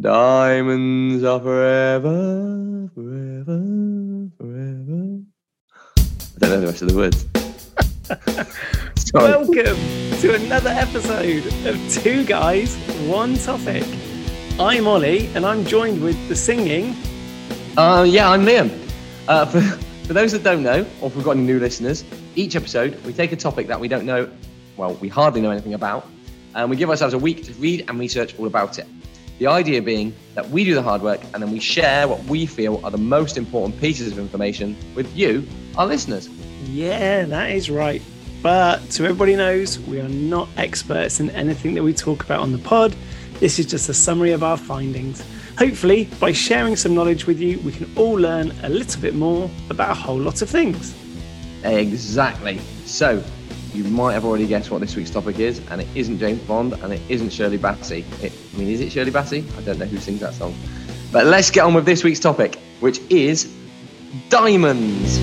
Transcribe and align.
Diamonds 0.00 1.22
are 1.22 1.38
forever, 1.38 2.88
forever, 2.94 3.60
forever. 4.38 5.20
I 5.98 6.38
don't 6.38 6.50
know 6.50 6.60
the 6.60 6.66
rest 6.66 6.80
of 6.80 6.88
the 6.88 6.96
words. 6.96 7.26
Welcome 9.12 9.76
to 10.22 10.34
another 10.34 10.70
episode 10.70 11.44
of 11.66 11.92
Two 11.92 12.24
Guys, 12.24 12.74
One 13.06 13.36
Topic. 13.36 13.84
I'm 14.58 14.88
Ollie, 14.88 15.26
and 15.34 15.44
I'm 15.44 15.62
joined 15.66 16.02
with 16.02 16.16
the 16.26 16.36
singing. 16.36 16.96
Uh, 17.76 18.06
yeah, 18.08 18.30
I'm 18.30 18.46
Liam. 18.46 18.70
Uh, 19.28 19.44
for, 19.52 19.60
for 19.60 20.14
those 20.14 20.32
that 20.32 20.42
don't 20.42 20.62
know, 20.62 20.86
or 21.02 21.08
if 21.08 21.16
we've 21.16 21.24
got 21.24 21.32
any 21.32 21.42
new 21.42 21.60
listeners, 21.60 22.02
each 22.34 22.56
episode 22.56 22.98
we 23.04 23.12
take 23.12 23.32
a 23.32 23.36
topic 23.36 23.66
that 23.66 23.78
we 23.78 23.88
don't 23.88 24.06
know, 24.06 24.30
well, 24.78 24.94
we 24.94 25.08
hardly 25.08 25.42
know 25.42 25.50
anything 25.50 25.74
about, 25.74 26.08
and 26.54 26.70
we 26.70 26.76
give 26.76 26.88
ourselves 26.88 27.12
a 27.12 27.18
week 27.18 27.44
to 27.44 27.52
read 27.54 27.84
and 27.88 27.98
research 27.98 28.38
all 28.38 28.46
about 28.46 28.78
it. 28.78 28.86
The 29.38 29.46
idea 29.46 29.82
being 29.82 30.14
that 30.34 30.48
we 30.50 30.64
do 30.64 30.74
the 30.74 30.82
hard 30.82 31.02
work 31.02 31.20
and 31.34 31.42
then 31.42 31.50
we 31.50 31.58
share 31.58 32.06
what 32.06 32.22
we 32.24 32.46
feel 32.46 32.80
are 32.84 32.90
the 32.90 32.98
most 32.98 33.36
important 33.36 33.80
pieces 33.80 34.12
of 34.12 34.18
information 34.18 34.76
with 34.94 35.14
you, 35.16 35.46
our 35.76 35.86
listeners. 35.86 36.28
Yeah, 36.64 37.24
that 37.24 37.50
is 37.50 37.70
right. 37.70 38.02
But 38.42 38.92
so 38.92 39.04
everybody 39.04 39.36
knows, 39.36 39.78
we 39.80 40.00
are 40.00 40.08
not 40.08 40.48
experts 40.56 41.20
in 41.20 41.30
anything 41.30 41.74
that 41.74 41.82
we 41.82 41.92
talk 41.92 42.24
about 42.24 42.40
on 42.40 42.52
the 42.52 42.58
pod. 42.58 42.94
This 43.40 43.58
is 43.58 43.66
just 43.66 43.88
a 43.88 43.94
summary 43.94 44.32
of 44.32 44.42
our 44.42 44.56
findings. 44.56 45.24
Hopefully, 45.58 46.08
by 46.18 46.32
sharing 46.32 46.76
some 46.76 46.94
knowledge 46.94 47.26
with 47.26 47.40
you, 47.40 47.58
we 47.60 47.72
can 47.72 47.92
all 47.96 48.14
learn 48.14 48.52
a 48.62 48.68
little 48.68 49.00
bit 49.00 49.14
more 49.14 49.50
about 49.70 49.90
a 49.90 49.94
whole 49.94 50.18
lot 50.18 50.42
of 50.42 50.50
things. 50.50 50.94
Exactly. 51.64 52.58
So, 52.84 53.22
you 53.74 53.84
might 53.84 54.12
have 54.12 54.24
already 54.24 54.46
guessed 54.46 54.70
what 54.70 54.80
this 54.80 54.94
week's 54.96 55.10
topic 55.10 55.38
is, 55.38 55.60
and 55.70 55.80
it 55.80 55.88
isn't 55.94 56.18
James 56.18 56.40
Bond, 56.42 56.74
and 56.74 56.92
it 56.92 57.00
isn't 57.08 57.30
Shirley 57.30 57.58
Bassey. 57.58 58.04
It, 58.22 58.32
I 58.54 58.58
mean, 58.58 58.68
is 58.68 58.80
it 58.80 58.92
Shirley 58.92 59.10
Bassey? 59.10 59.44
I 59.56 59.62
don't 59.62 59.78
know 59.78 59.86
who 59.86 59.98
sings 59.98 60.20
that 60.20 60.34
song. 60.34 60.54
But 61.10 61.26
let's 61.26 61.50
get 61.50 61.64
on 61.64 61.72
with 61.72 61.86
this 61.86 62.04
week's 62.04 62.20
topic, 62.20 62.58
which 62.80 63.00
is 63.10 63.50
diamonds. 64.28 65.18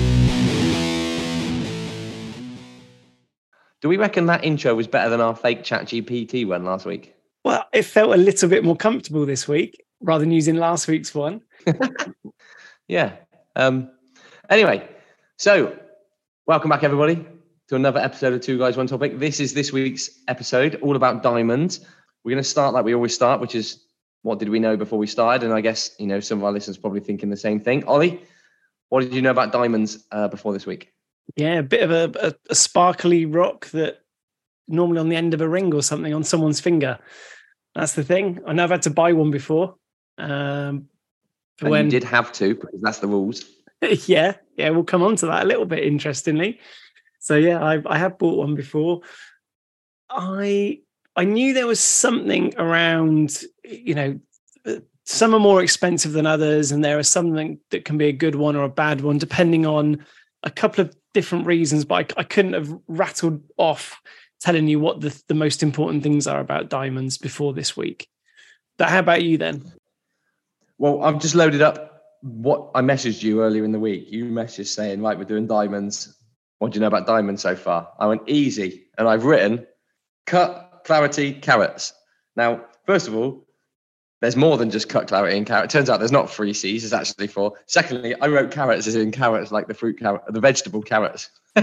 Do 3.80 3.88
we 3.88 3.96
reckon 3.96 4.26
that 4.26 4.44
intro 4.44 4.74
was 4.74 4.86
better 4.86 5.08
than 5.08 5.20
our 5.20 5.34
fake 5.34 5.62
ChatGPT 5.62 6.46
one 6.46 6.64
last 6.64 6.84
week? 6.84 7.14
Well, 7.44 7.64
it 7.72 7.82
felt 7.82 8.12
a 8.12 8.16
little 8.16 8.48
bit 8.48 8.64
more 8.64 8.76
comfortable 8.76 9.24
this 9.24 9.48
week 9.48 9.82
rather 10.00 10.24
than 10.24 10.32
using 10.32 10.56
last 10.56 10.88
week's 10.88 11.14
one. 11.14 11.42
yeah. 12.88 13.12
Um, 13.56 13.90
anyway, 14.50 14.86
so 15.38 15.78
welcome 16.46 16.68
back, 16.68 16.82
everybody, 16.82 17.24
to 17.70 17.76
another 17.76 18.00
episode 18.00 18.32
of 18.32 18.40
Two 18.40 18.58
Guys, 18.58 18.76
One 18.76 18.88
Topic. 18.88 19.20
This 19.20 19.38
is 19.38 19.54
this 19.54 19.72
week's 19.72 20.10
episode, 20.26 20.74
all 20.82 20.96
about 20.96 21.22
diamonds. 21.22 21.86
We're 22.24 22.32
going 22.32 22.42
to 22.42 22.48
start 22.48 22.74
like 22.74 22.84
we 22.84 22.96
always 22.96 23.14
start, 23.14 23.40
which 23.40 23.54
is 23.54 23.84
what 24.22 24.40
did 24.40 24.48
we 24.48 24.58
know 24.58 24.76
before 24.76 24.98
we 24.98 25.06
started? 25.06 25.44
And 25.44 25.54
I 25.54 25.60
guess, 25.60 25.94
you 25.96 26.08
know, 26.08 26.18
some 26.18 26.38
of 26.38 26.44
our 26.44 26.50
listeners 26.50 26.76
probably 26.76 26.98
thinking 26.98 27.30
the 27.30 27.36
same 27.36 27.60
thing. 27.60 27.84
Ollie, 27.84 28.24
what 28.88 29.02
did 29.02 29.14
you 29.14 29.22
know 29.22 29.30
about 29.30 29.52
diamonds 29.52 30.04
uh, 30.10 30.26
before 30.26 30.52
this 30.52 30.66
week? 30.66 30.92
Yeah, 31.36 31.60
a 31.60 31.62
bit 31.62 31.88
of 31.88 31.92
a, 31.92 32.26
a, 32.26 32.34
a 32.50 32.56
sparkly 32.56 33.24
rock 33.24 33.66
that 33.70 34.00
normally 34.66 34.98
on 34.98 35.08
the 35.08 35.14
end 35.14 35.32
of 35.32 35.40
a 35.40 35.48
ring 35.48 35.72
or 35.72 35.80
something 35.80 36.12
on 36.12 36.24
someone's 36.24 36.58
finger. 36.58 36.98
That's 37.76 37.92
the 37.92 38.02
thing. 38.02 38.40
I 38.48 38.52
know 38.52 38.64
I've 38.64 38.70
had 38.70 38.82
to 38.82 38.90
buy 38.90 39.12
one 39.12 39.30
before. 39.30 39.76
Um, 40.18 40.88
and 41.60 41.70
when 41.70 41.84
you 41.84 41.92
did 41.92 42.02
have 42.02 42.32
to 42.32 42.56
because 42.56 42.80
that's 42.80 42.98
the 42.98 43.06
rules. 43.06 43.44
yeah, 44.06 44.34
yeah, 44.56 44.70
we'll 44.70 44.82
come 44.82 45.04
on 45.04 45.14
to 45.14 45.26
that 45.26 45.44
a 45.44 45.46
little 45.46 45.66
bit. 45.66 45.84
Interestingly, 45.84 46.58
so 47.20 47.36
yeah, 47.36 47.62
I, 47.62 47.80
I 47.86 47.98
have 47.98 48.18
bought 48.18 48.38
one 48.38 48.54
before. 48.54 49.02
I 50.10 50.80
I 51.14 51.24
knew 51.24 51.52
there 51.52 51.66
was 51.66 51.80
something 51.80 52.54
around, 52.56 53.42
you 53.64 53.94
know, 53.94 54.20
uh, 54.66 54.76
some 55.04 55.34
are 55.34 55.40
more 55.40 55.62
expensive 55.62 56.12
than 56.12 56.26
others, 56.26 56.72
and 56.72 56.84
there 56.84 56.98
are 56.98 57.04
something 57.04 57.58
that 57.70 57.84
can 57.84 57.98
be 57.98 58.06
a 58.06 58.12
good 58.12 58.34
one 58.34 58.56
or 58.56 58.64
a 58.64 58.68
bad 58.68 59.02
one, 59.02 59.18
depending 59.18 59.66
on 59.66 60.04
a 60.42 60.50
couple 60.50 60.82
of 60.82 60.96
different 61.12 61.46
reasons. 61.46 61.84
But 61.84 62.14
I, 62.16 62.20
I 62.20 62.24
couldn't 62.24 62.54
have 62.54 62.74
rattled 62.88 63.42
off 63.56 64.00
telling 64.40 64.66
you 64.68 64.80
what 64.80 65.02
the, 65.02 65.22
the 65.28 65.34
most 65.34 65.62
important 65.62 66.02
things 66.02 66.26
are 66.26 66.40
about 66.40 66.70
diamonds 66.70 67.18
before 67.18 67.52
this 67.52 67.76
week. 67.76 68.08
But 68.78 68.88
how 68.88 69.00
about 69.00 69.22
you 69.22 69.36
then? 69.36 69.70
Well, 70.78 71.04
I've 71.04 71.20
just 71.20 71.34
loaded 71.34 71.60
up 71.60 72.02
what 72.22 72.70
I 72.74 72.80
messaged 72.80 73.22
you 73.22 73.42
earlier 73.42 73.64
in 73.64 73.72
the 73.72 73.78
week. 73.78 74.06
You 74.10 74.24
messaged 74.26 74.68
saying, 74.68 75.02
right, 75.02 75.18
we're 75.18 75.24
doing 75.24 75.46
diamonds. 75.46 76.16
What 76.60 76.72
do 76.72 76.76
you 76.76 76.82
know 76.82 76.88
about 76.88 77.06
diamonds 77.06 77.40
so 77.40 77.56
far? 77.56 77.88
I 77.98 78.06
went 78.06 78.20
easy, 78.26 78.84
and 78.98 79.08
I've 79.08 79.24
written 79.24 79.66
cut, 80.26 80.82
clarity, 80.84 81.32
carats. 81.32 81.94
Now, 82.36 82.66
first 82.84 83.08
of 83.08 83.16
all, 83.16 83.46
there's 84.20 84.36
more 84.36 84.58
than 84.58 84.70
just 84.70 84.90
cut, 84.90 85.08
clarity, 85.08 85.38
and 85.38 85.46
carrot. 85.46 85.64
It 85.64 85.70
turns 85.70 85.88
out 85.88 86.00
there's 86.00 86.12
not 86.12 86.30
three 86.30 86.52
C's, 86.52 86.82
there's 86.82 86.92
actually 86.92 87.28
four. 87.28 87.54
Secondly, 87.64 88.14
I 88.14 88.26
wrote 88.26 88.50
carrots 88.50 88.86
as 88.86 88.94
in 88.94 89.10
carrots, 89.10 89.50
like 89.50 89.68
the 89.68 89.74
fruit 89.74 89.98
carrot, 89.98 90.20
the 90.28 90.38
vegetable 90.38 90.82
carrots. 90.82 91.30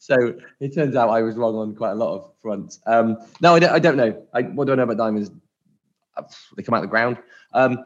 so 0.00 0.34
it 0.58 0.74
turns 0.74 0.96
out 0.96 1.10
I 1.10 1.22
was 1.22 1.36
wrong 1.36 1.54
on 1.54 1.76
quite 1.76 1.92
a 1.92 1.94
lot 1.94 2.16
of 2.16 2.32
fronts. 2.42 2.80
Um, 2.86 3.18
no, 3.40 3.54
I 3.54 3.60
don't, 3.60 3.72
I 3.72 3.78
don't 3.78 3.96
know. 3.96 4.26
I, 4.34 4.42
what 4.42 4.66
do 4.66 4.72
I 4.72 4.74
know 4.74 4.82
about 4.82 4.96
diamonds? 4.96 5.30
They 6.56 6.64
come 6.64 6.74
out 6.74 6.78
of 6.78 6.82
the 6.82 6.88
ground. 6.88 7.18
Um, 7.52 7.84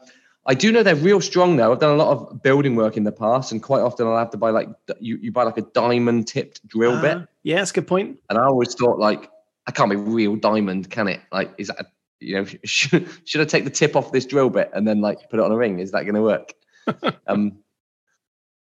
I 0.48 0.54
do 0.54 0.72
know 0.72 0.82
they're 0.82 0.96
real 0.96 1.20
strong 1.20 1.56
though. 1.56 1.70
I've 1.70 1.78
done 1.78 1.92
a 1.92 2.02
lot 2.02 2.08
of 2.08 2.42
building 2.42 2.74
work 2.74 2.96
in 2.96 3.04
the 3.04 3.12
past, 3.12 3.52
and 3.52 3.62
quite 3.62 3.82
often 3.82 4.06
I'll 4.06 4.16
have 4.16 4.30
to 4.30 4.38
buy 4.38 4.48
like 4.48 4.68
you, 4.98 5.18
you 5.20 5.30
buy 5.30 5.42
like 5.42 5.58
a 5.58 5.62
diamond 5.62 6.26
tipped 6.26 6.66
drill 6.66 6.94
uh, 6.94 7.02
bit. 7.02 7.28
Yeah, 7.42 7.56
that's 7.56 7.70
a 7.70 7.74
good 7.74 7.86
point. 7.86 8.18
And 8.30 8.38
I 8.38 8.44
always 8.44 8.74
thought 8.74 8.98
like, 8.98 9.30
I 9.66 9.72
can't 9.72 9.90
be 9.90 9.96
real 9.96 10.36
diamond, 10.36 10.90
can 10.90 11.06
it? 11.06 11.20
Like, 11.30 11.52
is 11.58 11.68
that 11.68 11.92
you 12.20 12.36
know, 12.36 12.46
should, 12.64 13.08
should 13.24 13.42
I 13.42 13.44
take 13.44 13.64
the 13.64 13.70
tip 13.70 13.94
off 13.94 14.10
this 14.10 14.24
drill 14.24 14.48
bit 14.48 14.70
and 14.72 14.88
then 14.88 15.02
like 15.02 15.28
put 15.28 15.38
it 15.38 15.42
on 15.42 15.52
a 15.52 15.56
ring? 15.56 15.80
Is 15.80 15.92
that 15.92 16.04
going 16.04 16.14
to 16.14 16.22
work? 16.22 16.54
um, 17.26 17.58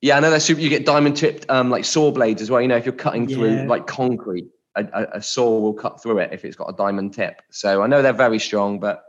yeah, 0.01 0.17
I 0.17 0.19
know 0.19 0.29
they're 0.29 0.41
super. 0.41 0.59
You 0.59 0.69
get 0.69 0.85
diamond 0.85 1.15
tipped 1.15 1.49
um, 1.49 1.69
like 1.69 1.85
saw 1.85 2.11
blades 2.11 2.41
as 2.41 2.51
well. 2.51 2.61
You 2.61 2.67
know, 2.67 2.75
if 2.75 2.85
you're 2.85 2.93
cutting 2.93 3.27
through 3.27 3.55
yeah. 3.55 3.63
like 3.63 3.87
concrete, 3.87 4.47
a, 4.75 4.83
a, 4.93 5.07
a 5.13 5.21
saw 5.21 5.59
will 5.59 5.73
cut 5.73 6.03
through 6.03 6.19
it 6.19 6.33
if 6.33 6.43
it's 6.43 6.57
got 6.57 6.67
a 6.67 6.75
diamond 6.75 7.13
tip. 7.13 7.41
So 7.49 7.81
I 7.81 7.87
know 7.87 8.01
they're 8.01 8.11
very 8.11 8.39
strong, 8.39 8.79
but 8.79 9.05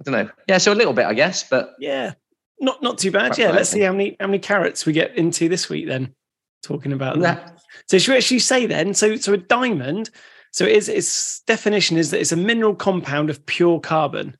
I 0.00 0.10
don't 0.10 0.26
know. 0.26 0.32
Yeah, 0.48 0.58
so 0.58 0.72
a 0.72 0.74
little 0.74 0.94
bit, 0.94 1.06
I 1.06 1.14
guess, 1.14 1.48
but 1.48 1.74
yeah, 1.78 2.14
not 2.58 2.82
not 2.82 2.98
too 2.98 3.10
bad. 3.10 3.36
Yeah, 3.36 3.50
let's 3.50 3.70
see 3.70 3.80
how 3.80 3.92
many 3.92 4.16
how 4.18 4.26
many 4.26 4.38
carrots 4.38 4.86
we 4.86 4.92
get 4.92 5.14
into 5.16 5.48
this 5.48 5.68
week 5.68 5.86
then. 5.86 6.14
Talking 6.62 6.92
about 6.92 7.16
yeah. 7.16 7.34
that. 7.34 7.62
So 7.88 7.98
should 7.98 8.12
we 8.12 8.16
actually 8.16 8.38
say 8.38 8.66
then? 8.66 8.94
So 8.94 9.16
so 9.16 9.34
a 9.34 9.38
diamond. 9.38 10.10
So 10.52 10.64
it 10.64 10.72
is 10.72 10.88
its 10.88 11.40
definition 11.42 11.96
is 11.96 12.10
that 12.10 12.20
it's 12.20 12.32
a 12.32 12.36
mineral 12.36 12.74
compound 12.74 13.30
of 13.30 13.44
pure 13.46 13.78
carbon, 13.78 14.36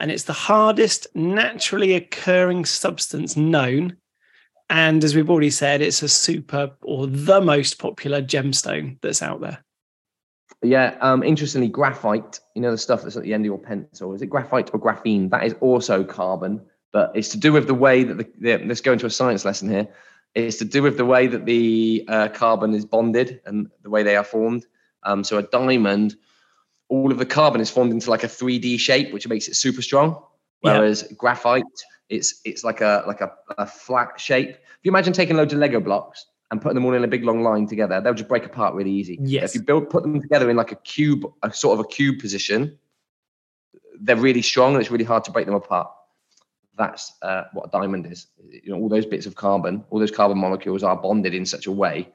and 0.00 0.10
it's 0.10 0.24
the 0.24 0.32
hardest 0.32 1.06
naturally 1.14 1.94
occurring 1.94 2.64
substance 2.64 3.36
known. 3.36 3.96
And 4.68 5.04
as 5.04 5.14
we've 5.14 5.30
already 5.30 5.50
said, 5.50 5.80
it's 5.80 6.02
a 6.02 6.08
super 6.08 6.72
or 6.82 7.06
the 7.06 7.40
most 7.40 7.78
popular 7.78 8.22
gemstone 8.22 8.98
that's 9.00 9.22
out 9.22 9.40
there. 9.40 9.64
Yeah, 10.62 10.96
um, 11.00 11.24
interestingly, 11.24 11.68
graphite, 11.68 12.38
you 12.54 12.62
know, 12.62 12.70
the 12.70 12.78
stuff 12.78 13.02
that's 13.02 13.16
at 13.16 13.24
the 13.24 13.34
end 13.34 13.42
of 13.42 13.46
your 13.46 13.58
pencil, 13.58 14.14
is 14.14 14.22
it 14.22 14.26
graphite 14.26 14.70
or 14.72 14.80
graphene? 14.80 15.28
That 15.30 15.44
is 15.44 15.54
also 15.60 16.04
carbon, 16.04 16.60
but 16.92 17.10
it's 17.16 17.30
to 17.30 17.38
do 17.38 17.52
with 17.52 17.66
the 17.66 17.74
way 17.74 18.04
that 18.04 18.16
the, 18.16 18.28
the 18.38 18.64
let's 18.64 18.80
go 18.80 18.92
into 18.92 19.06
a 19.06 19.10
science 19.10 19.44
lesson 19.44 19.68
here. 19.68 19.88
It's 20.34 20.58
to 20.58 20.64
do 20.64 20.82
with 20.82 20.96
the 20.96 21.04
way 21.04 21.26
that 21.26 21.46
the 21.46 22.04
uh, 22.08 22.28
carbon 22.28 22.74
is 22.74 22.84
bonded 22.84 23.40
and 23.44 23.70
the 23.82 23.90
way 23.90 24.02
they 24.02 24.16
are 24.16 24.24
formed. 24.24 24.64
Um, 25.02 25.24
so 25.24 25.36
a 25.36 25.42
diamond, 25.42 26.14
all 26.88 27.10
of 27.10 27.18
the 27.18 27.26
carbon 27.26 27.60
is 27.60 27.68
formed 27.68 27.92
into 27.92 28.08
like 28.08 28.22
a 28.22 28.28
3D 28.28 28.78
shape, 28.78 29.12
which 29.12 29.26
makes 29.26 29.48
it 29.48 29.56
super 29.56 29.82
strong. 29.82 30.22
Whereas 30.60 31.02
yeah. 31.02 31.16
graphite, 31.18 31.64
it's 32.08 32.40
it's 32.44 32.62
like 32.62 32.80
a 32.80 33.02
like 33.08 33.20
a, 33.20 33.32
a 33.58 33.66
flat 33.66 34.20
shape. 34.20 34.50
If 34.50 34.78
you 34.84 34.92
imagine 34.92 35.12
taking 35.12 35.36
loads 35.36 35.52
of 35.52 35.58
Lego 35.58 35.80
blocks 35.80 36.26
and 36.52 36.60
putting 36.60 36.74
them 36.74 36.84
all 36.84 36.94
in 36.94 37.02
a 37.02 37.08
big 37.08 37.24
long 37.24 37.42
line 37.42 37.66
together, 37.66 38.00
they'll 38.00 38.14
just 38.14 38.28
break 38.28 38.44
apart 38.44 38.74
really 38.74 38.92
easy. 38.92 39.18
Yes. 39.20 39.50
If 39.50 39.54
you 39.56 39.62
build 39.62 39.90
put 39.90 40.02
them 40.02 40.20
together 40.20 40.48
in 40.50 40.56
like 40.56 40.70
a 40.70 40.76
cube, 40.76 41.24
a 41.42 41.52
sort 41.52 41.80
of 41.80 41.84
a 41.84 41.88
cube 41.88 42.20
position, 42.20 42.78
they're 44.00 44.16
really 44.16 44.42
strong 44.42 44.74
and 44.74 44.80
it's 44.80 44.90
really 44.90 45.04
hard 45.04 45.24
to 45.24 45.32
break 45.32 45.46
them 45.46 45.54
apart. 45.54 45.90
That's 46.78 47.14
uh, 47.22 47.44
what 47.52 47.66
a 47.66 47.70
diamond 47.70 48.06
is. 48.06 48.26
You 48.48 48.72
know, 48.72 48.76
all 48.76 48.88
those 48.88 49.06
bits 49.06 49.26
of 49.26 49.34
carbon, 49.34 49.84
all 49.90 49.98
those 49.98 50.10
carbon 50.10 50.38
molecules 50.38 50.82
are 50.82 50.96
bonded 50.96 51.34
in 51.34 51.44
such 51.44 51.66
a 51.66 51.72
way 51.72 52.08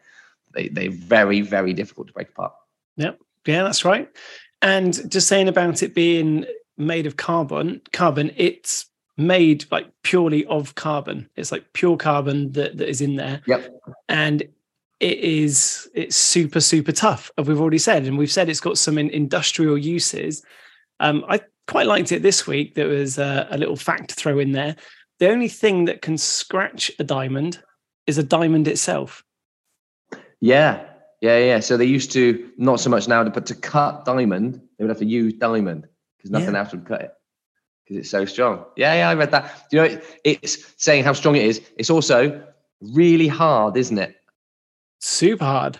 they 0.54 0.69
they're 0.69 0.92
very 0.92 1.42
very 1.42 1.74
difficult 1.74 2.07
to 2.07 2.13
break 2.13 2.30
apart. 2.30 2.54
Yep. 2.98 3.19
Yeah, 3.45 3.63
that's 3.63 3.86
right. 3.86 4.10
And 4.62 5.10
just 5.12 5.28
saying 5.28 5.48
about 5.48 5.83
it 5.83 5.94
being 5.94 6.45
made 6.78 7.06
of 7.06 7.18
carbon, 7.18 7.81
carbon, 7.94 8.31
it's 8.36 8.86
made 9.18 9.66
like 9.72 9.88
purely 10.04 10.46
of 10.46 10.75
carbon. 10.75 11.30
It's 11.36 11.52
like 11.52 11.74
pure 11.74 11.98
carbon 11.98 12.52
that, 12.54 12.78
that 12.78 12.90
is 12.90 13.02
in 13.02 13.16
there. 13.16 13.42
Yep. 13.48 13.69
And 14.10 14.44
it 15.00 15.19
is 15.19 15.90
it's 15.94 16.16
super 16.16 16.60
super 16.60 16.92
tough 16.92 17.30
as 17.38 17.48
we've 17.48 17.62
already 17.62 17.78
said 17.78 18.06
and 18.06 18.18
we've 18.18 18.31
said 18.31 18.50
it's 18.50 18.60
got 18.60 18.78
some 18.78 18.98
in 18.98 19.10
industrial 19.12 19.78
uses 19.78 20.44
um, 21.00 21.24
i 21.30 21.40
quite 21.68 21.86
liked 21.86 22.12
it 22.12 22.24
this 22.24 22.48
week 22.48 22.75
there 22.75 22.88
was 22.88 23.18
a, 23.18 23.48
a, 23.52 23.58
little 23.58 23.75
fact 23.75 24.10
to 24.10 24.16
throw 24.16 24.40
in 24.40 24.54
there 24.54 24.75
the 25.19 25.30
only 25.30 25.48
thing 25.48 25.86
that 25.86 26.02
can 26.02 26.18
scratch 26.18 26.90
a 27.00 27.04
diamond 27.04 27.62
is 28.08 28.18
a 28.18 28.24
diamond 28.24 28.68
itself 28.68 29.24
yeah 30.40 30.84
yeah 31.22 31.38
yeah 31.38 31.60
so 31.60 31.78
they 31.78 31.86
used 31.86 32.12
to 32.12 32.50
not 32.58 32.80
so 32.80 32.90
much 32.90 33.08
now 33.08 33.24
but 33.24 33.46
to 33.46 33.54
cut 33.54 34.06
diamond 34.06 34.56
they 34.78 34.84
would 34.84 34.90
have 34.90 34.98
to 34.98 35.06
use 35.06 35.34
diamond 35.34 35.88
because 36.18 36.31
nothing 36.31 36.54
Yeah. 36.54 36.60
else 36.62 36.72
would 36.72 36.86
cut 36.86 37.02
it 37.02 37.12
because 37.88 38.01
it's 38.01 38.10
so 38.10 38.25
strong. 38.25 38.66
Yeah, 38.75 38.94
yeah, 38.95 39.10
I 39.10 39.13
read 39.13 39.31
that. 39.31 39.69
Do 39.72 39.78
you 39.78 39.84
know, 39.84 40.01
it, 40.24 40.39
it's 40.44 40.74
saying 40.78 41.06
how 41.06 41.13
strong 41.13 41.36
it 41.38 41.45
is. 41.45 41.62
It's 41.78 41.89
also 41.89 42.44
really 42.81 43.30
hard, 43.30 43.78
isn't 43.78 43.98
it? 43.98 44.16
Super 45.00 45.45
hard. 45.45 45.80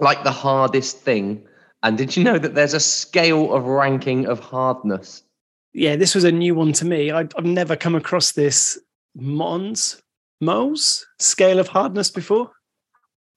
Like 0.00 0.24
the 0.24 0.30
hardest 0.30 0.98
thing. 1.00 1.46
And 1.82 1.98
did 1.98 2.16
you 2.16 2.24
know 2.24 2.38
that 2.38 2.54
there's 2.54 2.74
a 2.74 2.80
scale 2.80 3.52
of 3.52 3.64
ranking 3.64 4.26
of 4.26 4.40
hardness? 4.40 5.22
Yeah, 5.74 5.96
this 5.96 6.14
was 6.14 6.24
a 6.24 6.32
new 6.32 6.54
one 6.54 6.72
to 6.74 6.84
me. 6.86 7.10
I, 7.10 7.20
I've 7.20 7.44
never 7.44 7.76
come 7.76 7.94
across 7.94 8.32
this 8.32 8.78
Mons, 9.14 10.00
Mohs 10.42 11.04
scale 11.18 11.58
of 11.58 11.68
hardness 11.68 12.10
before. 12.10 12.50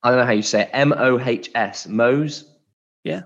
I 0.03 0.09
don't 0.09 0.19
know 0.19 0.25
how 0.25 0.31
you 0.31 0.43
say 0.43 0.61
it. 0.61 0.69
M 0.71 0.93
O 0.93 1.19
H 1.19 1.49
S. 1.55 1.87
Mohs. 1.87 2.45
Yeah. 3.03 3.23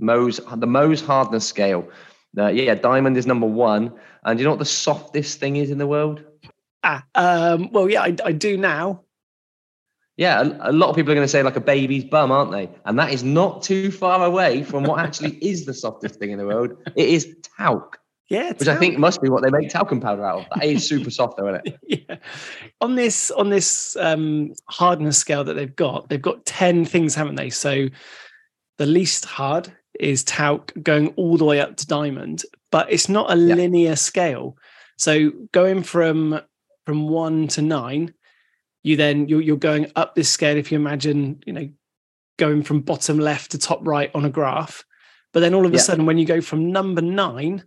Mohs. 0.00 0.36
The 0.58 0.66
Mohs 0.66 1.04
hardness 1.04 1.46
scale. 1.46 1.88
Uh, 2.38 2.48
yeah, 2.48 2.74
diamond 2.74 3.16
is 3.16 3.26
number 3.26 3.46
one. 3.46 3.92
And 4.24 4.38
do 4.38 4.42
you 4.42 4.44
know 4.44 4.52
what 4.52 4.58
the 4.58 4.64
softest 4.64 5.40
thing 5.40 5.56
is 5.56 5.70
in 5.70 5.78
the 5.78 5.86
world? 5.86 6.24
Ah, 6.82 7.04
um, 7.14 7.70
well, 7.72 7.90
yeah, 7.90 8.02
I, 8.02 8.16
I 8.24 8.32
do 8.32 8.56
now. 8.56 9.02
Yeah, 10.16 10.42
a, 10.42 10.70
a 10.70 10.72
lot 10.72 10.90
of 10.90 10.96
people 10.96 11.12
are 11.12 11.14
going 11.14 11.24
to 11.24 11.28
say 11.28 11.42
like 11.42 11.56
a 11.56 11.60
baby's 11.60 12.04
bum, 12.04 12.30
aren't 12.30 12.52
they? 12.52 12.70
And 12.84 12.98
that 12.98 13.12
is 13.12 13.24
not 13.24 13.62
too 13.62 13.90
far 13.90 14.24
away 14.24 14.62
from 14.62 14.84
what 14.84 15.00
actually 15.00 15.30
is 15.42 15.64
the 15.64 15.74
softest 15.74 16.16
thing 16.16 16.30
in 16.30 16.38
the 16.38 16.46
world. 16.46 16.72
It 16.94 17.08
is 17.08 17.34
talc, 17.56 17.98
Yeah, 18.28 18.52
which 18.52 18.68
I 18.68 18.76
think 18.76 18.98
must 18.98 19.22
be 19.22 19.28
what 19.28 19.42
they 19.42 19.50
make 19.50 19.70
talcum 19.70 20.00
powder 20.00 20.24
out 20.24 20.40
of. 20.40 20.46
That 20.54 20.64
is 20.64 20.86
super 20.86 21.10
soft, 21.10 21.38
though, 21.38 21.48
isn't 21.54 21.66
it? 21.66 22.04
yeah. 22.08 22.16
On 22.80 22.96
this 22.96 23.30
on 23.30 23.50
this 23.50 23.96
um, 23.96 24.52
hardness 24.66 25.18
scale 25.18 25.42
that 25.44 25.54
they've 25.54 25.74
got, 25.74 26.08
they've 26.08 26.20
got 26.20 26.44
ten 26.44 26.84
things, 26.84 27.14
haven't 27.14 27.36
they? 27.36 27.50
So 27.50 27.88
the 28.76 28.86
least 28.86 29.24
hard 29.24 29.72
is 30.00 30.24
talc, 30.24 30.72
going 30.82 31.08
all 31.16 31.36
the 31.36 31.44
way 31.44 31.60
up 31.60 31.76
to 31.76 31.86
diamond, 31.86 32.42
but 32.70 32.90
it's 32.92 33.08
not 33.08 33.32
a 33.32 33.36
Yeah. 33.36 33.54
linear 33.54 33.96
scale. 33.96 34.56
So 34.98 35.30
going 35.52 35.82
from 35.82 36.40
from 36.86 37.08
one 37.08 37.46
to 37.48 37.62
nine, 37.62 38.12
you 38.82 38.96
then 38.96 39.28
you're, 39.28 39.40
you're 39.42 39.56
going 39.56 39.92
up 39.94 40.14
this 40.14 40.28
scale. 40.30 40.56
If 40.56 40.72
you 40.72 40.78
imagine, 40.78 41.40
you 41.46 41.52
know, 41.52 41.68
going 42.38 42.62
from 42.62 42.80
bottom 42.80 43.18
left 43.18 43.50
to 43.52 43.58
top 43.58 43.86
right 43.86 44.10
on 44.14 44.24
a 44.24 44.30
graph, 44.30 44.82
but 45.32 45.40
then 45.40 45.54
all 45.54 45.66
of 45.66 45.72
a 45.72 45.76
Yeah. 45.76 45.82
sudden, 45.82 46.06
when 46.06 46.18
you 46.18 46.24
go 46.26 46.40
from 46.40 46.72
number 46.72 47.02
nine 47.02 47.64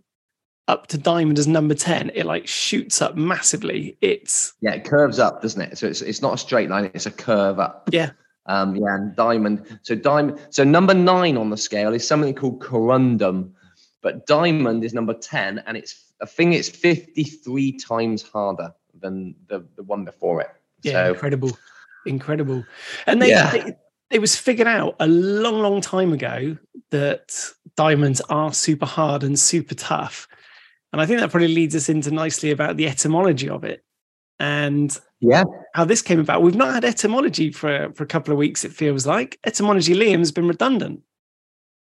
up 0.66 0.86
to 0.88 0.98
diamond 0.98 1.38
as 1.38 1.46
number 1.46 1.74
10 1.74 2.10
it 2.14 2.24
like 2.24 2.46
shoots 2.46 3.02
up 3.02 3.14
massively 3.16 3.98
it's 4.00 4.54
Yeah, 4.62 4.72
it 4.72 4.84
curves 4.86 5.18
up, 5.18 5.42
doesn't 5.42 5.60
it? 5.60 5.76
So 5.78 5.86
it's 5.86 6.00
it's 6.00 6.22
not 6.22 6.32
a 6.34 6.38
straight 6.38 6.70
line; 6.70 6.90
it's 6.94 7.04
a 7.04 7.10
curve 7.10 7.58
up. 7.58 7.88
Yeah. 7.92 8.10
Um, 8.46 8.76
yeah, 8.76 8.94
and 8.96 9.16
diamond. 9.16 9.78
So 9.82 9.94
diamond. 9.94 10.38
So 10.50 10.64
number 10.64 10.92
nine 10.94 11.36
on 11.36 11.50
the 11.50 11.56
scale 11.56 11.94
is 11.94 12.06
something 12.06 12.34
called 12.34 12.60
corundum, 12.60 13.52
but 14.02 14.26
diamond 14.26 14.84
is 14.84 14.92
number 14.92 15.14
ten, 15.14 15.62
and 15.66 15.76
it's 15.76 16.12
a 16.20 16.26
thing. 16.26 16.52
it's 16.52 16.68
fifty-three 16.68 17.72
times 17.78 18.22
harder 18.22 18.72
than 19.00 19.34
the 19.48 19.66
the 19.76 19.82
one 19.82 20.04
before 20.04 20.40
it. 20.40 20.50
yeah 20.82 21.06
So 21.06 21.12
incredible 21.12 21.50
incredible 22.06 22.64
and 23.06 23.20
they, 23.22 23.30
Yeah. 23.30 23.50
they 23.50 23.76
it 24.10 24.20
was 24.20 24.36
figured 24.36 24.68
out 24.68 24.94
a 25.00 25.06
long 25.06 25.60
long 25.60 25.80
time 25.80 26.12
ago 26.12 26.56
that 26.90 27.34
diamonds 27.76 28.20
are 28.28 28.52
super 28.52 28.84
hard 28.86 29.24
and 29.24 29.38
super 29.38 29.74
tough 29.74 30.28
and 30.92 31.00
i 31.00 31.06
think 31.06 31.20
that 31.20 31.30
probably 31.30 31.48
leads 31.54 31.74
us 31.74 31.88
into 31.88 32.10
nicely 32.10 32.50
about 32.50 32.76
the 32.76 32.86
etymology 32.86 33.48
of 33.48 33.64
it 33.64 33.82
and 34.38 34.98
yeah, 35.30 35.44
how 35.74 35.84
this 35.84 36.02
came 36.02 36.20
about 36.20 36.42
we've 36.42 36.54
not 36.54 36.74
had 36.74 36.84
etymology 36.84 37.50
for 37.50 37.90
for 37.94 38.04
a 38.04 38.06
couple 38.06 38.32
of 38.32 38.38
weeks 38.38 38.64
it 38.64 38.72
feels 38.72 39.06
like 39.06 39.38
etymology 39.44 39.94
liam's 39.94 40.32
been 40.32 40.48
redundant 40.48 41.00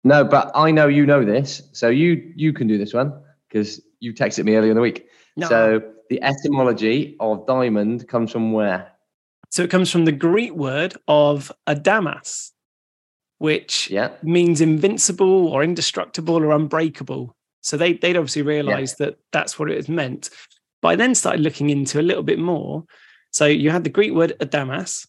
no, 0.05 0.23
but 0.23 0.53
I 0.55 0.71
know 0.71 0.87
you 0.87 1.05
know 1.05 1.25
this, 1.25 1.63
so 1.73 1.89
you 1.89 2.33
you 2.37 2.53
can 2.53 2.69
do 2.69 2.79
this 2.79 2.95
one 2.95 3.13
because 3.49 3.81
you 3.99 4.15
texted 4.15 4.45
me 4.45 4.55
earlier 4.55 4.71
in 4.71 4.77
the 4.77 4.81
week. 4.81 5.09
no. 5.37 5.49
So 5.49 5.83
the 6.11 6.23
etymology 6.23 7.17
of 7.19 7.45
diamond 7.47 8.07
comes 8.07 8.31
from 8.31 8.53
where? 8.53 8.93
so 9.51 9.63
it 9.63 9.71
comes 9.71 9.91
from 9.91 10.05
the 10.05 10.13
greek 10.13 10.53
word 10.53 10.95
of 11.09 11.51
adamas 11.67 12.51
which 13.39 13.91
Yeah, 13.91 14.11
means 14.23 14.61
invincible 14.61 15.49
or 15.49 15.63
indestructible 15.63 16.37
or 16.37 16.53
unbreakable. 16.53 17.35
So 17.61 17.77
they 17.77 17.95
they'd 17.95 18.17
obviously 18.17 18.43
realised 18.43 18.99
that 18.99 19.19
that's 19.33 19.59
what 19.59 19.71
it 19.71 19.77
was 19.77 19.89
meant. 19.89 20.31
But 20.81 20.89
I 20.89 20.97
then 20.97 21.15
started 21.15 21.43
looking 21.43 21.69
into 21.71 22.01
a 22.01 22.09
little 22.09 22.23
bit 22.23 22.39
more. 22.39 22.85
So 23.37 23.45
you 23.45 23.71
had 23.71 23.85
the 23.85 23.91
Greek 23.91 24.15
word 24.15 24.33
adamas. 24.41 25.07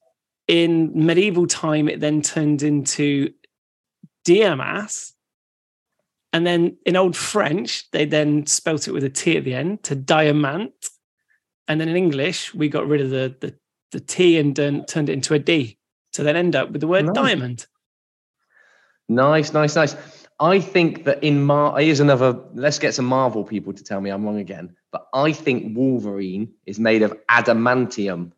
In 0.50 0.92
medieval 0.94 1.48
time, 1.48 1.88
it 1.88 2.02
then 2.02 2.22
turned 2.22 2.62
into 2.62 3.32
diamas. 4.26 5.14
And 6.34 6.46
then 6.46 6.76
in 6.86 6.98
Old 6.98 7.16
French, 7.16 7.90
they 7.92 8.04
then 8.04 8.46
spelt 8.46 8.86
it 8.86 8.92
with 8.92 9.06
a 9.06 9.10
T 9.10 9.38
at 9.38 9.46
the 9.46 9.54
end 9.54 9.84
to 9.84 9.96
diamant. 9.96 10.74
And 11.70 11.80
then 11.80 11.88
in 11.88 11.96
English, 11.96 12.54
we 12.54 12.68
got 12.68 12.86
rid 12.86 13.00
of 13.00 13.12
the 13.12 13.34
the, 13.40 13.56
the 13.94 14.02
T 14.02 14.38
and 14.38 14.54
then 14.54 14.84
turned 14.84 15.08
it 15.08 15.14
into 15.14 15.34
a 15.34 15.40
D 15.40 15.78
to 16.12 16.22
then 16.22 16.36
end 16.36 16.54
up 16.54 16.72
with 16.72 16.82
the 16.82 16.88
word 16.88 17.06
Nice. 17.06 17.16
diamond. 17.16 17.66
nice, 19.08 19.54
nice, 19.54 19.74
nice. 19.78 19.96
I 20.40 20.60
think 20.60 21.06
that 21.06 21.24
in 21.24 21.44
Mar, 21.44 21.80
here's 21.80 22.00
another. 22.00 22.40
Let's 22.54 22.78
get 22.78 22.94
some 22.94 23.06
Marvel 23.06 23.44
people 23.44 23.74
to 23.74 23.84
tell 23.84 24.02
me 24.02 24.12
I'm 24.12 24.24
wrong 24.24 24.38
again. 24.38 24.76
But 24.92 25.08
I 25.14 25.32
think 25.32 25.76
Wolverine 25.76 26.54
is 26.66 26.80
made 26.80 27.02
of 27.02 27.18
adamantium, 27.28 28.32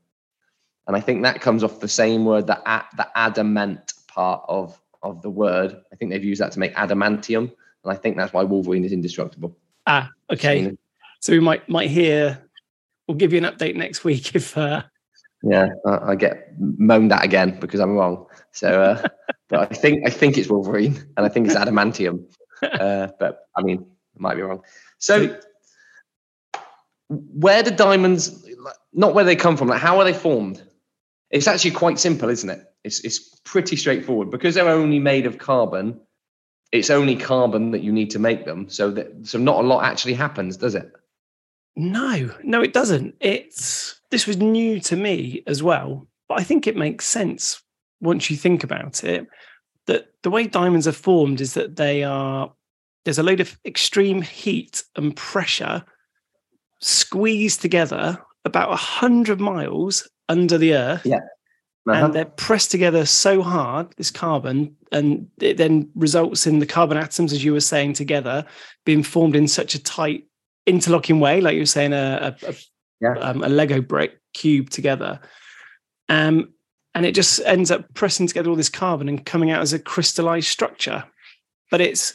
and 0.88 0.96
I 0.96 1.02
think 1.02 1.24
that 1.24 1.42
comes 1.42 1.64
off 1.64 1.82
the 1.82 1.90
same 1.90 2.24
word, 2.24 2.48
the 2.48 2.58
a, 2.70 2.86
the 2.96 3.08
adamant 3.16 3.94
part 4.08 4.44
of 4.48 4.80
of 5.04 5.22
the 5.22 5.30
word. 5.30 5.76
I 5.92 5.96
think 5.96 6.12
they've 6.12 6.24
used 6.24 6.42
that 6.42 6.54
to 6.54 6.60
make 6.60 6.74
adamantium, 6.76 7.52
and 7.84 7.94
I 7.94 7.96
think 7.96 8.16
that's 8.16 8.32
why 8.32 8.44
Wolverine 8.44 8.86
is 8.86 8.94
indestructible. 8.94 9.58
Ah, 9.86 10.10
okay. 10.30 10.78
So 11.20 11.34
we 11.34 11.40
might 11.40 11.68
might 11.68 11.90
hear. 11.90 12.42
We'll 13.08 13.18
give 13.18 13.34
you 13.34 13.40
an 13.40 13.52
update 13.52 13.76
next 13.76 14.04
week 14.04 14.36
if. 14.36 14.58
Uh, 14.58 14.84
Yeah, 15.44 15.70
I, 15.86 16.12
I 16.12 16.16
get 16.16 16.54
moaned 16.60 17.12
at 17.12 17.24
again 17.24 17.60
because 17.60 17.80
I'm 17.80 17.96
wrong. 17.96 18.26
So, 18.52 18.82
uh, 18.82 19.08
but 19.50 19.72
I 19.72 19.76
think 19.76 20.08
I 20.08 20.10
think 20.10 20.38
it's 20.38 20.50
Wolverine, 20.50 20.96
and 21.18 21.26
I 21.26 21.30
think 21.30 21.48
it's 21.48 21.56
adamantium. 21.56 22.26
Uh, 22.62 23.08
but 23.22 23.48
I 23.56 23.62
mean, 23.62 23.86
I 24.18 24.20
might 24.20 24.36
be 24.36 24.42
wrong. 24.42 24.62
So, 24.98 25.40
where 27.08 27.64
do 27.64 27.72
diamonds? 27.72 28.46
Not 28.92 29.14
where 29.14 29.24
they 29.24 29.38
come 29.38 29.56
from. 29.56 29.70
Like, 29.70 29.80
how 29.80 29.98
are 29.98 30.04
they 30.04 30.12
formed? 30.12 30.62
It's 31.30 31.48
actually 31.48 31.72
quite 31.72 32.00
simple, 32.00 32.28
isn't 32.28 32.50
it? 32.50 32.62
It's 32.84 33.00
it's 33.06 33.40
pretty 33.46 33.78
straightforward 33.78 34.30
because 34.30 34.56
they're 34.56 34.68
only 34.68 35.00
made 35.00 35.26
of 35.26 35.38
carbon. 35.38 36.02
It's 36.74 36.90
only 36.90 37.16
carbon 37.16 37.72
that 37.72 37.82
you 37.82 37.94
need 37.94 38.10
to 38.10 38.20
make 38.20 38.44
them. 38.44 38.68
So 38.68 38.92
that 38.92 39.08
so 39.26 39.38
not 39.38 39.64
a 39.64 39.66
lot 39.66 39.86
actually 39.86 40.16
happens, 40.16 40.58
does 40.58 40.76
it? 40.76 40.92
no, 41.78 42.30
no, 42.44 42.62
it 42.62 42.74
doesn't. 42.74 43.16
It's 43.22 44.02
this 44.12 44.28
was 44.28 44.36
new 44.36 44.82
to 44.82 44.98
me 44.98 45.44
as 45.48 45.64
well, 45.64 46.08
but 46.28 46.40
I 46.40 46.44
think 46.44 46.68
it 46.68 46.76
makes 46.76 47.06
sense 47.06 47.64
once 48.02 48.30
you 48.30 48.38
think 48.38 48.64
about 48.64 49.04
it. 49.04 49.28
That 49.88 50.08
the 50.24 50.30
way 50.30 50.46
diamonds 50.48 50.88
are 50.88 50.92
formed 50.92 51.42
is 51.42 51.54
that 51.56 51.76
they 51.78 52.04
are 52.04 52.52
there's 53.06 53.18
a 53.20 53.24
load 53.24 53.40
of 53.40 53.58
extreme 53.66 54.22
heat 54.22 54.84
and 54.96 55.16
pressure 55.16 55.84
squeezed 56.80 57.62
together 57.62 58.18
about 58.46 58.72
a 58.72 58.76
hundred 58.76 59.40
miles 59.40 60.08
under 60.30 60.58
the 60.58 60.74
earth 60.76 61.06
Uh-huh. 61.88 62.06
and 62.06 62.14
they're 62.14 62.26
pressed 62.26 62.72
together 62.72 63.06
so 63.06 63.42
hard 63.42 63.88
this 63.98 64.12
carbon 64.12 64.76
and 64.92 65.28
it 65.42 65.58
then 65.58 65.90
results 65.96 66.46
in 66.46 66.60
the 66.60 66.66
carbon 66.68 66.98
atoms 66.98 67.34
as 67.34 67.44
you 67.44 67.52
were 67.54 67.60
saying 67.62 67.94
together 67.94 68.46
being 68.86 69.02
formed 69.02 69.36
in 69.36 69.48
such 69.48 69.74
a 69.76 69.84
tight 69.84 70.26
interlocking 70.68 71.20
way 71.20 71.42
like 71.42 71.56
you 71.56 71.62
were 71.62 71.66
saying 71.66 71.94
a, 71.94 72.36
a, 72.44 72.48
a, 72.50 72.54
Yeah. 73.02 73.18
um, 73.20 73.44
a 73.44 73.50
lego 73.50 73.82
brick 73.82 74.20
cube 74.34 74.70
together 74.70 75.20
um, 76.10 76.54
and 76.96 77.06
it 77.06 77.14
just 77.14 77.40
ends 77.46 77.72
up 77.72 77.94
pressing 77.94 78.28
together 78.28 78.50
all 78.50 78.56
this 78.56 78.70
carbon 78.70 79.10
and 79.10 79.26
coming 79.26 79.52
out 79.52 79.62
as 79.62 79.74
a 79.74 79.80
crystallized 79.80 80.48
structure 80.48 81.04
but 81.72 81.82
it's 81.82 82.14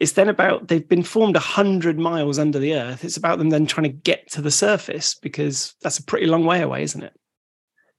it's 0.00 0.12
then 0.12 0.28
about 0.28 0.68
they've 0.68 0.88
been 0.88 1.02
formed 1.02 1.34
100 1.34 1.98
miles 1.98 2.38
under 2.38 2.58
the 2.58 2.74
earth 2.74 3.04
it's 3.04 3.16
about 3.16 3.38
them 3.38 3.50
then 3.50 3.66
trying 3.66 3.90
to 3.90 3.98
get 3.98 4.30
to 4.30 4.40
the 4.42 4.50
surface 4.50 5.14
because 5.14 5.74
that's 5.82 5.98
a 5.98 6.04
pretty 6.04 6.26
long 6.26 6.44
way 6.44 6.62
away 6.62 6.82
isn't 6.82 7.02
it 7.02 7.12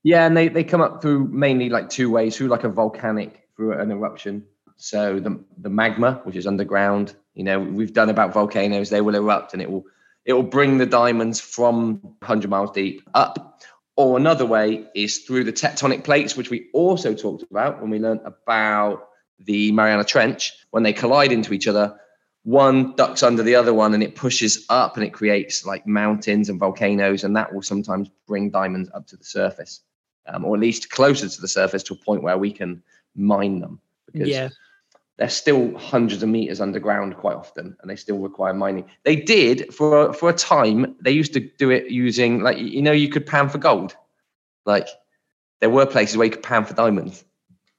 Yeah, 0.05 0.27
and 0.27 0.37
they, 0.37 0.49
they 0.49 0.63
come 0.63 0.81
up 0.81 1.01
through 1.01 1.29
mainly 1.29 1.67
like 1.67 1.89
two 1.89 2.11
ways 2.11 2.37
through 2.37 2.49
like 2.49 2.63
a 2.63 2.69
volcanic, 2.69 3.49
through 3.55 3.73
an 3.73 3.89
eruption. 3.89 4.45
So 4.77 5.19
the 5.19 5.43
the 5.57 5.69
magma, 5.69 6.21
which 6.25 6.35
is 6.35 6.45
underground, 6.45 7.15
you 7.33 7.43
know, 7.43 7.59
we've 7.59 7.91
done 7.91 8.11
about 8.11 8.31
volcanoes, 8.31 8.91
they 8.91 9.01
will 9.01 9.15
erupt 9.15 9.53
and 9.53 9.63
it 9.63 9.71
will 9.71 9.83
it 10.23 10.33
will 10.33 10.43
bring 10.43 10.77
the 10.77 10.85
diamonds 10.85 11.39
from 11.41 11.95
100 12.21 12.49
miles 12.51 12.69
deep 12.69 13.01
up. 13.15 13.63
Or 13.97 14.17
another 14.17 14.45
way 14.45 14.85
is 14.93 15.19
through 15.19 15.45
the 15.45 15.53
tectonic 15.53 16.03
plates, 16.03 16.35
which 16.35 16.49
we 16.49 16.67
also 16.73 17.13
talked 17.13 17.43
about 17.49 17.81
when 17.81 17.89
we 17.89 17.99
learned 17.99 18.21
about 18.25 19.07
the 19.39 19.71
Mariana 19.71 20.03
Trench. 20.03 20.53
When 20.71 20.83
they 20.83 20.93
collide 20.93 21.31
into 21.31 21.53
each 21.53 21.67
other, 21.67 21.97
one 22.43 22.95
ducks 22.95 23.23
under 23.23 23.41
the 23.41 23.55
other 23.55 23.73
one 23.73 23.93
and 23.93 24.03
it 24.03 24.15
pushes 24.15 24.65
up 24.69 24.97
and 24.97 25.05
it 25.05 25.11
creates 25.11 25.65
like 25.65 25.87
mountains 25.87 26.49
and 26.49 26.59
volcanoes, 26.59 27.23
and 27.23 27.35
that 27.35 27.53
will 27.53 27.61
sometimes 27.61 28.09
bring 28.27 28.49
diamonds 28.49 28.89
up 28.93 29.07
to 29.07 29.17
the 29.17 29.23
surface 29.23 29.81
um, 30.27 30.45
or 30.45 30.55
at 30.55 30.61
least 30.61 30.89
closer 30.89 31.27
to 31.27 31.41
the 31.41 31.47
surface 31.47 31.83
to 31.83 31.93
a 31.93 31.97
point 31.97 32.23
where 32.23 32.37
we 32.37 32.51
can 32.51 32.83
mine 33.15 33.59
them. 33.59 33.79
Because 34.05 34.29
yeah 34.29 34.49
they're 35.17 35.29
still 35.29 35.77
hundreds 35.77 36.23
of 36.23 36.29
meters 36.29 36.59
underground 36.59 37.15
quite 37.17 37.35
often, 37.35 37.75
and 37.81 37.89
they 37.89 37.95
still 37.95 38.17
require 38.17 38.53
mining. 38.53 38.85
They 39.03 39.15
did 39.15 39.73
for 39.73 40.13
for 40.13 40.29
a 40.29 40.33
time. 40.33 40.95
They 41.01 41.11
used 41.11 41.33
to 41.33 41.39
do 41.57 41.69
it 41.69 41.89
using 41.89 42.41
like 42.41 42.57
you 42.57 42.81
know 42.81 42.91
you 42.91 43.09
could 43.09 43.25
pan 43.25 43.49
for 43.49 43.57
gold, 43.57 43.95
like 44.65 44.87
there 45.61 45.69
were 45.69 45.85
places 45.85 46.17
where 46.17 46.25
you 46.25 46.31
could 46.31 46.43
pan 46.43 46.65
for 46.65 46.73
diamonds. 46.73 47.23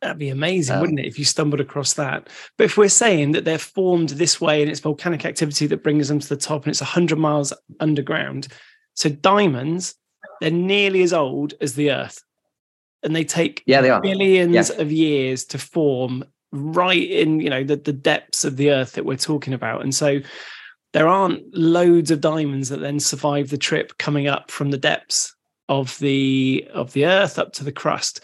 That'd 0.02 0.18
be 0.18 0.28
amazing, 0.28 0.76
um, 0.76 0.80
wouldn't 0.82 1.00
it, 1.00 1.06
if 1.06 1.18
you 1.18 1.24
stumbled 1.24 1.60
across 1.60 1.94
that? 1.94 2.28
But 2.58 2.64
if 2.64 2.76
we're 2.76 2.88
saying 2.88 3.32
that 3.32 3.44
they're 3.44 3.58
formed 3.58 4.10
this 4.10 4.40
way 4.40 4.60
and 4.60 4.70
it's 4.70 4.80
volcanic 4.80 5.24
activity 5.24 5.66
that 5.68 5.82
brings 5.82 6.08
them 6.08 6.18
to 6.18 6.28
the 6.28 6.36
top 6.36 6.64
and 6.64 6.70
it's 6.70 6.82
100 6.82 7.18
miles 7.18 7.52
underground, 7.80 8.48
so 8.94 9.08
diamonds, 9.08 9.94
they're 10.40 10.50
nearly 10.50 11.02
as 11.02 11.14
old 11.14 11.54
as 11.62 11.74
the 11.74 11.92
Earth. 11.92 12.22
And 13.02 13.16
they 13.16 13.24
take 13.24 13.62
yeah, 13.66 13.80
they 13.80 13.90
are. 13.90 14.00
billions 14.00 14.70
yeah. 14.70 14.80
of 14.80 14.92
years 14.92 15.44
to 15.46 15.58
form 15.58 16.24
right 16.56 17.10
in, 17.10 17.40
you 17.40 17.50
know, 17.50 17.64
the, 17.64 17.76
the 17.76 17.92
depths 17.92 18.44
of 18.44 18.56
the 18.56 18.70
Earth 18.70 18.92
that 18.92 19.04
we're 19.04 19.16
talking 19.16 19.52
about. 19.52 19.82
And 19.82 19.94
so 19.94 20.20
there 20.92 21.08
aren't 21.08 21.54
loads 21.54 22.10
of 22.10 22.22
diamonds 22.22 22.70
that 22.70 22.80
then 22.80 22.98
survive 22.98 23.50
the 23.50 23.58
trip 23.58 23.98
coming 23.98 24.28
up 24.28 24.50
from 24.50 24.70
the 24.70 24.78
depths 24.78 25.36
of 25.68 25.98
the 25.98 26.66
of 26.72 26.92
the 26.94 27.04
earth 27.04 27.38
up 27.38 27.52
to 27.52 27.64
the 27.64 27.72
crust 27.72 28.20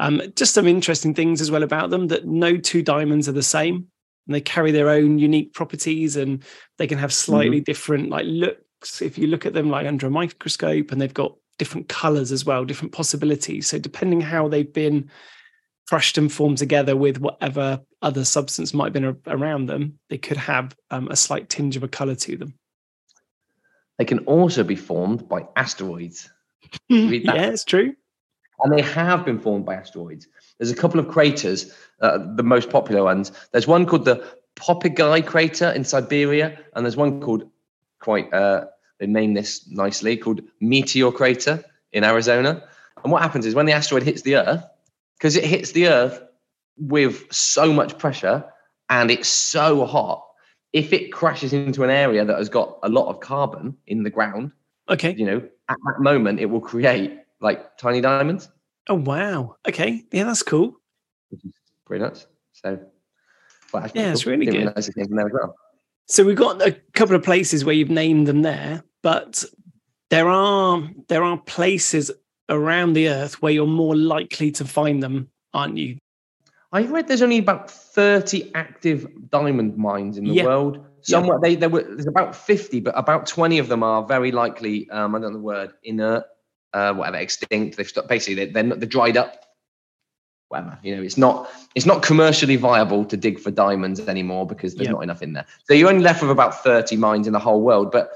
um, 0.00 0.20
just 0.34 0.52
some 0.52 0.66
interesting 0.66 1.14
things 1.14 1.40
as 1.40 1.50
well 1.50 1.62
about 1.62 1.90
them 1.90 2.08
that 2.08 2.26
no 2.26 2.56
two 2.56 2.82
diamonds 2.82 3.28
are 3.28 3.32
the 3.32 3.42
same 3.42 3.86
and 4.26 4.34
they 4.34 4.40
carry 4.40 4.72
their 4.72 4.90
own 4.90 5.18
unique 5.18 5.54
properties 5.54 6.16
and 6.16 6.42
they 6.78 6.86
can 6.86 6.98
have 6.98 7.12
slightly 7.12 7.58
mm-hmm. 7.58 7.64
different 7.64 8.10
like 8.10 8.24
looks 8.26 9.00
if 9.00 9.16
you 9.16 9.26
look 9.26 9.46
at 9.46 9.54
them 9.54 9.70
like 9.70 9.86
under 9.86 10.06
a 10.06 10.10
microscope 10.10 10.90
and 10.90 11.00
they've 11.00 11.14
got 11.14 11.36
different 11.58 11.88
colors 11.88 12.32
as 12.32 12.44
well 12.44 12.64
different 12.64 12.92
possibilities 12.92 13.66
so 13.66 13.78
depending 13.78 14.20
how 14.20 14.48
they've 14.48 14.72
been 14.72 15.08
crushed 15.88 16.18
and 16.18 16.32
formed 16.32 16.58
together 16.58 16.96
with 16.96 17.18
whatever 17.18 17.80
other 18.02 18.24
substance 18.24 18.74
might 18.74 18.86
have 18.86 18.92
been 18.92 19.16
around 19.26 19.66
them 19.66 19.98
they 20.08 20.18
could 20.18 20.36
have 20.36 20.76
um, 20.90 21.08
a 21.08 21.16
slight 21.16 21.48
tinge 21.48 21.76
of 21.76 21.82
a 21.82 21.88
color 21.88 22.14
to 22.14 22.36
them 22.36 22.54
they 23.98 24.04
can 24.04 24.18
also 24.20 24.62
be 24.62 24.76
formed 24.76 25.28
by 25.28 25.46
asteroids 25.56 26.30
yeah 26.88 27.46
it's 27.46 27.64
true 27.64 27.94
and 28.62 28.72
they 28.72 28.82
have 28.82 29.24
been 29.24 29.38
formed 29.38 29.66
by 29.66 29.74
asteroids. 29.74 30.28
There's 30.58 30.70
a 30.70 30.76
couple 30.76 30.98
of 30.98 31.08
craters, 31.08 31.72
uh, 32.00 32.18
the 32.36 32.42
most 32.42 32.70
popular 32.70 33.04
ones. 33.04 33.32
There's 33.52 33.66
one 33.66 33.86
called 33.86 34.04
the 34.04 34.24
Popigai 34.56 35.26
crater 35.26 35.70
in 35.70 35.84
Siberia, 35.84 36.58
and 36.74 36.84
there's 36.84 36.96
one 36.96 37.20
called 37.20 37.50
quite 38.00 38.32
uh, 38.32 38.66
they 38.98 39.06
name 39.06 39.34
this 39.34 39.68
nicely 39.68 40.16
called 40.16 40.40
Meteor 40.60 41.12
crater 41.12 41.64
in 41.92 42.04
Arizona. 42.04 42.62
And 43.02 43.12
what 43.12 43.22
happens 43.22 43.44
is 43.44 43.54
when 43.54 43.66
the 43.66 43.72
asteroid 43.72 44.02
hits 44.02 44.22
the 44.22 44.36
Earth, 44.36 44.64
because 45.18 45.36
it 45.36 45.44
hits 45.44 45.72
the 45.72 45.88
Earth 45.88 46.22
with 46.78 47.30
so 47.32 47.72
much 47.72 47.98
pressure 47.98 48.44
and 48.88 49.10
it's 49.10 49.28
so 49.28 49.84
hot, 49.84 50.24
if 50.72 50.92
it 50.92 51.12
crashes 51.12 51.52
into 51.52 51.82
an 51.84 51.90
area 51.90 52.24
that 52.24 52.36
has 52.36 52.48
got 52.48 52.78
a 52.82 52.88
lot 52.88 53.08
of 53.08 53.20
carbon 53.20 53.76
in 53.86 54.02
the 54.02 54.10
ground, 54.10 54.52
okay, 54.88 55.14
you 55.14 55.24
know, 55.24 55.42
at 55.68 55.76
that 55.86 56.00
moment 56.00 56.40
it 56.40 56.46
will 56.46 56.60
create 56.60 57.18
like 57.40 57.76
tiny 57.78 58.00
diamonds. 58.00 58.50
Oh 58.88 58.94
wow! 58.94 59.56
Okay, 59.66 60.04
yeah, 60.12 60.24
that's 60.24 60.42
cool. 60.42 60.78
pretty 61.86 62.04
nuts. 62.04 62.26
So, 62.52 62.78
well, 63.72 63.90
yeah, 63.94 64.04
cool. 64.04 64.12
it's 64.12 64.26
really 64.26 64.46
good. 64.46 64.72
Well. 65.32 65.54
So 66.06 66.24
we've 66.24 66.36
got 66.36 66.62
a 66.62 66.72
couple 66.92 67.16
of 67.16 67.24
places 67.24 67.64
where 67.64 67.74
you've 67.74 67.90
named 67.90 68.28
them 68.28 68.42
there, 68.42 68.84
but 69.02 69.42
there 70.10 70.28
are 70.28 70.88
there 71.08 71.24
are 71.24 71.38
places 71.38 72.10
around 72.48 72.92
the 72.92 73.08
earth 73.08 73.42
where 73.42 73.52
you're 73.52 73.66
more 73.66 73.96
likely 73.96 74.50
to 74.52 74.64
find 74.64 75.02
them, 75.02 75.30
aren't 75.52 75.76
you? 75.76 75.98
I 76.72 76.82
read 76.82 77.08
there's 77.08 77.22
only 77.22 77.38
about 77.38 77.70
30 77.70 78.52
active 78.54 79.06
diamond 79.30 79.76
mines 79.76 80.18
in 80.18 80.24
the 80.24 80.34
yeah. 80.34 80.44
world. 80.44 80.84
Somewhere 81.02 81.38
yeah. 81.42 81.48
they 81.48 81.54
there 81.54 81.68
were 81.68 81.82
there's 81.82 82.06
about 82.06 82.34
50, 82.34 82.80
but 82.80 82.96
about 82.98 83.26
20 83.26 83.58
of 83.58 83.68
them 83.68 83.82
are 83.82 84.04
very 84.04 84.32
likely, 84.32 84.90
um, 84.90 85.14
I 85.14 85.20
don't 85.20 85.32
know 85.32 85.38
the 85.38 85.44
word, 85.44 85.72
inert 85.84 86.24
uh, 86.76 86.92
whatever, 86.92 87.16
extinct. 87.16 87.76
They've 87.76 87.88
stopped, 87.88 88.08
basically 88.08 88.34
they're, 88.34 88.52
they're, 88.52 88.62
not, 88.62 88.80
they're 88.80 88.88
dried 88.88 89.16
up. 89.16 89.42
Whatever, 90.48 90.78
you 90.82 90.94
know, 90.94 91.02
it's 91.02 91.16
not 91.16 91.50
it's 91.74 91.86
not 91.86 92.02
commercially 92.02 92.54
viable 92.54 93.04
to 93.06 93.16
dig 93.16 93.40
for 93.40 93.50
diamonds 93.50 93.98
anymore 94.00 94.46
because 94.46 94.76
there's 94.76 94.88
not 94.88 95.02
enough 95.02 95.20
in 95.20 95.32
there. 95.32 95.44
So 95.64 95.74
you're 95.74 95.88
only 95.88 96.04
left 96.04 96.22
with 96.22 96.30
about 96.30 96.62
30 96.62 96.96
mines 96.96 97.26
in 97.26 97.32
the 97.32 97.40
whole 97.40 97.62
world, 97.62 97.90
but 97.90 98.10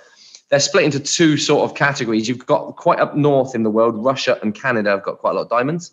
they're 0.50 0.60
split 0.60 0.84
into 0.84 1.00
two 1.00 1.36
sort 1.36 1.68
of 1.68 1.76
categories. 1.76 2.28
You've 2.28 2.44
got 2.44 2.76
quite 2.76 2.98
up 2.98 3.16
north 3.16 3.54
in 3.54 3.62
the 3.62 3.70
world, 3.70 4.04
Russia 4.04 4.38
and 4.42 4.54
Canada 4.54 4.90
have 4.90 5.02
got 5.02 5.18
quite 5.18 5.30
a 5.30 5.34
lot 5.34 5.42
of 5.42 5.48
diamonds. 5.48 5.92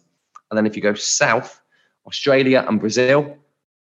And 0.50 0.58
then 0.58 0.66
if 0.66 0.76
you 0.76 0.82
go 0.82 0.96
south, 0.96 1.62
Australia 2.08 2.66
and 2.68 2.80
Brazil 2.80 3.38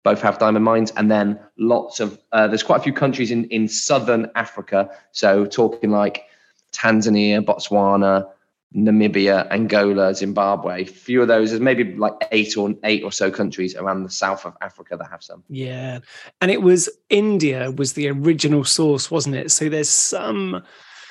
both 0.02 0.20
have 0.20 0.38
diamond 0.38 0.64
mines. 0.64 0.90
And 0.92 1.10
then 1.10 1.40
lots 1.56 2.00
of, 2.00 2.18
uh, 2.32 2.48
there's 2.48 2.62
quite 2.62 2.80
a 2.80 2.82
few 2.82 2.92
countries 2.92 3.30
in, 3.30 3.44
in 3.46 3.66
southern 3.66 4.30
Africa. 4.34 4.90
So 5.12 5.46
talking 5.46 5.90
like 5.90 6.24
Tanzania, 6.72 7.42
Botswana, 7.42 8.28
Namibia, 8.74 9.50
Angola, 9.50 10.14
Zimbabwe. 10.14 10.84
Few 10.84 11.22
of 11.22 11.28
those. 11.28 11.50
There's 11.50 11.60
maybe 11.60 11.94
like 11.94 12.12
eight 12.32 12.56
or 12.56 12.74
eight 12.84 13.02
or 13.02 13.10
so 13.10 13.30
countries 13.30 13.74
around 13.74 14.02
the 14.02 14.10
south 14.10 14.44
of 14.44 14.56
Africa 14.60 14.96
that 14.96 15.10
have 15.10 15.22
some. 15.22 15.42
Yeah, 15.48 16.00
and 16.40 16.50
it 16.50 16.60
was 16.60 16.88
India 17.08 17.70
was 17.70 17.94
the 17.94 18.08
original 18.08 18.64
source, 18.64 19.10
wasn't 19.10 19.36
it? 19.36 19.50
So 19.50 19.68
there's 19.68 19.88
some 19.88 20.62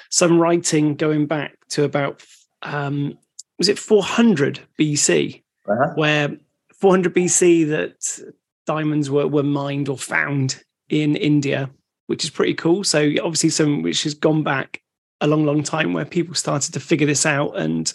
some 0.10 0.40
writing 0.40 0.96
going 0.96 1.26
back 1.26 1.58
to 1.70 1.84
about 1.84 2.24
um, 2.62 3.18
was 3.58 3.70
it 3.70 3.80
400 3.80 4.60
BC, 4.80 5.42
uh-huh. 5.68 5.94
where 5.96 6.38
400 6.74 7.14
BC 7.14 7.70
that 7.70 8.20
diamonds 8.68 9.10
were 9.10 9.28
were 9.28 9.44
mined 9.44 9.90
or 9.90 9.98
found 9.98 10.64
in 10.90 11.16
India, 11.16 11.72
which 12.06 12.24
is 12.24 12.30
pretty 12.30 12.54
cool. 12.54 12.84
So 12.84 13.10
obviously 13.24 13.50
some 13.50 13.82
which 13.82 14.04
has 14.04 14.14
gone 14.14 14.44
back 14.44 14.84
a 15.22 15.28
long, 15.28 15.46
long 15.46 15.64
time 15.64 15.94
where 15.94 16.06
people 16.06 16.36
started 16.36 16.74
to 16.74 16.80
figure 16.80 17.08
this 17.08 17.26
out 17.26 17.58
and 17.58 17.92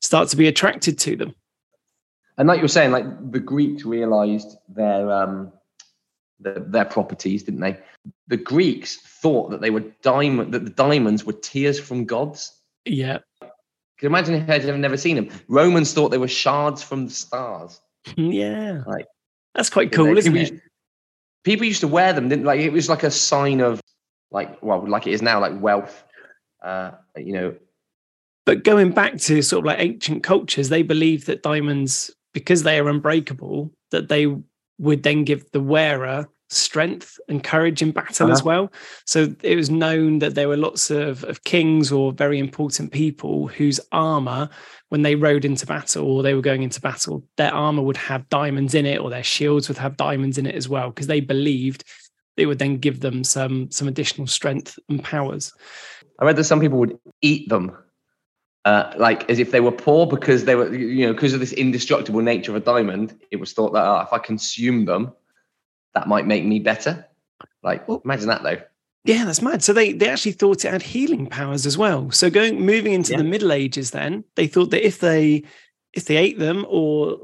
start 0.00 0.28
to 0.28 0.36
be 0.36 0.48
attracted 0.48 0.98
to 1.00 1.16
them. 1.16 1.34
And 2.36 2.48
like 2.48 2.58
you 2.58 2.62
were 2.62 2.68
saying, 2.68 2.90
like 2.90 3.04
the 3.30 3.40
Greeks 3.40 3.84
realized 3.84 4.56
their 4.68 5.10
um, 5.12 5.52
the, 6.40 6.64
their 6.66 6.84
properties, 6.84 7.44
didn't 7.44 7.60
they? 7.60 7.78
The 8.26 8.36
Greeks 8.36 8.96
thought 8.96 9.50
that 9.50 9.60
they 9.60 9.70
were 9.70 9.84
diamond 10.02 10.52
that 10.52 10.64
the 10.64 10.70
diamonds 10.70 11.24
were 11.24 11.32
tears 11.32 11.78
from 11.78 12.04
gods. 12.04 12.60
Yeah. 12.84 13.18
Can 13.40 13.50
you 14.02 14.08
imagine 14.08 14.34
if 14.34 14.46
they'd 14.46 14.76
never 14.76 14.96
seen 14.96 15.16
them? 15.16 15.28
Romans 15.48 15.92
thought 15.92 16.10
they 16.10 16.18
were 16.18 16.28
shards 16.28 16.82
from 16.82 17.06
the 17.06 17.12
stars. 17.12 17.80
Yeah. 18.16 18.82
Like 18.86 19.06
that's 19.54 19.70
quite 19.70 19.90
cool, 19.92 20.18
isn't 20.18 20.36
it? 20.36 20.60
people 21.44 21.66
used 21.66 21.80
to 21.80 21.88
wear 21.88 22.12
them, 22.12 22.28
didn't 22.28 22.44
like 22.44 22.60
it 22.60 22.72
was 22.72 22.88
like 22.88 23.02
a 23.02 23.10
sign 23.10 23.60
of 23.60 23.80
like 24.30 24.60
well, 24.62 24.86
like 24.86 25.06
it 25.06 25.12
is 25.12 25.22
now, 25.22 25.40
like 25.40 25.58
wealth 25.60 26.04
uh, 26.64 26.92
you 27.16 27.32
know. 27.32 27.54
But 28.46 28.64
going 28.64 28.90
back 28.90 29.16
to 29.18 29.42
sort 29.42 29.60
of 29.60 29.66
like 29.66 29.80
ancient 29.80 30.22
cultures, 30.22 30.68
they 30.68 30.82
believed 30.82 31.26
that 31.26 31.42
diamonds, 31.42 32.10
because 32.32 32.62
they 32.62 32.78
are 32.78 32.88
unbreakable, 32.88 33.70
that 33.90 34.08
they 34.08 34.26
would 34.78 35.02
then 35.02 35.24
give 35.24 35.50
the 35.52 35.60
wearer 35.60 36.28
strength 36.50 37.18
and 37.28 37.42
courage 37.42 37.80
in 37.80 37.90
battle 37.90 38.26
uh-huh. 38.26 38.32
as 38.32 38.42
well. 38.42 38.70
So 39.06 39.34
it 39.42 39.56
was 39.56 39.70
known 39.70 40.18
that 40.18 40.34
there 40.34 40.46
were 40.46 40.58
lots 40.58 40.90
of, 40.90 41.24
of 41.24 41.44
kings 41.44 41.90
or 41.90 42.12
very 42.12 42.38
important 42.38 42.92
people 42.92 43.48
whose 43.48 43.80
armor, 43.92 44.50
when 44.90 45.02
they 45.02 45.14
rode 45.14 45.44
into 45.46 45.66
battle 45.66 46.06
or 46.06 46.22
they 46.22 46.34
were 46.34 46.42
going 46.42 46.62
into 46.62 46.80
battle, 46.80 47.24
their 47.38 47.52
armor 47.52 47.82
would 47.82 47.96
have 47.96 48.28
diamonds 48.28 48.74
in 48.74 48.84
it 48.84 49.00
or 49.00 49.08
their 49.10 49.24
shields 49.24 49.68
would 49.68 49.78
have 49.78 49.96
diamonds 49.96 50.36
in 50.36 50.46
it 50.46 50.54
as 50.54 50.68
well, 50.68 50.90
because 50.90 51.06
they 51.06 51.20
believed 51.20 51.82
it 52.36 52.46
would 52.46 52.58
then 52.58 52.76
give 52.76 53.00
them 53.00 53.24
some 53.24 53.70
some 53.70 53.88
additional 53.88 54.26
strength 54.26 54.78
and 54.88 55.02
powers. 55.02 55.52
I 56.18 56.24
read 56.24 56.36
that 56.36 56.44
some 56.44 56.60
people 56.60 56.78
would 56.78 56.98
eat 57.22 57.48
them, 57.48 57.76
uh, 58.64 58.92
like 58.96 59.28
as 59.28 59.38
if 59.38 59.50
they 59.50 59.60
were 59.60 59.72
poor 59.72 60.06
because 60.06 60.44
they 60.44 60.54
were, 60.54 60.72
you 60.72 61.06
know, 61.06 61.12
because 61.12 61.34
of 61.34 61.40
this 61.40 61.52
indestructible 61.52 62.20
nature 62.20 62.52
of 62.52 62.56
a 62.56 62.64
diamond. 62.64 63.18
It 63.30 63.36
was 63.36 63.52
thought 63.52 63.72
that 63.72 63.84
oh, 63.84 64.00
if 64.00 64.12
I 64.12 64.18
consume 64.18 64.84
them, 64.84 65.12
that 65.94 66.08
might 66.08 66.26
make 66.26 66.44
me 66.44 66.60
better. 66.60 67.06
Like, 67.62 67.86
well, 67.88 68.02
imagine 68.04 68.28
that 68.28 68.42
though. 68.42 68.60
Yeah, 69.04 69.26
that's 69.26 69.42
mad. 69.42 69.62
So 69.62 69.72
they 69.72 69.92
they 69.92 70.08
actually 70.08 70.32
thought 70.32 70.64
it 70.64 70.70
had 70.70 70.82
healing 70.82 71.26
powers 71.26 71.66
as 71.66 71.76
well. 71.76 72.10
So 72.10 72.30
going 72.30 72.60
moving 72.60 72.92
into 72.92 73.12
yeah. 73.12 73.18
the 73.18 73.24
Middle 73.24 73.52
Ages, 73.52 73.90
then 73.90 74.24
they 74.36 74.46
thought 74.46 74.70
that 74.70 74.86
if 74.86 75.00
they 75.00 75.42
if 75.92 76.06
they 76.06 76.16
ate 76.16 76.38
them, 76.38 76.64
or 76.68 77.18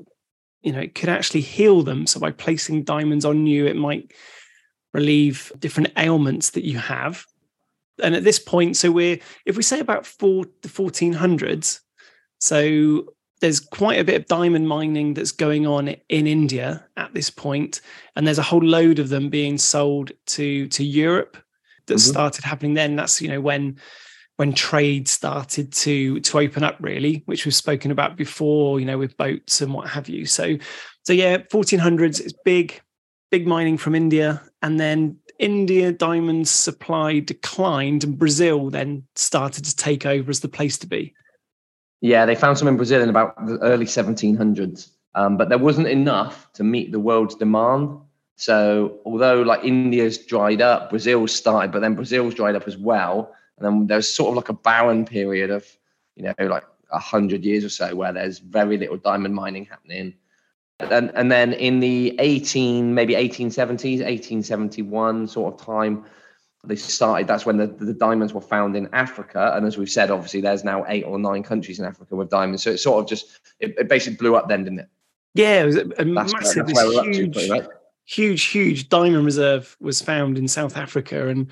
you 0.62 0.72
know, 0.72 0.80
it 0.80 0.94
could 0.94 1.08
actually 1.08 1.40
heal 1.40 1.82
them. 1.82 2.06
So 2.06 2.20
by 2.20 2.32
placing 2.32 2.84
diamonds 2.84 3.24
on 3.24 3.46
you, 3.46 3.66
it 3.66 3.76
might 3.76 4.12
relieve 4.92 5.52
different 5.58 5.92
ailments 5.96 6.50
that 6.50 6.64
you 6.64 6.76
have 6.76 7.24
and 8.02 8.14
at 8.14 8.24
this 8.24 8.38
point, 8.38 8.76
so 8.76 8.90
we're 8.90 9.18
if 9.46 9.56
we 9.56 9.62
say 9.62 9.80
about 9.80 10.06
four 10.06 10.44
the 10.62 10.68
1400s, 10.68 11.80
so 12.38 13.14
there's 13.40 13.60
quite 13.60 13.98
a 13.98 14.04
bit 14.04 14.20
of 14.20 14.26
diamond 14.26 14.68
mining 14.68 15.14
that's 15.14 15.32
going 15.32 15.66
on 15.66 15.88
in 16.08 16.26
India 16.26 16.86
at 16.96 17.14
this 17.14 17.30
point, 17.30 17.80
and 18.16 18.26
there's 18.26 18.38
a 18.38 18.42
whole 18.42 18.64
load 18.64 18.98
of 18.98 19.08
them 19.08 19.30
being 19.30 19.58
sold 19.58 20.12
to 20.26 20.68
to 20.68 20.84
Europe 20.84 21.36
that 21.86 21.94
mm-hmm. 21.94 22.10
started 22.10 22.44
happening 22.44 22.74
then. 22.74 22.96
That's 22.96 23.20
you 23.20 23.28
know 23.28 23.40
when 23.40 23.78
when 24.36 24.52
trade 24.52 25.08
started 25.08 25.72
to 25.72 26.20
to 26.20 26.38
open 26.38 26.62
up 26.62 26.76
really, 26.80 27.22
which 27.26 27.44
we've 27.44 27.54
spoken 27.54 27.90
about 27.90 28.16
before, 28.16 28.80
you 28.80 28.86
know, 28.86 28.98
with 28.98 29.16
boats 29.16 29.60
and 29.60 29.74
what 29.74 29.88
have 29.88 30.08
you. 30.08 30.26
So 30.26 30.56
so 31.04 31.12
yeah, 31.12 31.38
1400s 31.38 32.20
is 32.20 32.34
big 32.44 32.80
big 33.30 33.46
mining 33.46 33.78
from 33.78 33.94
India, 33.94 34.42
and 34.62 34.78
then 34.78 35.16
India 35.40 35.90
diamond 35.90 36.46
supply 36.46 37.18
declined, 37.18 38.04
and 38.04 38.18
Brazil 38.18 38.68
then 38.68 39.04
started 39.16 39.64
to 39.64 39.74
take 39.74 40.04
over 40.04 40.30
as 40.30 40.40
the 40.40 40.48
place 40.48 40.76
to 40.78 40.86
be. 40.86 41.14
Yeah, 42.02 42.26
they 42.26 42.34
found 42.34 42.58
some 42.58 42.68
in 42.68 42.76
Brazil 42.76 43.00
in 43.02 43.08
about 43.08 43.34
the 43.46 43.58
early 43.58 43.86
1700s, 43.86 44.90
um, 45.14 45.38
but 45.38 45.48
there 45.48 45.58
wasn't 45.58 45.88
enough 45.88 46.52
to 46.54 46.62
meet 46.62 46.92
the 46.92 47.00
world's 47.00 47.34
demand. 47.34 47.98
So 48.36 48.98
although 49.06 49.40
like 49.42 49.64
India's 49.64 50.18
dried 50.18 50.60
up, 50.60 50.90
Brazil's 50.90 51.34
started, 51.34 51.72
but 51.72 51.80
then 51.80 51.94
Brazil's 51.94 52.34
dried 52.34 52.54
up 52.54 52.68
as 52.68 52.76
well, 52.76 53.34
and 53.58 53.66
then 53.66 53.86
there's 53.86 54.12
sort 54.12 54.30
of 54.30 54.36
like 54.36 54.50
a 54.50 54.54
barren 54.54 55.04
period 55.06 55.50
of 55.50 55.66
you 56.16 56.24
know 56.24 56.34
like 56.46 56.64
a 56.92 56.98
hundred 56.98 57.44
years 57.44 57.64
or 57.64 57.70
so 57.70 57.94
where 57.94 58.12
there's 58.12 58.38
very 58.40 58.76
little 58.76 58.98
diamond 58.98 59.34
mining 59.34 59.64
happening. 59.64 60.14
And, 60.82 61.10
and 61.14 61.30
then 61.30 61.52
in 61.52 61.80
the 61.80 62.14
18 62.18 62.94
maybe 62.94 63.14
1870s 63.14 64.02
1871 64.04 65.28
sort 65.28 65.54
of 65.54 65.64
time 65.64 66.04
they 66.64 66.76
started 66.76 67.26
that's 67.26 67.46
when 67.46 67.56
the, 67.56 67.66
the 67.66 67.94
diamonds 67.94 68.34
were 68.34 68.40
found 68.40 68.76
in 68.76 68.88
africa. 68.92 69.52
And 69.54 69.66
as 69.66 69.78
we've 69.78 69.90
said 69.90 70.10
obviously 70.10 70.40
there's 70.40 70.64
now 70.64 70.84
eight 70.88 71.04
or 71.04 71.18
nine 71.18 71.42
countries 71.42 71.78
in 71.78 71.84
africa 71.84 72.16
with 72.16 72.30
diamonds. 72.30 72.62
So 72.62 72.70
it 72.70 72.78
sort 72.78 73.02
of 73.02 73.08
just 73.08 73.40
it, 73.60 73.74
it 73.78 73.88
basically 73.88 74.16
blew 74.16 74.36
up 74.36 74.48
then 74.48 74.64
didn't 74.64 74.80
it? 74.80 74.88
Yeah 75.34 75.62
it 75.62 75.66
was 75.66 75.76
a, 75.76 75.86
a 75.98 76.04
massive 76.04 76.68
huge, 76.68 77.34
to, 77.34 77.52
right? 77.52 77.68
huge 78.04 78.44
huge 78.44 78.88
diamond 78.88 79.24
reserve 79.24 79.76
was 79.80 80.02
found 80.02 80.36
in 80.36 80.48
south 80.48 80.76
africa. 80.76 81.28
And 81.28 81.50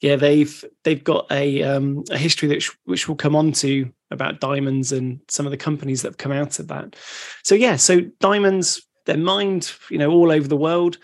yeah 0.00 0.16
they've 0.16 0.64
they've 0.84 1.04
got 1.04 1.26
a 1.30 1.62
um, 1.62 2.04
a 2.10 2.18
history 2.18 2.48
that 2.48 2.62
sh- 2.62 2.70
which 2.84 3.08
we'll 3.08 3.16
come 3.16 3.36
on 3.36 3.52
to 3.52 3.90
about 4.10 4.40
diamonds 4.40 4.92
and 4.92 5.20
some 5.28 5.46
of 5.46 5.50
the 5.50 5.56
companies 5.56 6.02
that 6.02 6.08
have 6.08 6.18
come 6.18 6.32
out 6.32 6.58
of 6.58 6.68
that 6.68 6.94
so 7.42 7.54
yeah 7.54 7.76
so 7.76 8.00
diamonds 8.20 8.82
they're 9.04 9.16
mined 9.16 9.72
you 9.90 9.98
know 9.98 10.10
all 10.10 10.30
over 10.30 10.46
the 10.46 10.56
world 10.56 10.98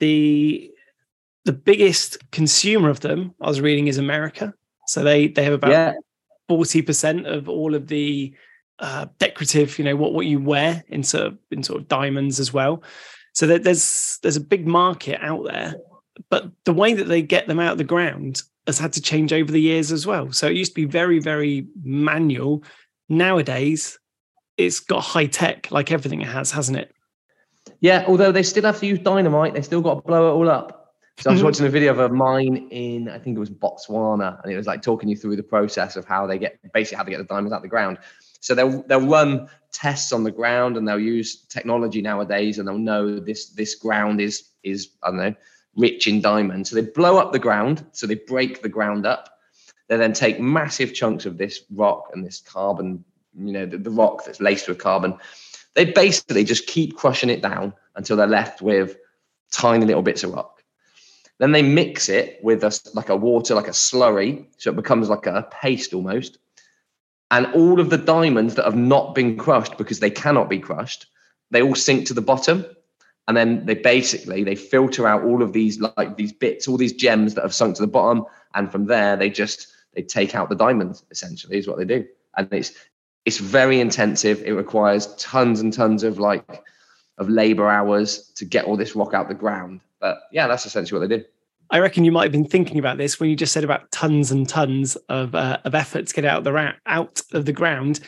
the 0.00 0.70
the 1.44 1.52
biggest 1.52 2.30
consumer 2.32 2.90
of 2.90 3.00
them, 3.00 3.34
I 3.40 3.48
was 3.48 3.60
reading, 3.60 3.86
is 3.86 3.98
America. 3.98 4.52
So 4.86 5.02
they 5.02 5.28
they 5.28 5.44
have 5.44 5.52
about 5.52 5.70
forty 6.48 6.82
percent 6.82 7.26
of 7.26 7.48
all 7.48 7.74
of 7.74 7.86
the 7.86 8.34
uh, 8.78 9.06
decorative, 9.18 9.78
you 9.78 9.84
know, 9.84 9.96
what 9.96 10.12
what 10.12 10.26
you 10.26 10.40
wear 10.40 10.84
in 10.88 11.02
sort 11.02 11.26
of 11.26 11.38
in 11.50 11.62
sort 11.62 11.80
of 11.80 11.88
diamonds 11.88 12.40
as 12.40 12.52
well. 12.52 12.82
So 13.32 13.46
that 13.46 13.62
there's 13.62 14.18
there's 14.22 14.36
a 14.36 14.40
big 14.40 14.66
market 14.66 15.18
out 15.22 15.44
there, 15.44 15.74
but 16.28 16.50
the 16.64 16.72
way 16.72 16.94
that 16.94 17.04
they 17.04 17.22
get 17.22 17.46
them 17.46 17.60
out 17.60 17.72
of 17.72 17.78
the 17.78 17.84
ground 17.84 18.42
has 18.66 18.78
had 18.78 18.92
to 18.92 19.00
change 19.00 19.32
over 19.32 19.50
the 19.50 19.60
years 19.60 19.90
as 19.90 20.06
well. 20.06 20.32
So 20.32 20.46
it 20.46 20.56
used 20.56 20.72
to 20.72 20.80
be 20.80 20.84
very 20.84 21.18
very 21.18 21.66
manual. 21.82 22.62
Nowadays, 23.08 23.98
it's 24.56 24.80
got 24.80 25.00
high 25.02 25.26
tech, 25.26 25.70
like 25.70 25.90
everything 25.90 26.20
it 26.20 26.28
has, 26.28 26.50
hasn't 26.50 26.78
it? 26.78 26.94
Yeah, 27.80 28.04
although 28.06 28.30
they 28.30 28.42
still 28.42 28.64
have 28.64 28.78
to 28.80 28.86
use 28.86 28.98
dynamite, 28.98 29.54
they 29.54 29.62
still 29.62 29.80
got 29.80 29.94
to 29.94 30.00
blow 30.02 30.28
it 30.28 30.32
all 30.32 30.50
up. 30.50 30.80
So 31.18 31.28
I 31.28 31.32
was 31.32 31.40
mm-hmm. 31.40 31.46
watching 31.46 31.66
a 31.66 31.70
video 31.70 31.92
of 31.92 31.98
a 31.98 32.08
mine 32.08 32.68
in, 32.70 33.08
I 33.08 33.18
think 33.18 33.36
it 33.36 33.40
was 33.40 33.50
Botswana, 33.50 34.42
and 34.42 34.52
it 34.52 34.56
was 34.56 34.66
like 34.66 34.80
talking 34.80 35.08
you 35.08 35.16
through 35.16 35.36
the 35.36 35.42
process 35.42 35.96
of 35.96 36.06
how 36.06 36.26
they 36.26 36.38
get, 36.38 36.58
basically 36.72 36.96
how 36.96 37.04
they 37.04 37.10
get 37.10 37.18
the 37.18 37.24
diamonds 37.24 37.52
out 37.52 37.56
of 37.56 37.62
the 37.62 37.68
ground. 37.68 37.98
So 38.40 38.54
they'll 38.54 38.82
they'll 38.84 39.06
run 39.06 39.48
tests 39.70 40.12
on 40.12 40.24
the 40.24 40.30
ground, 40.30 40.76
and 40.76 40.88
they'll 40.88 40.98
use 40.98 41.42
technology 41.46 42.00
nowadays, 42.00 42.58
and 42.58 42.66
they'll 42.66 42.78
know 42.78 43.18
this 43.18 43.50
this 43.50 43.74
ground 43.74 44.20
is 44.20 44.44
is 44.62 44.88
I 45.02 45.08
don't 45.08 45.18
know 45.18 45.34
rich 45.76 46.06
in 46.06 46.20
diamonds. 46.20 46.70
So 46.70 46.76
they 46.76 46.82
blow 46.82 47.18
up 47.18 47.32
the 47.32 47.38
ground, 47.38 47.84
so 47.92 48.06
they 48.06 48.14
break 48.14 48.62
the 48.62 48.68
ground 48.68 49.06
up. 49.06 49.38
They 49.88 49.96
then 49.96 50.12
take 50.12 50.40
massive 50.40 50.94
chunks 50.94 51.26
of 51.26 51.38
this 51.38 51.62
rock 51.70 52.10
and 52.12 52.24
this 52.24 52.40
carbon, 52.40 53.04
you 53.36 53.52
know, 53.52 53.66
the, 53.66 53.78
the 53.78 53.90
rock 53.90 54.24
that's 54.24 54.40
laced 54.40 54.68
with 54.68 54.78
carbon. 54.78 55.18
They 55.74 55.86
basically 55.86 56.44
just 56.44 56.66
keep 56.66 56.96
crushing 56.96 57.30
it 57.30 57.42
down 57.42 57.74
until 57.96 58.16
they're 58.16 58.26
left 58.26 58.62
with 58.62 58.96
tiny 59.50 59.84
little 59.84 60.02
bits 60.02 60.22
of 60.22 60.32
rock. 60.32 60.62
Then 61.38 61.52
they 61.52 61.62
mix 61.62 62.08
it 62.08 62.38
with 62.42 62.62
a, 62.64 62.80
like 62.94 63.08
a 63.08 63.16
water, 63.16 63.54
like 63.54 63.68
a 63.68 63.72
slurry, 63.72 64.46
so 64.58 64.70
it 64.70 64.76
becomes 64.76 65.08
like 65.08 65.26
a 65.26 65.48
paste 65.50 65.94
almost. 65.94 66.38
And 67.30 67.46
all 67.54 67.80
of 67.80 67.90
the 67.90 67.96
diamonds 67.96 68.56
that 68.56 68.64
have 68.64 68.76
not 68.76 69.14
been 69.14 69.36
crushed 69.36 69.78
because 69.78 70.00
they 70.00 70.10
cannot 70.10 70.50
be 70.50 70.58
crushed, 70.58 71.06
they 71.50 71.62
all 71.62 71.74
sink 71.74 72.06
to 72.06 72.14
the 72.14 72.20
bottom. 72.20 72.66
And 73.30 73.36
then 73.36 73.64
they 73.64 73.74
basically 73.74 74.42
they 74.42 74.56
filter 74.56 75.06
out 75.06 75.22
all 75.22 75.40
of 75.40 75.52
these 75.52 75.78
like 75.78 76.16
these 76.16 76.32
bits, 76.32 76.66
all 76.66 76.76
these 76.76 76.92
gems 76.92 77.34
that 77.34 77.42
have 77.42 77.54
sunk 77.54 77.76
to 77.76 77.82
the 77.82 77.86
bottom, 77.86 78.24
and 78.56 78.72
from 78.72 78.86
there 78.86 79.14
they 79.14 79.30
just 79.30 79.68
they 79.94 80.02
take 80.02 80.34
out 80.34 80.48
the 80.48 80.56
diamonds. 80.56 81.04
Essentially, 81.12 81.56
is 81.56 81.68
what 81.68 81.78
they 81.78 81.84
do, 81.84 82.04
and 82.36 82.52
it's 82.52 82.72
it's 83.24 83.38
very 83.38 83.78
intensive. 83.78 84.42
It 84.42 84.54
requires 84.54 85.14
tons 85.14 85.60
and 85.60 85.72
tons 85.72 86.02
of 86.02 86.18
like 86.18 86.64
of 87.18 87.28
labor 87.28 87.70
hours 87.70 88.32
to 88.34 88.44
get 88.44 88.64
all 88.64 88.76
this 88.76 88.96
rock 88.96 89.14
out 89.14 89.28
the 89.28 89.34
ground. 89.34 89.80
But 90.00 90.22
yeah, 90.32 90.48
that's 90.48 90.66
essentially 90.66 90.98
what 90.98 91.08
they 91.08 91.18
do. 91.18 91.24
I 91.70 91.78
reckon 91.78 92.04
you 92.04 92.10
might 92.10 92.24
have 92.24 92.32
been 92.32 92.48
thinking 92.48 92.80
about 92.80 92.98
this 92.98 93.20
when 93.20 93.30
you 93.30 93.36
just 93.36 93.52
said 93.52 93.62
about 93.62 93.92
tons 93.92 94.32
and 94.32 94.48
tons 94.48 94.96
of 95.08 95.36
uh, 95.36 95.58
of 95.64 95.76
effort 95.76 96.08
to 96.08 96.14
get 96.14 96.24
out 96.24 96.42
the 96.42 96.52
ra- 96.52 96.72
out 96.84 97.22
of 97.32 97.44
the 97.44 97.52
ground. 97.52 98.00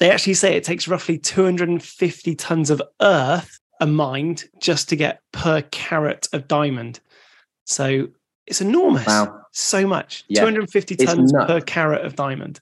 They 0.00 0.10
actually 0.10 0.34
say 0.34 0.56
it 0.56 0.64
takes 0.64 0.88
roughly 0.88 1.18
250 1.18 2.34
tons 2.34 2.68
of 2.68 2.82
earth 3.00 3.60
a 3.80 3.86
mined 3.86 4.44
just 4.60 4.88
to 4.88 4.96
get 4.96 5.20
per 5.32 5.62
carat 5.62 6.28
of 6.32 6.48
diamond. 6.48 7.00
So 7.64 8.08
it's 8.46 8.60
enormous. 8.60 9.06
Wow. 9.06 9.40
So 9.52 9.86
much. 9.86 10.24
Yeah. 10.28 10.40
250 10.40 10.96
tons 10.96 11.32
per 11.32 11.60
carat 11.60 12.04
of 12.04 12.14
diamond. 12.14 12.60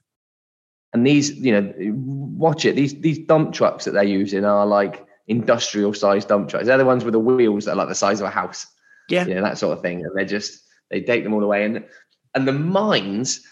And 0.93 1.05
these, 1.05 1.31
you 1.31 1.51
know, 1.51 1.73
watch 1.77 2.65
it. 2.65 2.75
These 2.75 2.99
these 3.01 3.19
dump 3.19 3.53
trucks 3.53 3.85
that 3.85 3.91
they're 3.91 4.03
using 4.03 4.45
are 4.45 4.65
like 4.65 5.05
industrial 5.27 5.93
sized 5.93 6.29
dump 6.29 6.49
trucks. 6.49 6.65
They're 6.67 6.77
the 6.77 6.85
ones 6.85 7.03
with 7.03 7.11
the 7.11 7.19
wheels 7.19 7.65
that 7.65 7.71
are 7.71 7.75
like 7.75 7.89
the 7.89 7.95
size 7.95 8.21
of 8.21 8.27
a 8.27 8.31
house. 8.31 8.65
Yeah. 9.09 9.25
You 9.25 9.35
know, 9.35 9.41
that 9.41 9.57
sort 9.57 9.77
of 9.77 9.83
thing. 9.83 10.05
And 10.05 10.11
they're 10.15 10.25
just 10.25 10.63
they 10.89 11.01
take 11.01 11.23
them 11.23 11.33
all 11.33 11.43
away. 11.43 11.65
And 11.65 11.85
and 12.33 12.47
the 12.47 12.53
mines 12.53 13.45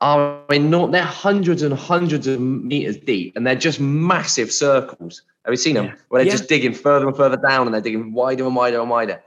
are 0.00 0.42
in 0.50 0.70
not 0.70 0.92
they're 0.92 1.02
hundreds 1.02 1.62
and 1.62 1.74
hundreds 1.74 2.26
of 2.26 2.40
meters 2.40 2.98
deep 2.98 3.34
and 3.36 3.46
they're 3.46 3.56
just 3.56 3.80
massive 3.80 4.52
circles. 4.52 5.22
Have 5.46 5.52
you 5.52 5.56
seen 5.56 5.74
them? 5.74 5.86
Yeah. 5.86 5.94
Where 6.08 6.18
they're 6.18 6.26
yeah. 6.26 6.36
just 6.36 6.48
digging 6.48 6.74
further 6.74 7.06
and 7.06 7.16
further 7.16 7.36
down 7.36 7.66
and 7.66 7.74
they're 7.74 7.80
digging 7.80 8.12
wider 8.12 8.44
and 8.44 8.54
wider 8.54 8.80
and 8.80 8.90
wider. 8.90 9.22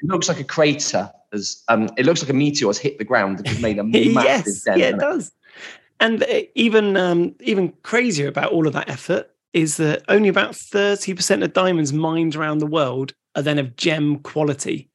It 0.00 0.08
looks 0.08 0.28
like 0.28 0.40
a 0.40 0.44
crater 0.44 1.10
as 1.32 1.62
um 1.68 1.90
it 1.98 2.06
looks 2.06 2.22
like 2.22 2.30
a 2.30 2.34
meteor 2.34 2.68
has 2.68 2.78
hit 2.78 2.96
the 2.98 3.04
ground 3.04 3.42
and 3.44 3.60
made 3.60 3.78
a 3.78 3.84
massive 3.84 4.14
yes, 4.24 4.62
dent. 4.62 4.78
Yeah, 4.78 4.86
it 4.86 4.98
does. 4.98 5.32
And 6.00 6.22
uh, 6.22 6.42
even 6.54 6.96
um, 6.96 7.34
even 7.40 7.72
crazier 7.82 8.28
about 8.28 8.52
all 8.52 8.66
of 8.66 8.72
that 8.74 8.88
effort 8.88 9.30
is 9.52 9.78
that 9.78 10.04
only 10.08 10.28
about 10.28 10.52
30% 10.52 11.42
of 11.42 11.52
diamonds 11.52 11.92
mined 11.92 12.36
around 12.36 12.58
the 12.58 12.66
world 12.66 13.14
are 13.34 13.42
then 13.42 13.58
of 13.58 13.74
gem 13.76 14.18
quality. 14.20 14.90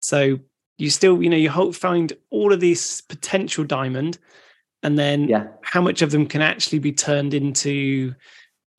So 0.00 0.38
you 0.78 0.90
still, 0.90 1.22
you 1.22 1.28
know, 1.28 1.36
you 1.36 1.50
hope 1.50 1.74
find 1.74 2.12
all 2.30 2.52
of 2.52 2.60
these 2.60 3.02
potential 3.02 3.64
diamond, 3.64 4.18
and 4.82 4.98
then 4.98 5.28
yeah. 5.28 5.48
how 5.62 5.80
much 5.80 6.02
of 6.02 6.10
them 6.10 6.26
can 6.26 6.40
actually 6.40 6.78
be 6.78 6.92
turned 6.92 7.34
into 7.34 8.14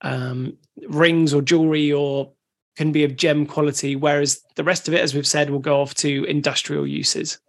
um, 0.01 0.57
rings 0.87 1.33
or 1.33 1.41
jewelry 1.41 1.91
or 1.91 2.31
can 2.75 2.91
be 2.91 3.03
of 3.03 3.15
gem 3.15 3.45
quality, 3.45 3.95
whereas 3.95 4.43
the 4.55 4.63
rest 4.63 4.87
of 4.87 4.93
it, 4.93 5.01
as 5.01 5.13
we've 5.13 5.27
said, 5.27 5.49
will 5.49 5.59
go 5.59 5.81
off 5.81 5.93
to 5.95 6.25
industrial 6.25 6.85
uses. 6.85 7.39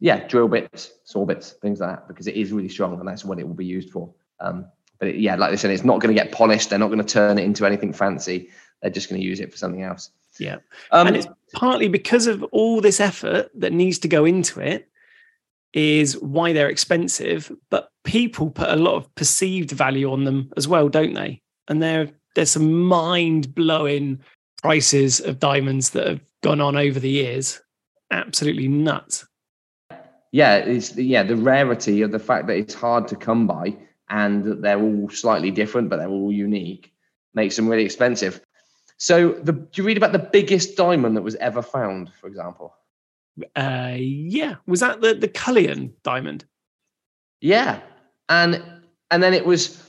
Yeah, 0.00 0.26
drill 0.26 0.48
bits, 0.48 0.92
saw 1.04 1.24
bits, 1.24 1.52
things 1.62 1.80
like 1.80 1.90
that, 1.90 2.08
because 2.08 2.26
it 2.26 2.34
is 2.34 2.52
really 2.52 2.68
strong, 2.68 2.98
and 2.98 3.08
that's 3.08 3.24
what 3.24 3.38
it 3.38 3.46
will 3.46 3.54
be 3.54 3.64
used 3.64 3.90
for. 3.90 4.12
Um, 4.40 4.66
but 4.98 5.08
it, 5.08 5.16
yeah, 5.16 5.36
like 5.36 5.52
I 5.52 5.54
said, 5.54 5.70
it's 5.70 5.84
not 5.84 6.00
going 6.00 6.14
to 6.14 6.20
get 6.20 6.32
polished. 6.32 6.70
They're 6.70 6.78
not 6.78 6.88
going 6.88 6.98
to 6.98 7.04
turn 7.04 7.38
it 7.38 7.44
into 7.44 7.64
anything 7.64 7.92
fancy. 7.92 8.50
They're 8.82 8.90
just 8.90 9.08
going 9.08 9.20
to 9.20 9.26
use 9.26 9.40
it 9.40 9.52
for 9.52 9.56
something 9.56 9.82
else. 9.82 10.10
Yeah, 10.38 10.56
um, 10.90 11.06
and 11.06 11.16
it's 11.16 11.28
partly 11.52 11.86
because 11.88 12.26
of 12.26 12.42
all 12.44 12.80
this 12.80 13.00
effort 13.00 13.50
that 13.54 13.72
needs 13.72 14.00
to 14.00 14.08
go 14.08 14.24
into 14.24 14.60
it 14.60 14.88
is 15.72 16.18
why 16.18 16.52
they're 16.52 16.68
expensive 16.68 17.50
but 17.68 17.90
people 18.04 18.48
put 18.48 18.70
a 18.70 18.76
lot 18.76 18.94
of 18.94 19.12
perceived 19.16 19.72
value 19.72 20.10
on 20.10 20.22
them 20.24 20.52
as 20.56 20.68
well 20.68 20.88
don't 20.88 21.14
they 21.14 21.42
and 21.66 21.82
there 21.82 22.08
there's 22.34 22.50
some 22.50 22.82
mind-blowing 22.82 24.18
prices 24.62 25.20
of 25.20 25.38
diamonds 25.38 25.90
that 25.90 26.06
have 26.06 26.20
gone 26.42 26.60
on 26.60 26.76
over 26.76 26.98
the 26.98 27.10
years 27.10 27.60
absolutely 28.10 28.68
nuts 28.68 29.26
yeah 30.32 30.56
it's 30.56 30.96
yeah 30.96 31.22
the 31.22 31.36
rarity 31.36 32.02
of 32.02 32.12
the 32.12 32.18
fact 32.18 32.46
that 32.46 32.56
it's 32.56 32.74
hard 32.74 33.06
to 33.08 33.16
come 33.16 33.46
by 33.46 33.76
and 34.10 34.44
that 34.44 34.62
they're 34.62 34.80
all 34.80 35.08
slightly 35.08 35.50
different 35.50 35.88
but 35.88 35.98
they're 35.98 36.08
all 36.08 36.32
unique 36.32 36.92
makes 37.34 37.56
them 37.56 37.68
really 37.68 37.84
expensive 37.84 38.40
so, 38.96 39.32
the, 39.32 39.52
do 39.52 39.68
you 39.74 39.84
read 39.84 39.96
about 39.96 40.12
the 40.12 40.18
biggest 40.18 40.76
diamond 40.76 41.16
that 41.16 41.22
was 41.22 41.34
ever 41.36 41.62
found, 41.62 42.12
for 42.20 42.26
example? 42.26 42.74
Uh, 43.56 43.96
yeah. 43.98 44.56
Was 44.66 44.80
that 44.80 45.00
the 45.00 45.14
the 45.14 45.28
Cullinan 45.28 45.92
diamond? 46.04 46.44
Yeah, 47.40 47.80
and 48.28 48.62
and 49.10 49.22
then 49.22 49.34
it 49.34 49.44
was. 49.44 49.83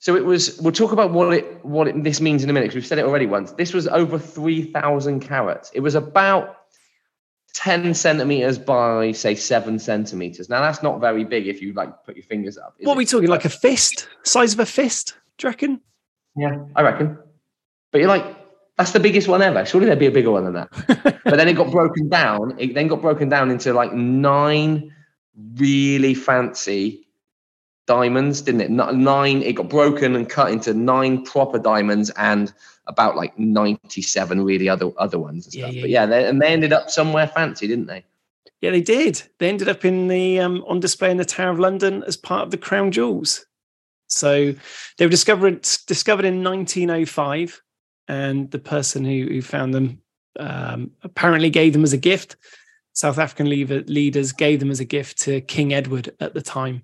So 0.00 0.14
it 0.16 0.24
was. 0.24 0.58
We'll 0.60 0.72
talk 0.72 0.92
about 0.92 1.12
what 1.12 1.32
it 1.34 1.64
what 1.64 1.88
it, 1.88 2.04
this 2.04 2.20
means 2.20 2.44
in 2.44 2.50
a 2.50 2.52
minute 2.52 2.66
because 2.66 2.76
we've 2.76 2.86
said 2.86 2.98
it 2.98 3.04
already 3.04 3.26
once. 3.26 3.52
This 3.52 3.72
was 3.72 3.88
over 3.88 4.18
three 4.18 4.62
thousand 4.62 5.20
carats. 5.20 5.70
It 5.74 5.80
was 5.80 5.94
about 5.94 6.56
10 7.54 7.94
centimeters 7.94 8.58
by 8.58 9.10
say 9.10 9.34
seven 9.34 9.78
centimeters. 9.78 10.48
Now 10.48 10.60
that's 10.60 10.82
not 10.82 11.00
very 11.00 11.24
big 11.24 11.48
if 11.48 11.60
you 11.60 11.72
like 11.72 12.04
put 12.04 12.14
your 12.14 12.24
fingers 12.24 12.56
up. 12.56 12.76
What 12.80 12.94
are 12.94 12.98
we 12.98 13.06
talking? 13.06 13.28
Like 13.28 13.44
a 13.44 13.50
fist? 13.50 14.08
Size 14.22 14.52
of 14.52 14.60
a 14.60 14.66
fist? 14.66 15.14
Do 15.38 15.46
you 15.46 15.50
reckon? 15.50 15.80
Yeah, 16.36 16.64
I 16.76 16.82
reckon. 16.82 17.18
But 17.90 17.98
you're 17.98 18.08
like 18.08 18.24
That's 18.76 18.92
the 18.92 19.00
biggest 19.00 19.26
one 19.26 19.42
ever. 19.42 19.66
Surely 19.66 19.86
there'd 19.86 19.98
be 19.98 20.06
a 20.06 20.12
bigger 20.12 20.30
one 20.30 20.44
than 20.44 20.52
that. 20.52 20.70
but 21.24 21.36
then 21.36 21.48
it 21.48 21.54
got 21.54 21.72
broken 21.72 22.08
down. 22.08 22.54
It 22.58 22.74
then 22.74 22.86
got 22.86 23.00
broken 23.00 23.28
down 23.28 23.50
into 23.50 23.72
like 23.72 23.92
nine 23.92 24.94
really 25.56 26.14
fancy 26.14 27.07
diamonds, 27.88 28.42
didn't 28.42 28.60
it? 28.60 28.70
Nine. 28.70 29.42
It 29.42 29.54
got 29.54 29.68
broken 29.68 30.14
and 30.14 30.28
cut 30.28 30.52
into 30.52 30.74
nine 30.74 31.24
proper 31.24 31.58
diamonds 31.58 32.10
and 32.10 32.52
about 32.86 33.16
like 33.16 33.36
ninety-seven 33.38 34.44
really 34.44 34.68
other 34.68 34.90
other 34.98 35.18
ones 35.18 35.46
and 35.46 35.54
stuff. 35.54 35.72
Yeah, 35.72 35.76
yeah, 35.76 35.80
but 35.80 35.90
yeah, 35.90 36.06
they, 36.06 36.28
and 36.28 36.40
they 36.40 36.48
ended 36.48 36.72
up 36.72 36.90
somewhere 36.90 37.26
fancy, 37.26 37.66
didn't 37.66 37.86
they? 37.86 38.04
Yeah, 38.60 38.70
they 38.70 38.80
did. 38.80 39.22
They 39.38 39.48
ended 39.48 39.68
up 39.68 39.84
in 39.84 40.08
the 40.08 40.38
um, 40.38 40.62
on 40.68 40.78
display 40.78 41.10
in 41.10 41.16
the 41.16 41.24
Tower 41.24 41.50
of 41.50 41.58
London 41.58 42.04
as 42.06 42.16
part 42.16 42.42
of 42.42 42.50
the 42.50 42.58
Crown 42.58 42.92
Jewels. 42.92 43.46
So 44.06 44.54
they 44.96 45.06
were 45.06 45.10
discovered 45.10 45.62
discovered 45.86 46.24
in 46.24 46.44
1905 46.44 47.62
and 48.08 48.50
the 48.50 48.58
person 48.58 49.04
who, 49.04 49.26
who 49.26 49.42
found 49.42 49.74
them 49.74 50.00
um, 50.38 50.90
apparently 51.02 51.50
gave 51.50 51.72
them 51.72 51.84
as 51.84 51.92
a 51.92 51.98
gift. 51.98 52.36
South 52.94 53.18
African 53.18 53.48
leaders 53.48 54.32
gave 54.32 54.58
them 54.58 54.70
as 54.72 54.80
a 54.80 54.84
gift 54.84 55.18
to 55.18 55.40
King 55.42 55.72
Edward 55.72 56.10
at 56.18 56.34
the 56.34 56.42
time. 56.42 56.82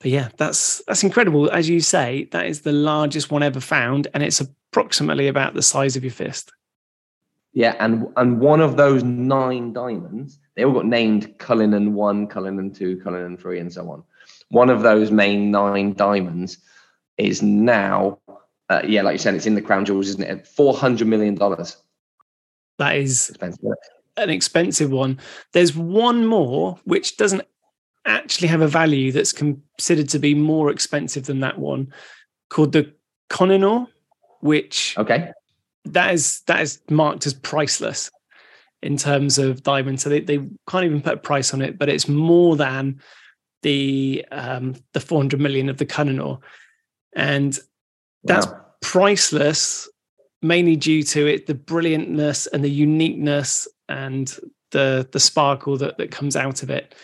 But 0.00 0.10
yeah, 0.10 0.28
that's 0.36 0.82
that's 0.86 1.02
incredible. 1.02 1.50
As 1.50 1.68
you 1.68 1.80
say, 1.80 2.28
that 2.32 2.46
is 2.46 2.62
the 2.62 2.72
largest 2.72 3.30
one 3.30 3.42
ever 3.42 3.60
found, 3.60 4.08
and 4.12 4.22
it's 4.22 4.40
approximately 4.40 5.28
about 5.28 5.54
the 5.54 5.62
size 5.62 5.96
of 5.96 6.04
your 6.04 6.12
fist. 6.12 6.52
Yeah, 7.52 7.74
and 7.80 8.06
and 8.16 8.40
one 8.40 8.60
of 8.60 8.76
those 8.76 9.02
nine 9.02 9.72
diamonds, 9.72 10.38
they 10.54 10.64
all 10.64 10.74
got 10.74 10.86
named 10.86 11.38
Cullinan 11.38 11.94
one, 11.94 12.26
Cullinan 12.26 12.72
two, 12.72 12.98
Cullinan 12.98 13.36
three, 13.38 13.58
and 13.58 13.72
so 13.72 13.90
on. 13.90 14.02
One 14.50 14.68
of 14.68 14.82
those 14.82 15.10
main 15.10 15.50
nine 15.50 15.94
diamonds 15.94 16.58
is 17.16 17.42
now 17.42 18.18
uh, 18.68 18.82
yeah, 18.86 19.02
like 19.02 19.14
you 19.14 19.18
said, 19.18 19.34
it's 19.34 19.46
in 19.46 19.54
the 19.54 19.62
crown 19.62 19.84
jewels, 19.84 20.08
isn't 20.08 20.24
it? 20.24 20.46
Four 20.46 20.74
hundred 20.74 21.08
million 21.08 21.34
dollars. 21.34 21.76
That 22.78 22.96
is 22.96 23.30
expensive. 23.30 23.64
an 24.16 24.30
expensive 24.30 24.90
one. 24.90 25.18
There's 25.52 25.74
one 25.76 26.26
more 26.26 26.78
which 26.84 27.16
doesn't 27.16 27.42
actually 28.06 28.48
have 28.48 28.60
a 28.60 28.68
value 28.68 29.12
that's 29.12 29.32
considered 29.32 30.08
to 30.10 30.18
be 30.18 30.34
more 30.34 30.70
expensive 30.70 31.26
than 31.26 31.40
that 31.40 31.58
one, 31.58 31.92
called 32.48 32.72
the 32.72 32.92
Kohinoor, 33.30 33.86
which 34.40 34.96
okay, 34.96 35.32
that 35.84 36.14
is 36.14 36.42
that 36.46 36.60
is 36.60 36.80
marked 36.90 37.26
as 37.26 37.34
priceless 37.34 38.10
in 38.82 38.96
terms 38.96 39.38
of 39.38 39.62
diamond. 39.62 40.00
So 40.00 40.08
they, 40.08 40.20
they 40.20 40.38
can't 40.68 40.84
even 40.84 41.02
put 41.02 41.14
a 41.14 41.18
price 41.18 41.52
on 41.52 41.62
it, 41.62 41.78
but 41.78 41.88
it's 41.88 42.08
more 42.08 42.56
than 42.56 43.00
the 43.62 44.24
um, 44.30 44.76
the 44.92 45.00
400 45.00 45.40
million 45.40 45.68
of 45.68 45.78
the 45.78 45.86
Kohinoor. 45.86 46.40
And 47.14 47.58
that's 48.24 48.46
wow. 48.46 48.64
priceless, 48.80 49.88
mainly 50.42 50.76
due 50.76 51.02
to 51.02 51.26
it 51.26 51.46
the 51.46 51.54
brilliantness 51.54 52.46
and 52.52 52.62
the 52.62 52.70
uniqueness 52.70 53.66
and 53.88 54.38
the 54.70 55.08
the 55.10 55.20
sparkle 55.20 55.76
that 55.78 55.98
that 55.98 56.10
comes 56.10 56.36
out 56.36 56.62
of 56.62 56.70
it. 56.70 56.94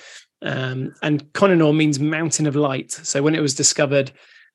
Um, 0.42 0.94
and 1.02 1.33
Kohinoor 1.33 1.74
means 1.74 2.00
mountain 2.00 2.46
of 2.46 2.57
light. 2.57 2.92
So 2.92 3.22
when 3.22 3.35
it 3.35 3.40
was 3.40 3.55
discovered, 3.55 4.11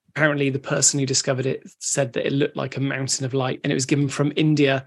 apparently 0.09 0.49
the 0.49 0.59
person 0.59 0.99
who 0.99 1.05
discovered 1.05 1.45
it 1.45 1.63
said 1.79 2.13
that 2.13 2.25
it 2.25 2.33
looked 2.33 2.57
like 2.57 2.77
a 2.77 2.81
mountain 2.81 3.25
of 3.25 3.33
light, 3.33 3.61
and 3.63 3.71
it 3.71 3.75
was 3.75 3.85
given 3.85 4.09
from 4.09 4.33
India 4.35 4.85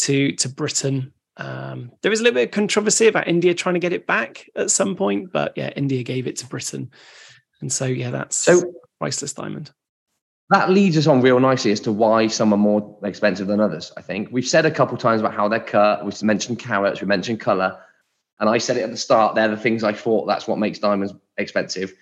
to 0.00 0.32
to 0.32 0.48
Britain. 0.48 1.12
Um, 1.38 1.92
there 2.02 2.10
was 2.10 2.20
a 2.20 2.22
little 2.22 2.34
bit 2.34 2.48
of 2.48 2.54
controversy 2.54 3.06
about 3.06 3.28
India 3.28 3.54
trying 3.54 3.74
to 3.74 3.80
get 3.80 3.94
it 3.94 4.06
back 4.06 4.46
at 4.54 4.70
some 4.70 4.94
point, 4.96 5.32
but 5.32 5.54
yeah, 5.56 5.70
India 5.76 6.02
gave 6.02 6.26
it 6.26 6.36
to 6.36 6.46
Britain, 6.46 6.90
and 7.60 7.72
so 7.72 7.86
yeah, 7.86 8.10
that's 8.10 8.36
so 8.36 8.62
priceless 8.98 9.32
diamond 9.32 9.72
that 10.52 10.70
leads 10.70 10.98
us 10.98 11.06
on 11.06 11.22
real 11.22 11.40
nicely 11.40 11.72
as 11.72 11.80
to 11.80 11.90
why 11.90 12.26
some 12.26 12.52
are 12.52 12.58
more 12.58 12.98
expensive 13.04 13.46
than 13.46 13.58
others. 13.58 13.90
I 13.96 14.02
think 14.02 14.28
we've 14.30 14.46
said 14.46 14.66
a 14.66 14.70
couple 14.70 14.98
times 14.98 15.20
about 15.20 15.32
how 15.32 15.48
they're 15.48 15.60
cut. 15.60 16.04
We've 16.04 16.22
mentioned 16.22 16.58
carats, 16.58 17.00
we 17.00 17.06
mentioned 17.06 17.40
color, 17.40 17.80
and 18.42 18.50
I 18.50 18.58
said 18.58 18.76
it 18.76 18.82
at 18.82 18.90
the 18.90 18.96
start. 18.96 19.36
They're 19.36 19.46
the 19.46 19.56
things 19.56 19.84
I 19.84 19.92
thought 19.92 20.26
that's 20.26 20.48
what 20.48 20.58
makes 20.58 20.80
diamonds 20.80 21.14
expensive. 21.38 21.94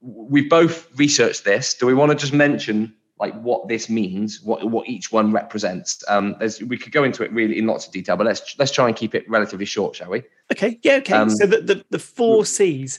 We've 0.00 0.50
both 0.50 0.88
researched 0.98 1.44
this. 1.44 1.74
Do 1.74 1.86
we 1.86 1.94
want 1.94 2.10
to 2.10 2.16
just 2.16 2.32
mention 2.32 2.92
like 3.20 3.40
what 3.40 3.68
this 3.68 3.88
means, 3.88 4.42
what 4.42 4.68
what 4.68 4.88
each 4.88 5.12
one 5.12 5.30
represents? 5.30 6.02
Um, 6.08 6.36
we 6.66 6.76
could 6.76 6.92
go 6.92 7.04
into 7.04 7.22
it 7.22 7.32
really 7.32 7.56
in 7.56 7.68
lots 7.68 7.86
of 7.86 7.92
detail, 7.92 8.16
but 8.16 8.26
let's 8.26 8.58
let's 8.58 8.72
try 8.72 8.88
and 8.88 8.96
keep 8.96 9.14
it 9.14 9.30
relatively 9.30 9.64
short, 9.64 9.94
shall 9.94 10.10
we? 10.10 10.24
Okay. 10.52 10.80
Yeah. 10.82 10.96
Okay. 10.96 11.14
Um, 11.14 11.30
so 11.30 11.46
the, 11.46 11.60
the 11.60 11.84
the 11.90 11.98
four 12.00 12.44
C's. 12.44 12.98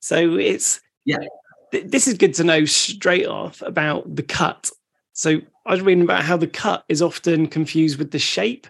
So 0.00 0.36
it's 0.36 0.80
yeah 1.06 1.18
this 1.72 2.06
is 2.06 2.14
good 2.14 2.34
to 2.34 2.44
know 2.44 2.66
straight 2.66 3.26
off 3.26 3.62
about 3.62 4.14
the 4.14 4.22
cut. 4.22 4.70
So 5.14 5.40
I 5.64 5.72
was 5.72 5.80
reading 5.80 6.04
about 6.04 6.24
how 6.24 6.36
the 6.36 6.46
cut 6.46 6.84
is 6.90 7.00
often 7.00 7.46
confused 7.46 7.98
with 7.98 8.10
the 8.10 8.18
shape. 8.18 8.66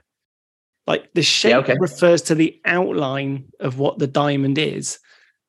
Like 0.90 1.08
the 1.14 1.22
shape 1.22 1.50
yeah, 1.50 1.58
okay. 1.58 1.76
refers 1.78 2.20
to 2.22 2.34
the 2.34 2.60
outline 2.64 3.44
of 3.60 3.78
what 3.78 4.00
the 4.00 4.08
diamond 4.08 4.58
is. 4.58 4.98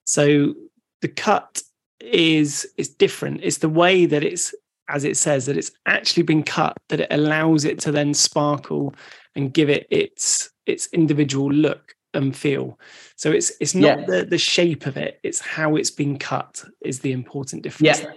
So 0.06 0.54
the 1.02 1.08
cut 1.08 1.64
is 2.00 2.68
is 2.78 2.90
different. 2.90 3.40
It's 3.42 3.58
the 3.58 3.68
way 3.68 4.06
that 4.06 4.24
it's 4.24 4.54
as 4.88 5.04
it 5.04 5.18
says 5.18 5.48
that 5.48 5.58
it's 5.58 5.72
actually 5.88 6.22
been 6.22 6.44
cut 6.44 6.78
that 6.90 7.00
it 7.00 7.08
allows 7.10 7.66
it 7.66 7.80
to 7.80 7.92
then 7.92 8.14
sparkle 8.14 8.94
and 9.34 9.52
give 9.52 9.68
it 9.68 9.88
its 9.90 10.52
its 10.68 10.88
individual 10.94 11.52
look 11.52 11.96
and 12.14 12.38
feel. 12.38 12.78
So 13.16 13.32
it's 13.32 13.52
it's 13.60 13.74
not 13.74 14.02
yeah. 14.02 14.06
the 14.06 14.26
the 14.26 14.38
shape 14.38 14.86
of 14.86 14.96
it; 14.96 15.20
it's 15.24 15.40
how 15.40 15.76
it's 15.76 15.90
been 15.90 16.20
cut 16.20 16.64
is 16.82 17.00
the 17.00 17.14
important 17.14 17.64
difference. 17.64 18.02
Yeah. 18.02 18.12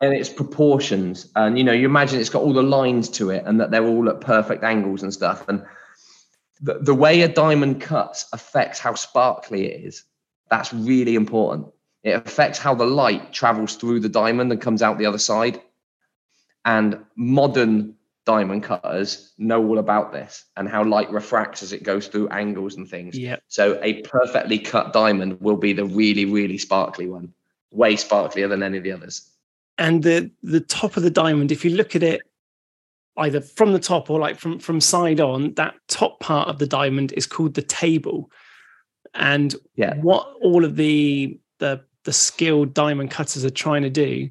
And 0.00 0.14
its 0.14 0.30
proportions, 0.30 1.30
and 1.36 1.58
you 1.58 1.64
know, 1.64 1.72
you 1.72 1.84
imagine 1.84 2.20
it's 2.20 2.30
got 2.30 2.40
all 2.40 2.54
the 2.54 2.62
lines 2.62 3.10
to 3.10 3.28
it, 3.28 3.42
and 3.44 3.60
that 3.60 3.70
they're 3.70 3.86
all 3.86 4.08
at 4.08 4.22
perfect 4.22 4.64
angles 4.64 5.02
and 5.02 5.12
stuff. 5.12 5.46
And 5.46 5.62
the, 6.60 6.78
the 6.80 6.94
way 6.94 7.22
a 7.22 7.28
diamond 7.28 7.80
cuts 7.80 8.26
affects 8.32 8.78
how 8.78 8.94
sparkly 8.94 9.66
it 9.66 9.84
is. 9.84 10.04
That's 10.50 10.72
really 10.72 11.14
important. 11.14 11.68
It 12.02 12.10
affects 12.10 12.58
how 12.58 12.74
the 12.74 12.86
light 12.86 13.32
travels 13.32 13.76
through 13.76 14.00
the 14.00 14.08
diamond 14.08 14.52
and 14.52 14.60
comes 14.60 14.82
out 14.82 14.98
the 14.98 15.06
other 15.06 15.18
side. 15.18 15.60
And 16.64 16.98
modern 17.16 17.94
diamond 18.26 18.62
cutters 18.62 19.32
know 19.38 19.66
all 19.66 19.78
about 19.78 20.12
this 20.12 20.44
and 20.56 20.68
how 20.68 20.84
light 20.84 21.10
refracts 21.10 21.62
as 21.62 21.72
it 21.72 21.82
goes 21.82 22.06
through 22.06 22.28
angles 22.28 22.76
and 22.76 22.88
things. 22.88 23.18
Yeah. 23.18 23.36
So 23.48 23.78
a 23.82 24.02
perfectly 24.02 24.58
cut 24.58 24.92
diamond 24.92 25.40
will 25.40 25.56
be 25.56 25.72
the 25.72 25.84
really, 25.84 26.26
really 26.26 26.58
sparkly 26.58 27.08
one, 27.08 27.32
way 27.70 27.94
sparklier 27.94 28.48
than 28.48 28.62
any 28.62 28.78
of 28.78 28.84
the 28.84 28.92
others. 28.92 29.26
And 29.78 30.02
the 30.02 30.30
the 30.42 30.60
top 30.60 30.98
of 30.98 31.02
the 31.02 31.10
diamond, 31.10 31.50
if 31.50 31.64
you 31.64 31.70
look 31.70 31.96
at 31.96 32.02
it 32.02 32.20
either 33.16 33.40
from 33.40 33.72
the 33.72 33.78
top 33.78 34.10
or 34.10 34.18
like 34.18 34.38
from 34.38 34.58
from 34.58 34.80
side 34.80 35.20
on, 35.20 35.54
that 35.54 35.74
top 35.88 36.20
part 36.20 36.48
of 36.48 36.58
the 36.58 36.66
diamond 36.66 37.12
is 37.12 37.26
called 37.26 37.54
the 37.54 37.62
table. 37.62 38.30
And 39.14 39.54
yeah. 39.76 39.94
what 39.96 40.34
all 40.40 40.64
of 40.64 40.76
the 40.76 41.38
the 41.58 41.82
the 42.04 42.12
skilled 42.12 42.74
diamond 42.74 43.10
cutters 43.10 43.44
are 43.44 43.50
trying 43.50 43.82
to 43.82 43.90
do 43.90 44.30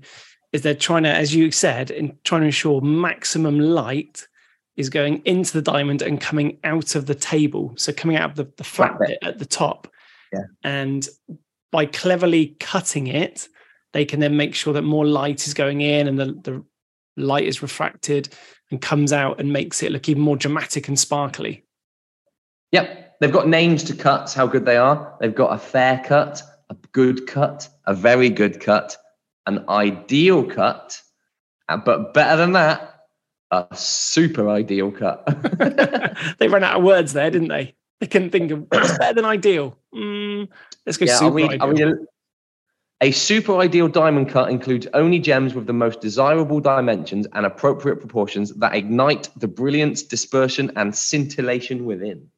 is 0.52 0.64
they're 0.64 0.74
trying 0.74 1.04
to, 1.04 1.10
as 1.10 1.36
you 1.36 1.52
said, 1.52 1.92
in 1.92 2.18
trying 2.24 2.42
to 2.42 2.48
ensure 2.48 2.82
maximum 2.82 3.60
light 3.60 4.28
is 4.76 4.90
going 4.90 5.22
into 5.26 5.54
the 5.54 5.62
diamond 5.62 6.02
and 6.02 6.22
coming 6.22 6.58
out 6.64 6.96
of 6.96 7.06
the 7.06 7.14
table. 7.14 7.74
So 7.78 7.94
coming 7.94 8.16
out 8.16 8.32
of 8.32 8.36
the, 8.38 8.52
the 8.58 8.64
flat 8.64 8.98
bit 8.98 9.20
at 9.22 9.38
the 9.38 9.46
top. 9.46 9.92
Yeah. 10.34 10.40
And 10.64 11.08
by 11.72 11.86
cleverly 11.86 12.56
cutting 12.60 13.08
it, 13.08 13.48
they 13.94 14.06
can 14.06 14.20
then 14.20 14.38
make 14.38 14.56
sure 14.56 14.74
that 14.74 14.82
more 14.84 15.06
light 15.06 15.46
is 15.46 15.54
going 15.54 15.82
in 15.82 16.08
and 16.08 16.18
the, 16.18 16.26
the 16.26 16.64
light 17.18 17.46
is 17.46 17.62
refracted 17.62 18.30
and 18.72 18.82
comes 18.82 19.12
out 19.12 19.40
and 19.40 19.52
makes 19.52 19.82
it 19.84 19.92
look 19.92 20.08
even 20.10 20.22
more 20.22 20.38
dramatic 20.38 20.88
and 20.88 21.00
sparkly. 21.00 21.64
Yep. 22.72 23.18
They've 23.20 23.32
got 23.32 23.48
names 23.48 23.84
to 23.86 23.96
cuts, 23.96 24.34
how 24.34 24.48
good 24.48 24.66
they 24.66 24.78
are. 24.78 25.16
They've 25.20 25.36
got 25.36 25.54
a 25.54 25.58
fair 25.58 26.02
cut, 26.06 26.42
a 26.70 26.76
good 26.94 27.28
cut, 27.28 27.68
a 27.86 27.94
very 27.94 28.30
good 28.30 28.62
cut, 28.62 28.96
an 29.46 29.66
ideal 29.68 30.44
cut, 30.46 31.02
uh, 31.68 31.78
but 31.78 32.14
better 32.14 32.38
than 32.38 32.54
that, 32.54 33.02
a 33.52 33.68
super 33.74 34.50
ideal 34.50 34.92
cut. 34.92 35.26
they 36.40 36.48
ran 36.48 36.64
out 36.64 36.78
of 36.78 36.84
words 36.84 37.14
there, 37.14 37.30
didn't 37.30 37.50
they? 37.50 37.76
They 38.00 38.08
couldn't 38.08 38.30
think 38.30 38.52
of 38.52 38.66
what's 38.70 38.98
better 38.98 39.16
than 39.16 39.26
ideal. 39.26 39.78
Mm, 39.94 40.48
let's 40.86 40.98
go 40.98 41.06
yeah, 41.06 41.18
super 41.18 41.36
read, 41.36 41.62
ideal. 41.62 41.90
a 41.90 41.96
super 43.12 43.58
ideal 43.58 43.88
diamond 43.88 44.30
cut 44.30 44.50
includes 44.50 44.86
only 44.94 45.20
gems 45.20 45.54
with 45.54 45.68
the 45.68 45.74
most 45.74 46.02
desirable 46.02 46.60
dimensions 46.60 47.28
and 47.34 47.46
appropriate 47.46 47.98
proportions 47.98 48.54
that 48.56 48.76
ignite 48.76 49.30
the 49.38 49.48
brilliance, 49.48 50.04
dispersion, 50.04 50.72
and 50.76 50.94
scintillation 50.94 51.86
within. 51.86 52.30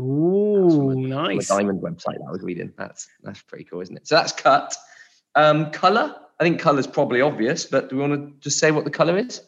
Ooh, 0.00 0.94
nice. 0.96 1.46
The 1.46 1.54
diamond 1.54 1.80
website 1.80 2.18
that 2.18 2.26
I 2.28 2.32
was 2.32 2.42
reading. 2.42 2.72
That's 2.76 3.06
that's 3.22 3.42
pretty 3.42 3.64
cool, 3.64 3.80
isn't 3.80 3.96
it? 3.96 4.08
So 4.08 4.16
that's 4.16 4.32
cut. 4.32 4.76
Um, 5.36 5.70
color. 5.70 6.16
I 6.40 6.42
think 6.42 6.60
color 6.60 6.80
is 6.80 6.88
probably 6.88 7.20
obvious, 7.20 7.64
but 7.64 7.90
do 7.90 7.96
we 7.96 8.02
want 8.02 8.14
to 8.14 8.40
just 8.40 8.58
say 8.58 8.72
what 8.72 8.84
the 8.84 8.90
color 8.90 9.16
is? 9.16 9.40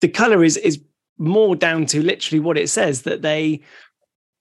The 0.00 0.08
color 0.08 0.42
is 0.42 0.56
is 0.56 0.80
more 1.18 1.54
down 1.54 1.84
to 1.86 2.02
literally 2.02 2.40
what 2.40 2.56
it 2.56 2.70
says 2.70 3.02
that 3.02 3.20
they 3.20 3.60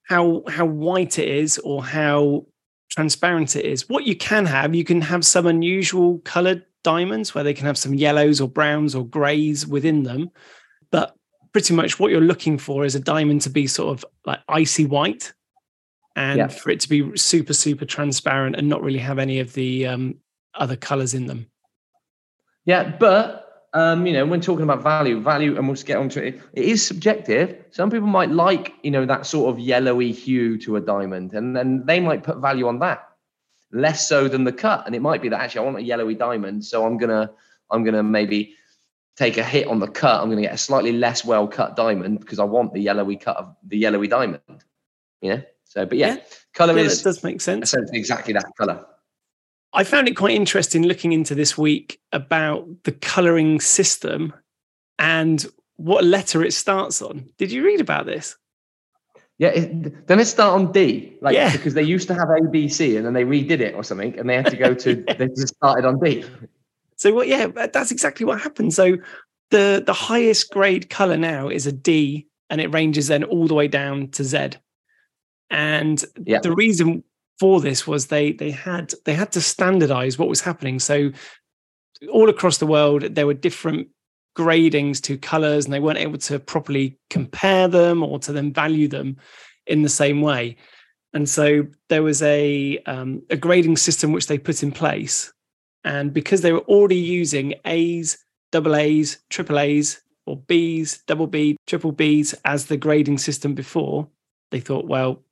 how 0.08 0.44
how 0.48 0.66
white 0.66 1.20
it 1.20 1.28
is 1.28 1.58
or 1.60 1.84
how 1.84 2.46
transparent 2.94 3.56
it 3.56 3.66
is. 3.66 3.90
What 3.90 4.06
you 4.06 4.16
can 4.16 4.46
have, 4.46 4.76
you 4.76 4.84
can 4.84 5.02
have 5.02 5.26
some 5.26 5.48
unusual 5.48 6.20
colored 6.20 6.64
diamonds 6.84 7.34
where 7.34 7.44
they 7.44 7.54
can 7.54 7.66
have 7.66 7.78
some 7.78 7.94
yellows 7.94 8.40
or 8.42 8.48
browns 8.48 8.94
or 8.96 9.06
grays 9.06 9.66
within 9.66 10.04
them. 10.04 10.30
But 10.92 11.16
pretty 11.54 11.74
much 11.74 12.00
what 12.00 12.12
you're 12.12 12.22
looking 12.22 12.58
for 12.58 12.86
is 12.86 12.96
a 12.96 13.00
diamond 13.00 13.42
to 13.42 13.50
be 13.50 13.68
sort 13.68 13.98
of 13.98 14.06
like 14.26 14.40
icy 14.48 14.86
white 14.86 15.34
and 16.16 16.38
Yeah. 16.38 16.48
for 16.48 16.70
it 16.70 16.80
to 16.82 16.90
be 16.90 17.16
super 17.18 17.54
super 17.54 17.86
transparent 17.86 18.56
and 18.56 18.70
not 18.70 18.84
really 18.84 19.00
have 19.00 19.18
any 19.20 19.40
of 19.40 19.54
the 19.54 19.88
um, 19.88 20.16
other 20.54 20.76
colors 20.76 21.14
in 21.14 21.26
them 21.28 21.48
Yeah, 22.66 22.96
but 23.00 23.43
um, 23.74 24.06
you 24.06 24.14
know, 24.14 24.26
when 24.26 24.40
talking 24.40 24.64
about 24.64 24.84
value, 24.84 25.20
value, 25.20 25.58
and 25.58 25.68
we'll 25.68 25.76
just 25.76 25.88
get 25.88 25.98
onto 25.98 26.20
it. 26.20 26.40
It 26.54 26.66
is 26.66 26.86
subjective. 26.86 27.66
Some 27.72 27.90
people 27.90 28.08
might 28.08 28.30
like, 28.30 28.74
you 28.84 28.92
know, 28.92 29.06
that 29.06 29.26
sort 29.26 29.50
of 29.52 29.60
yellowy 29.60 30.12
hue 30.12 30.58
to 30.60 30.76
a 30.76 30.82
diamond, 30.82 31.34
and 31.34 31.56
then 31.56 31.84
they 31.86 32.00
might 32.00 32.24
put 32.24 32.38
value 32.38 32.68
on 32.68 32.80
that, 32.80 33.10
less 33.72 34.08
so 34.08 34.28
than 34.28 34.44
the 34.44 34.54
cut. 34.54 34.86
And 34.86 34.96
it 34.96 35.02
might 35.02 35.22
be 35.22 35.30
that 35.30 35.42
actually 35.42 35.62
I 35.62 35.64
want 35.64 35.78
a 35.78 35.84
yellowy 35.84 36.16
diamond, 36.16 36.64
so 36.64 36.86
I'm 36.86 36.98
gonna, 36.98 37.32
I'm 37.72 37.84
gonna 37.84 38.04
maybe 38.04 38.56
take 39.18 39.38
a 39.38 39.44
hit 39.44 39.68
on 39.68 39.80
the 39.80 39.88
cut. 39.88 40.22
I'm 40.22 40.30
gonna 40.30 40.42
get 40.42 40.54
a 40.54 40.58
slightly 40.58 40.92
less 40.92 41.26
well 41.26 41.48
cut 41.48 41.76
diamond 41.76 42.20
because 42.20 42.40
I 42.40 42.44
want 42.44 42.74
the 42.74 42.82
yellowy 42.82 43.16
cut 43.18 43.38
of 43.38 43.56
the 43.68 43.78
yellowy 43.78 44.08
diamond. 44.08 44.42
You 45.22 45.30
know. 45.30 45.44
So, 45.66 45.86
but 45.88 45.98
yeah, 45.98 46.16
Yeah. 46.16 46.24
color 46.54 46.78
yeah, 46.78 46.84
is 46.84 47.02
does 47.02 47.24
make 47.24 47.42
sense 47.42 47.70
essentially 47.70 47.98
exactly 47.98 48.34
that 48.34 48.46
color. 48.56 48.86
I 49.74 49.84
found 49.84 50.08
it 50.08 50.16
quite 50.16 50.36
interesting 50.36 50.84
looking 50.84 51.14
into 51.14 51.36
this 51.36 51.58
week 51.58 52.00
about 52.12 52.68
the 52.84 52.92
coloring 52.92 53.60
system 53.60 54.34
and 55.00 55.46
what 55.78 56.04
letter 56.04 56.44
it 56.44 56.54
starts 56.54 57.02
on. 57.02 57.30
Did 57.38 57.52
you 57.52 57.66
read 57.66 57.82
about 57.82 58.06
this? 58.06 58.38
Yeah, 59.40 59.50
it, 59.50 60.08
then 60.08 60.20
it 60.20 60.26
start 60.26 60.54
on 60.54 60.72
D, 60.72 61.18
like 61.22 61.34
Yeah. 61.34 61.52
because 61.52 61.74
they 61.74 61.82
used 61.82 62.08
to 62.10 62.14
have 62.14 62.30
A, 62.30 62.48
B, 62.50 62.70
C, 62.70 62.96
and 62.98 63.06
then 63.06 63.14
they 63.14 63.24
redid 63.26 63.60
it 63.62 63.74
or 63.74 63.84
something, 63.84 64.18
and 64.18 64.30
they 64.30 64.36
had 64.36 64.52
to 64.52 64.56
go 64.56 64.74
to 64.76 65.04
they 65.18 65.28
just 65.30 65.56
started 65.56 65.86
on 65.86 66.00
D. 66.00 66.24
So 66.98 67.14
what 67.14 67.28
yeah, 67.28 67.48
that's 67.48 67.92
exactly 67.92 68.26
what 68.26 68.40
happened. 68.40 68.74
So 68.74 68.98
the 69.50 69.84
the 69.86 69.94
highest 69.94 70.52
grade 70.52 70.90
color 70.92 71.18
now 71.18 71.50
is 71.50 71.66
a 71.66 71.72
D 71.72 72.28
and 72.52 72.62
it 72.62 72.72
ranges 72.72 73.08
then 73.08 73.24
all 73.24 73.48
the 73.48 73.56
way 73.56 73.68
down 73.68 74.10
to 74.10 74.24
Z. 74.24 74.52
And 75.50 76.04
Yeah. 76.26 76.40
the 76.40 76.54
reason 76.54 77.04
for 77.40 77.60
this 77.60 77.88
was 77.88 78.08
they 78.08 78.32
they 78.34 78.52
had 78.52 78.94
they 79.06 79.14
had 79.14 79.32
to 79.34 79.42
standardize 79.42 80.18
what 80.18 80.30
was 80.30 80.42
happening. 80.42 80.80
So 80.80 81.12
all 82.12 82.30
across 82.30 82.58
the 82.58 82.68
world 82.68 83.04
there 83.16 83.28
were 83.28 83.34
different 83.34 83.88
gradings 84.36 85.00
to 85.02 85.18
colors 85.18 85.66
and 85.66 85.74
they 85.74 85.80
weren't 85.80 86.00
able 86.00 86.18
to 86.18 86.40
properly 86.40 86.98
compare 87.10 87.68
them 87.68 88.04
or 88.04 88.20
to 88.20 88.32
then 88.34 88.52
value 88.52 88.88
them 88.88 89.18
in 89.68 89.84
the 89.84 89.90
same 89.90 90.22
way. 90.22 90.58
And 91.14 91.30
so 91.30 91.68
there 91.90 92.04
was 92.04 92.22
a 92.24 92.80
um, 92.86 93.22
a 93.30 93.38
grading 93.38 93.78
system 93.78 94.12
which 94.12 94.28
they 94.28 94.38
put 94.38 94.64
in 94.64 94.72
place 94.72 95.32
and 95.84 96.14
because 96.14 96.42
they 96.42 96.54
were 96.54 96.60
already 96.60 96.98
using 96.98 97.56
A's, 97.66 98.18
double 98.52 98.76
A's, 98.76 99.20
triple 99.30 99.60
A's, 99.60 100.02
or 100.26 100.38
B's, 100.38 101.04
double 101.06 101.28
B, 101.28 101.58
triple 101.68 101.92
B's 101.92 102.34
as 102.46 102.68
the 102.68 102.78
grading 102.78 103.18
system 103.18 103.54
before, 103.54 104.08
they 104.52 104.60
thought, 104.60 104.86
well, 104.86 105.24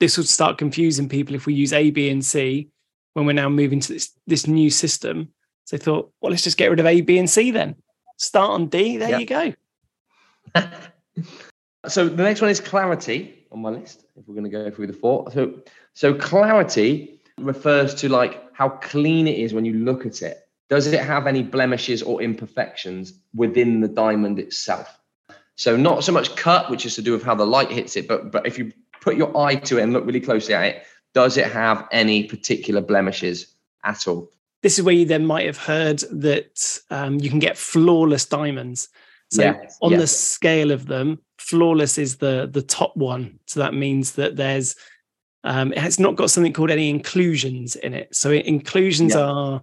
this 0.00 0.16
would 0.16 0.28
start 0.28 0.58
confusing 0.58 1.08
people 1.08 1.34
if 1.34 1.46
we 1.46 1.54
use 1.54 1.72
A, 1.72 1.90
B, 1.90 2.08
and 2.10 2.24
C 2.24 2.68
when 3.14 3.26
we're 3.26 3.32
now 3.32 3.48
moving 3.48 3.80
to 3.80 3.92
this, 3.94 4.10
this 4.26 4.46
new 4.46 4.68
system. 4.70 5.28
So 5.64 5.76
they 5.76 5.82
thought, 5.82 6.12
well, 6.20 6.30
let's 6.30 6.42
just 6.42 6.58
get 6.58 6.70
rid 6.70 6.80
of 6.80 6.86
A, 6.86 7.00
B, 7.00 7.18
and 7.18 7.28
C 7.28 7.50
then. 7.50 7.76
Start 8.18 8.50
on 8.50 8.66
D. 8.68 8.98
There 8.98 9.10
Yeah. 9.10 9.18
you 9.18 9.26
go. 9.26 9.54
so 11.86 12.08
the 12.08 12.22
next 12.22 12.40
one 12.40 12.50
is 12.50 12.60
clarity 12.60 13.46
on 13.50 13.60
my 13.60 13.70
list. 13.70 14.04
If 14.16 14.26
we're 14.26 14.34
going 14.34 14.44
to 14.44 14.50
go 14.50 14.70
through 14.70 14.88
the 14.88 14.92
four, 14.92 15.30
so 15.32 15.54
so 15.94 16.14
clarity 16.14 17.20
refers 17.38 17.94
to 17.96 18.08
like 18.08 18.42
how 18.54 18.68
clean 18.68 19.26
it 19.26 19.38
is 19.38 19.52
when 19.52 19.64
you 19.64 19.74
look 19.74 20.06
at 20.06 20.22
it. 20.22 20.48
Does 20.68 20.86
it 20.86 21.00
have 21.00 21.26
any 21.26 21.42
blemishes 21.42 22.02
or 22.02 22.22
imperfections 22.22 23.14
within 23.34 23.80
the 23.80 23.88
diamond 23.88 24.38
itself? 24.38 24.98
So 25.56 25.76
not 25.76 26.04
so 26.04 26.12
much 26.12 26.34
cut, 26.36 26.70
which 26.70 26.84
is 26.84 26.96
to 26.96 27.02
do 27.02 27.12
with 27.12 27.22
how 27.22 27.34
the 27.34 27.46
light 27.46 27.70
hits 27.70 27.96
it, 27.96 28.08
but 28.08 28.30
but 28.30 28.46
if 28.46 28.58
you 28.58 28.72
put 29.06 29.16
your 29.16 29.34
eye 29.38 29.54
to 29.54 29.78
it 29.78 29.82
and 29.84 29.92
look 29.92 30.04
really 30.04 30.20
closely 30.20 30.52
at 30.52 30.64
it, 30.64 30.82
does 31.14 31.36
it 31.36 31.46
have 31.46 31.86
any 31.92 32.24
particular 32.24 32.80
blemishes 32.80 33.54
at 33.84 34.08
all? 34.08 34.28
This 34.64 34.78
is 34.78 34.84
where 34.84 34.94
you 34.94 35.04
then 35.04 35.24
might 35.24 35.46
have 35.46 35.56
heard 35.56 36.00
that 36.10 36.80
um, 36.90 37.20
you 37.20 37.30
can 37.30 37.38
get 37.38 37.56
flawless 37.56 38.26
diamonds. 38.26 38.88
So 39.30 39.54
on 39.80 39.92
the 39.92 40.06
scale 40.08 40.72
of 40.72 40.86
them, 40.86 41.20
flawless 41.38 41.98
is 41.98 42.16
the 42.16 42.48
the 42.50 42.62
top 42.62 42.96
one. 42.96 43.38
So 43.46 43.60
that 43.60 43.74
means 43.74 44.12
that 44.12 44.36
there's 44.36 44.76
um, 45.44 45.72
it 45.72 45.78
has 45.78 46.00
not 46.00 46.16
got 46.16 46.30
something 46.30 46.52
called 46.52 46.70
any 46.70 46.90
inclusions 46.90 47.76
in 47.76 47.94
it. 47.94 48.14
So 48.14 48.32
inclusions 48.32 49.14
Yeah. 49.14 49.22
are 49.22 49.62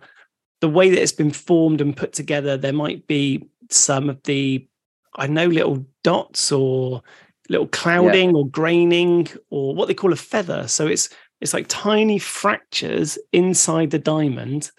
the 0.62 0.70
way 0.70 0.90
that 0.90 1.02
it's 1.02 1.12
been 1.12 1.32
formed 1.32 1.82
and 1.82 1.96
put 1.96 2.14
together. 2.14 2.56
There 2.56 2.74
might 2.74 3.08
be 3.08 3.50
some 3.70 4.10
of 4.10 4.22
the 4.24 4.68
I 5.16 5.28
know 5.28 5.48
little 5.48 5.86
dots 6.04 6.52
or 6.52 7.04
little 7.50 7.68
clouding 7.68 8.36
or 8.36 8.48
graining 8.48 9.28
or 9.50 9.76
what 9.76 9.88
they 9.88 9.94
call 9.94 10.14
a 10.14 10.18
feather. 10.18 10.68
So 10.68 10.88
it's 10.88 11.10
it's 11.42 11.54
like 11.54 11.66
tiny 11.68 12.20
fractures 12.20 13.18
inside 13.34 13.92
the 13.92 14.00
diamond 14.00 14.72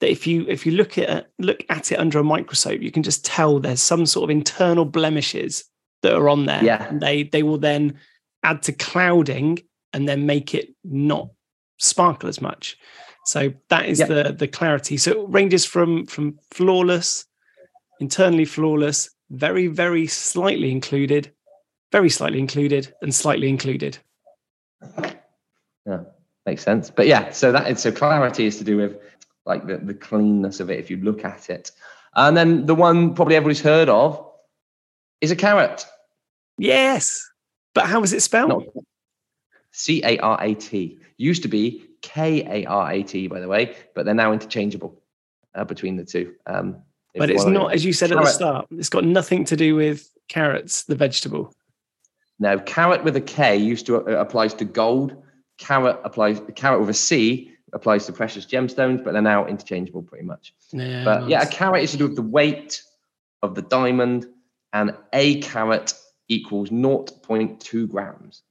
that 0.00 0.10
if 0.10 0.26
you 0.26 0.44
if 0.48 0.66
you 0.66 0.72
look 0.72 0.98
at 0.98 1.28
look 1.38 1.64
at 1.68 1.92
it 1.92 1.98
under 1.98 2.18
a 2.18 2.24
microscope, 2.24 2.80
you 2.80 2.90
can 2.90 3.02
just 3.02 3.24
tell 3.24 3.58
there's 3.60 3.82
some 3.82 4.06
sort 4.06 4.24
of 4.24 4.30
internal 4.30 4.84
blemishes 4.84 5.64
that 6.02 6.14
are 6.14 6.28
on 6.28 6.46
there. 6.46 6.62
Yeah. 6.64 6.88
And 6.88 7.00
they 7.00 7.24
they 7.24 7.42
will 7.42 7.58
then 7.58 7.98
add 8.42 8.62
to 8.62 8.72
clouding 8.72 9.58
and 9.92 10.08
then 10.08 10.26
make 10.26 10.54
it 10.54 10.70
not 10.84 11.30
sparkle 11.78 12.28
as 12.28 12.40
much. 12.40 12.76
So 13.24 13.52
that 13.68 13.86
is 13.86 14.00
Yeah. 14.00 14.06
the 14.06 14.32
the 14.32 14.48
clarity. 14.48 14.96
So 14.96 15.10
it 15.12 15.28
ranges 15.28 15.64
from 15.64 16.06
from 16.06 16.38
flawless, 16.50 17.26
internally 18.00 18.44
flawless, 18.44 19.10
very 19.30 19.66
very 19.68 20.06
slightly 20.06 20.70
included, 20.70 21.32
very 21.92 22.10
slightly 22.10 22.38
included, 22.38 22.94
and 23.02 23.14
slightly 23.14 23.48
included. 23.48 23.98
Yeah, 25.86 26.00
makes 26.46 26.62
sense. 26.62 26.90
But 26.90 27.06
yeah, 27.06 27.30
so 27.30 27.52
that 27.52 27.70
is 27.70 27.80
so 27.80 27.92
clarity 27.92 28.46
is 28.46 28.58
to 28.58 28.64
do 28.64 28.76
with 28.76 28.98
like 29.46 29.66
the, 29.66 29.78
the 29.78 29.94
cleanness 29.94 30.60
of 30.60 30.70
it 30.70 30.78
if 30.78 30.90
you 30.90 30.98
look 30.98 31.24
at 31.24 31.48
it. 31.48 31.70
And 32.14 32.36
then 32.36 32.66
the 32.66 32.74
one 32.74 33.14
probably 33.14 33.36
everybody's 33.36 33.62
heard 33.62 33.88
of 33.88 34.24
is 35.20 35.30
a 35.30 35.36
carat. 35.36 35.86
Yes, 36.58 37.26
but 37.74 37.86
how 37.86 38.02
is 38.02 38.12
it 38.12 38.20
spelled? 38.20 38.64
C 39.72 40.02
A 40.04 40.18
R 40.18 40.38
A 40.42 40.54
T. 40.54 40.98
Used 41.16 41.42
to 41.42 41.48
be 41.48 41.84
K 42.02 42.44
A 42.44 42.66
R 42.66 42.92
A 42.92 43.02
T, 43.02 43.26
by 43.28 43.40
the 43.40 43.48
way, 43.48 43.76
but 43.94 44.04
they're 44.04 44.14
now 44.14 44.32
interchangeable 44.32 45.00
uh, 45.54 45.64
between 45.64 45.96
the 45.96 46.04
two. 46.04 46.34
Um, 46.46 46.82
but 47.14 47.30
it's 47.30 47.44
not, 47.44 47.72
as 47.72 47.84
you 47.84 47.92
said 47.92 48.12
at 48.12 48.18
the 48.18 48.26
start, 48.26 48.66
it's 48.70 48.90
got 48.90 49.04
nothing 49.04 49.44
to 49.46 49.56
do 49.56 49.74
with 49.74 50.08
carrots, 50.28 50.84
the 50.84 50.94
vegetable. 50.94 51.52
No, 52.38 52.58
karat 52.60 53.04
with 53.04 53.16
a 53.16 53.20
K 53.20 53.56
used 53.56 53.86
to 53.86 53.96
uh, 53.96 54.20
applies 54.20 54.54
to 54.54 54.64
gold. 54.64 55.16
Carrot 55.58 55.98
applies. 56.04 56.40
Carat 56.54 56.80
with 56.80 56.88
a 56.88 56.94
C 56.94 57.50
applies 57.72 58.06
to 58.06 58.12
precious 58.12 58.46
gemstones, 58.46 59.02
but 59.02 59.12
they're 59.12 59.20
now 59.22 59.46
interchangeable 59.46 60.02
pretty 60.02 60.24
much. 60.24 60.54
Yeah, 60.72 61.04
But 61.04 61.28
yeah, 61.28 61.40
a 61.40 61.44
nice. 61.44 61.54
carat 61.54 61.82
is 61.82 61.90
to 61.92 61.96
do 61.98 62.04
with 62.06 62.16
the 62.16 62.22
weight 62.22 62.82
of 63.42 63.54
the 63.54 63.62
diamond, 63.62 64.26
and 64.72 64.94
a 65.12 65.40
carat 65.40 65.94
equals 66.28 66.70
0.2 66.70 67.88
grams. 67.88 68.42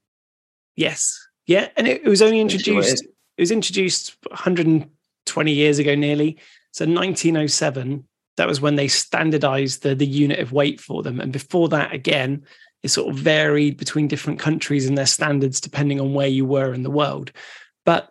yes, 0.75 1.17
yeah, 1.45 1.69
and 1.77 1.87
it, 1.87 2.01
it 2.03 2.09
was 2.09 2.21
only 2.21 2.43
Pretty 2.43 2.57
sure 2.57 2.73
it 2.73 2.77
introduced. 2.77 3.03
It 3.37 3.41
was 3.41 3.51
introduced 3.51 4.17
120 4.29 5.51
years 5.51 5.79
ago, 5.79 5.95
nearly. 5.95 6.37
So 6.71 6.85
1907, 6.85 8.05
that 8.35 8.47
was 8.47 8.59
when 8.59 8.75
they 8.75 8.87
standardized 8.87 9.81
the 9.83 9.95
the 9.95 10.05
unit 10.05 10.39
of 10.39 10.51
weight 10.51 10.81
for 10.81 11.03
them, 11.03 11.19
and 11.21 11.31
before 11.31 11.69
that, 11.69 11.93
again, 11.93 12.43
it 12.83 12.89
sort 12.89 13.09
of 13.09 13.19
varied 13.19 13.77
between 13.77 14.07
different 14.07 14.39
countries 14.39 14.87
and 14.87 14.97
their 14.97 15.05
standards 15.05 15.59
depending 15.59 15.99
on 15.99 16.13
where 16.13 16.27
you 16.27 16.45
were 16.45 16.73
in 16.73 16.83
the 16.83 16.91
world. 16.91 17.31
But 17.85 18.09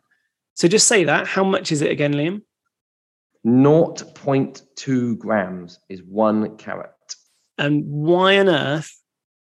so 0.55 0.69
just 0.69 0.89
say 0.89 1.05
that. 1.05 1.27
How 1.27 1.45
much 1.45 1.71
is 1.73 1.83
it 1.83 1.91
again, 1.91 2.15
Liam? 2.15 2.43
0.2 3.47 5.19
grams 5.19 5.79
is 5.89 6.03
one 6.03 6.57
carat. 6.57 6.93
and 7.59 7.85
why 7.87 8.39
on 8.39 8.49
earth 8.49 8.93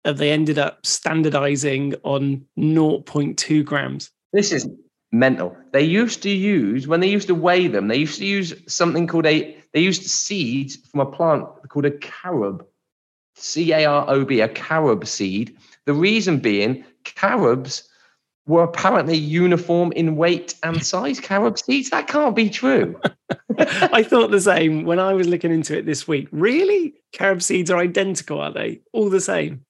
have 0.04 0.18
they 0.18 0.32
ended 0.32 0.60
up 0.60 0.86
standardizing 0.86 1.96
on 2.04 2.46
0.2 2.58 3.66
grams? 3.66 4.12
This 4.34 4.52
is 4.52 4.70
mental. 5.12 5.56
They 5.74 5.84
used 5.84 6.22
to 6.24 6.30
use, 6.30 6.88
when 6.88 7.00
they 7.00 7.10
used 7.10 7.28
to 7.28 7.36
weigh 7.36 7.68
them, 7.68 7.88
they 7.88 7.98
used 7.98 8.20
to 8.20 8.26
use 8.26 8.54
something 8.68 9.08
called 9.08 9.26
a, 9.26 9.58
they 9.74 9.80
used 9.80 10.04
seeds 10.04 10.76
from 10.76 11.00
a 11.00 11.06
plant 11.06 11.46
called 11.70 11.86
a 11.86 11.92
carob. 11.92 12.66
C 13.36 13.72
A 13.74 13.86
R 13.86 14.06
O 14.08 14.26
B, 14.26 14.42
a 14.42 14.48
carob 14.48 15.06
seed. 15.06 15.56
The 15.86 15.94
reason 15.94 16.40
being, 16.40 16.84
carobs 17.04 17.88
were 18.48 18.64
apparently 18.64 19.18
uniform 19.18 19.92
in 19.94 20.16
weight 20.16 20.56
and 20.64 20.84
size. 20.84 21.20
Carob 21.20 21.58
seeds? 21.58 21.90
That 21.90 22.08
can't 22.08 22.36
be 22.36 22.50
true. 22.50 23.00
I 23.58 24.04
thought 24.04 24.32
the 24.32 24.42
same 24.42 24.86
when 24.86 25.00
I 25.00 25.14
was 25.14 25.28
looking 25.28 25.52
into 25.52 25.78
it 25.78 25.86
this 25.86 26.08
week. 26.08 26.28
Really? 26.32 26.94
Carob 27.12 27.42
seeds 27.42 27.72
are 27.72 27.80
identical, 27.80 28.40
are 28.40 28.52
they? 28.52 28.82
All 28.94 29.10
the 29.10 29.22
same. 29.22 29.62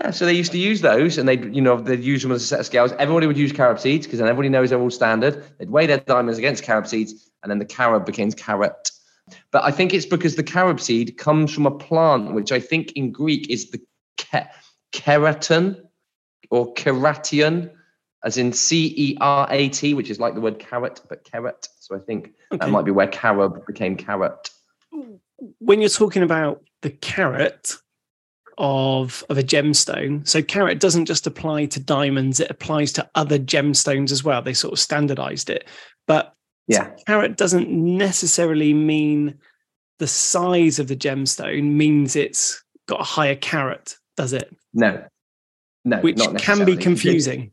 Yeah, 0.00 0.10
so 0.10 0.26
they 0.26 0.32
used 0.32 0.52
to 0.52 0.58
use 0.58 0.80
those, 0.80 1.18
and 1.18 1.28
they, 1.28 1.38
you 1.38 1.60
know, 1.60 1.76
they'd 1.80 2.04
use 2.04 2.22
them 2.22 2.30
as 2.30 2.42
a 2.42 2.46
set 2.46 2.60
of 2.60 2.66
scales. 2.66 2.92
Everybody 2.98 3.26
would 3.26 3.36
use 3.36 3.52
carob 3.52 3.80
seeds 3.80 4.06
because 4.06 4.20
then 4.20 4.28
everybody 4.28 4.48
knows 4.48 4.70
they're 4.70 4.80
all 4.80 4.90
standard. 4.90 5.44
They'd 5.58 5.70
weigh 5.70 5.86
their 5.86 5.98
diamonds 5.98 6.38
against 6.38 6.62
carob 6.62 6.86
seeds, 6.86 7.30
and 7.42 7.50
then 7.50 7.58
the 7.58 7.64
carob 7.64 8.06
becomes 8.06 8.34
carat. 8.34 8.90
But 9.50 9.64
I 9.64 9.70
think 9.70 9.94
it's 9.94 10.06
because 10.06 10.36
the 10.36 10.42
carob 10.42 10.80
seed 10.80 11.16
comes 11.16 11.52
from 11.52 11.66
a 11.66 11.70
plant, 11.70 12.34
which 12.34 12.52
I 12.52 12.60
think 12.60 12.92
in 12.92 13.10
Greek 13.12 13.48
is 13.48 13.70
the 13.70 13.78
ke- 14.18 14.46
keratin 14.92 15.80
or 16.50 16.74
keration, 16.74 17.70
as 18.24 18.36
in 18.36 18.52
C 18.52 18.92
E 18.96 19.16
R 19.20 19.46
A 19.50 19.68
T, 19.70 19.94
which 19.94 20.10
is 20.10 20.20
like 20.20 20.34
the 20.34 20.40
word 20.40 20.58
carrot, 20.58 21.00
but 21.08 21.24
carrot. 21.24 21.68
So 21.80 21.96
I 21.96 21.98
think 22.00 22.32
Okay. 22.52 22.64
that 22.64 22.70
might 22.70 22.84
be 22.84 22.90
where 22.90 23.06
carob 23.08 23.66
became 23.66 23.96
carat. 23.96 24.50
when 25.58 25.80
you're 25.80 25.88
talking 25.90 26.22
about 26.22 26.62
the 26.82 26.90
carat, 26.90 27.74
of 28.60 29.24
of 29.30 29.38
a 29.38 29.42
gemstone 29.42 30.26
so 30.26 30.42
carat 30.42 30.80
doesn't 30.80 31.06
just 31.06 31.28
apply 31.28 31.64
to 31.64 31.78
diamonds 31.78 32.40
it 32.40 32.50
applies 32.50 32.92
to 32.92 33.08
other 33.14 33.38
gemstones 33.38 34.10
as 34.10 34.24
well 34.24 34.42
they 34.42 34.52
sort 34.52 34.72
of 34.72 34.80
standardized 34.80 35.48
it 35.48 35.64
but 36.08 36.34
Yeah. 36.68 36.90
carat 37.06 37.36
doesn't 37.36 37.68
necessarily 37.70 38.72
mean 38.72 39.38
the 39.98 40.06
size 40.06 40.78
of 40.78 40.86
the 40.88 40.96
gemstone 40.96 41.72
means 41.72 42.14
it's 42.14 42.62
got 42.86 43.00
a 43.00 43.04
higher 43.04 43.36
carat 43.36 43.96
does 44.16 44.32
it 44.32 44.54
No. 44.72 45.04
No. 45.84 45.98
which 46.00 46.18
not 46.18 46.38
can 46.38 46.64
be 46.64 46.76
confusing 46.76 47.50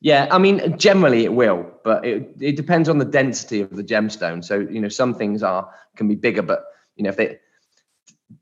Yeah, 0.00 0.28
I 0.30 0.36
mean, 0.36 0.76
generally 0.76 1.24
it 1.24 1.32
will, 1.32 1.64
but 1.82 2.04
it, 2.04 2.28
it 2.38 2.56
depends 2.56 2.90
on 2.90 2.98
the 2.98 3.06
density 3.06 3.62
of 3.62 3.70
the 3.70 3.82
gemstone. 3.82 4.44
So, 4.44 4.58
you 4.58 4.78
know, 4.78 4.90
some 4.90 5.14
things 5.14 5.42
are 5.42 5.70
can 5.96 6.08
be 6.08 6.14
bigger, 6.14 6.42
but 6.42 6.64
you 6.96 7.04
know, 7.04 7.08
if 7.10 7.16
they, 7.16 7.38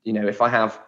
you 0.03 0.12
know, 0.12 0.27
if 0.27 0.40
I 0.42 0.49
have, 0.49 0.81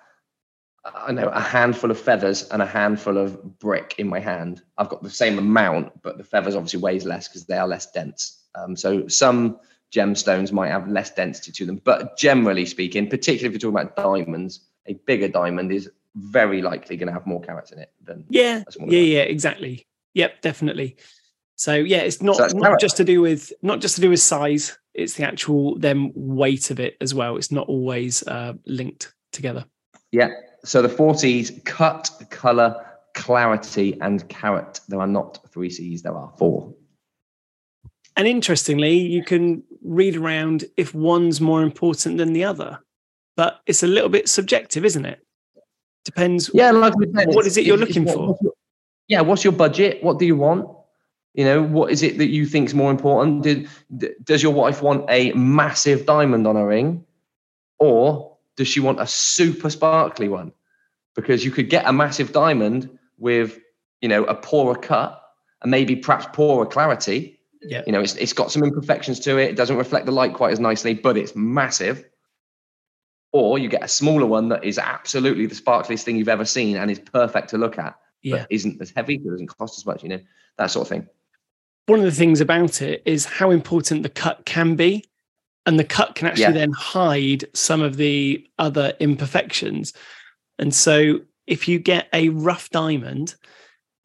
I 0.85 1.13
know, 1.13 1.29
a 1.29 1.41
handful 1.41 1.91
of 1.93 1.99
feathers 2.01 2.49
and 2.51 2.61
a 2.61 2.67
handful 2.67 3.19
of 3.19 3.59
brick 3.61 3.95
in 3.99 4.09
my 4.09 4.19
hand, 4.19 4.63
I've 4.77 4.89
got 4.89 5.03
the 5.05 5.11
same 5.11 5.39
amount, 5.39 6.03
but 6.03 6.19
the 6.19 6.25
feathers 6.25 6.57
obviously 6.57 6.81
weighs 6.81 7.05
less 7.05 7.29
because 7.29 7.47
they 7.47 7.57
are 7.57 7.69
less 7.69 7.91
dense. 7.93 8.44
Um, 8.55 8.77
so 8.77 9.09
some 9.09 9.59
gemstones 9.93 10.53
might 10.53 10.71
have 10.71 10.89
less 10.89 11.11
density 11.11 11.53
to 11.53 11.67
them, 11.67 11.81
but 11.85 12.17
generally 12.17 12.67
speaking, 12.67 13.09
particularly 13.09 13.55
if 13.55 13.63
you're 13.63 13.73
talking 13.73 13.87
about 13.87 13.97
diamonds, 13.97 14.61
a 14.87 14.95
bigger 15.07 15.29
diamond 15.29 15.73
is 15.73 15.91
very 16.17 16.63
likely 16.63 16.97
going 16.97 17.09
to 17.09 17.13
have 17.13 17.27
more 17.27 17.41
carats 17.41 17.73
in 17.73 17.79
it 17.79 17.91
than 18.05 18.25
yeah. 18.29 18.63
a 18.67 18.73
smaller 18.73 18.93
yeah 18.93 19.01
yeah 19.01 19.23
exactly. 19.23 19.87
Yep 20.15 20.43
definitely. 20.43 20.97
So 21.57 21.75
yeah 21.75 21.99
it's 21.99 22.23
not 22.23 22.37
So 22.37 22.57
not 22.57 22.81
just 22.81 22.97
to 22.99 23.05
do 23.05 23.21
with 23.21 23.53
not 23.63 23.81
just 23.81 23.97
to 23.97 24.01
do 24.01 24.11
with 24.11 24.21
size 24.21 24.79
it's 24.95 25.15
the 25.15 25.25
actual 25.25 25.77
then 25.79 26.13
weight 26.15 26.71
of 26.71 26.79
it 26.79 26.97
as 27.01 27.15
well. 27.15 27.37
It's 27.37 27.51
not 27.51 27.69
always 27.69 28.23
uh, 28.29 28.55
linked 28.67 29.13
together. 29.33 29.65
Yeah. 30.13 30.31
So 30.65 30.81
the 30.81 30.89
four 30.89 31.17
C's 31.17 31.61
cut, 31.65 32.11
color, 32.31 32.87
clarity, 33.15 33.99
and 34.01 34.27
carat. 34.29 34.81
There 34.89 35.01
are 35.01 35.07
not 35.07 35.41
three 35.53 35.71
C's, 35.71 36.03
there 36.03 36.17
are 36.17 36.33
four. 36.39 36.73
And 38.17 38.27
interestingly 38.29 38.97
you 38.97 39.23
can 39.25 39.63
read 39.83 40.17
around 40.17 40.65
if 40.77 40.95
one's 40.95 41.41
more 41.41 41.63
important 41.63 42.19
than 42.19 42.33
the 42.33 42.45
other 42.45 42.79
but 43.37 43.61
it's 43.67 43.83
a 43.83 43.87
little 43.87 44.09
bit 44.09 44.29
subjective 44.29 44.85
isn't 44.85 45.05
it 45.05 45.21
depends 46.05 46.51
Yeah, 46.53 46.71
like 46.71 46.95
we 46.97 47.07
said, 47.15 47.29
What 47.29 47.47
is 47.47 47.57
it 47.57 47.65
you're 47.65 47.77
looking 47.79 48.07
for? 48.07 48.29
what's 48.29 48.43
your- 48.43 48.53
yeah, 49.09 49.21
what's 49.21 49.45
your 49.45 49.53
budget? 49.53 50.03
What 50.03 50.19
do 50.19 50.25
you 50.25 50.35
want? 50.37 50.67
You 51.35 51.45
know, 51.45 51.63
what 51.63 51.91
is 51.91 52.03
it 52.03 52.17
that 52.19 52.29
you 52.29 52.47
think 52.47 52.69
is 52.69 52.75
more 52.75 52.91
important? 52.91 53.43
Did, 53.43 53.69
does 54.25 54.43
your 54.43 54.53
wife 54.55 54.81
want 54.81 55.05
a 55.11 55.33
massive 55.33 56.07
diamond 56.07 56.47
on 56.47 56.57
her 56.57 56.67
ring, 56.67 57.05
or 57.79 58.37
does 58.57 58.67
she 58.69 58.81
want 58.81 59.01
a 59.01 59.07
super 59.07 59.69
sparkly 59.69 60.29
one? 60.29 60.53
Because 61.15 61.45
you 61.45 61.51
could 61.51 61.69
get 61.69 61.87
a 61.87 61.93
massive 61.93 62.33
diamond 62.33 62.89
with, 63.19 63.59
you 64.01 64.09
know, 64.09 64.25
a 64.25 64.35
poorer 64.35 64.75
cut 64.77 65.21
and 65.61 65.71
maybe 65.71 65.97
perhaps 65.97 66.27
poorer 66.33 66.65
clarity, 66.65 67.39
yeah. 67.65 67.83
You 67.87 67.93
know 67.93 68.01
it's, 68.01 68.15
it's 68.17 68.33
got 68.33 68.51
some 68.53 68.63
imperfections 68.63 69.21
to 69.21 69.39
it. 69.39 69.51
It 69.51 69.57
doesn't 69.57 69.77
reflect 69.77 70.07
the 70.07 70.13
light 70.13 70.35
quite 70.35 70.53
as 70.53 70.61
nicely 70.61 70.95
but 70.95 71.17
it's 71.17 71.35
massive. 71.35 72.05
Or 73.33 73.59
you 73.59 73.69
get 73.69 73.83
a 73.83 73.89
smaller 73.89 74.27
one 74.27 74.49
that 74.51 74.63
is 74.63 74.79
absolutely 74.79 75.47
the 75.47 75.57
sparkliest 75.57 76.03
thing 76.03 76.17
you've 76.17 76.29
ever 76.29 76.45
seen 76.45 76.77
and 76.77 76.91
is 76.91 77.01
perfect 77.01 77.49
to 77.51 77.59
look 77.59 77.79
at 77.79 77.97
yeah. 78.23 78.37
but 78.37 78.47
isn't 78.51 78.81
as 78.81 78.93
heavy 78.95 79.17
it 79.17 79.25
doesn't 79.29 79.49
cost 79.49 79.79
as 79.79 79.87
much 79.87 80.03
you 80.03 80.09
know 80.09 80.21
that 80.59 80.71
sort 80.71 80.87
of 80.87 80.89
thing. 80.89 81.09
One 81.87 81.99
of 81.99 82.05
the 82.05 82.13
things 82.13 82.41
about 82.41 82.81
it 82.81 83.03
is 83.05 83.25
how 83.27 83.51
important 83.51 84.05
the 84.05 84.09
cut 84.09 84.47
can 84.47 84.77
be 84.77 85.05
and 85.67 85.79
the 85.79 85.85
cut 85.85 86.15
can 86.15 86.29
actually 86.29 86.45
Yeah. 86.45 86.53
then 86.53 86.73
hide 86.73 87.45
some 87.55 87.83
of 87.83 87.97
the 87.97 88.47
other 88.59 88.95
imperfections. 89.01 89.93
And 90.59 90.75
so 90.75 91.21
if 91.47 91.69
you 91.69 91.79
get 91.79 92.09
a 92.13 92.29
rough 92.31 92.71
diamond 92.71 93.35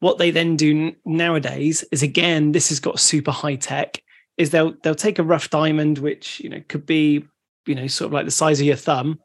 what 0.00 0.18
they 0.18 0.30
then 0.30 0.56
do 0.56 0.94
nowadays 1.04 1.84
is 1.92 2.02
again 2.02 2.52
this 2.52 2.68
has 2.70 2.80
got 2.80 3.00
super 3.00 3.30
high 3.30 3.56
tech 3.56 4.02
is 4.36 4.50
they'll 4.50 4.74
they'll 4.82 4.94
take 4.94 5.18
a 5.18 5.24
rough 5.24 5.50
diamond 5.50 5.98
which 5.98 6.40
you 6.40 6.48
know 6.48 6.62
could 6.68 6.84
be 6.84 7.24
you 7.66 7.74
know 7.74 7.86
sort 7.86 8.06
of 8.06 8.12
like 8.12 8.24
the 8.24 8.30
size 8.30 8.60
of 8.60 8.66
your 8.66 8.76
thumb 8.76 9.18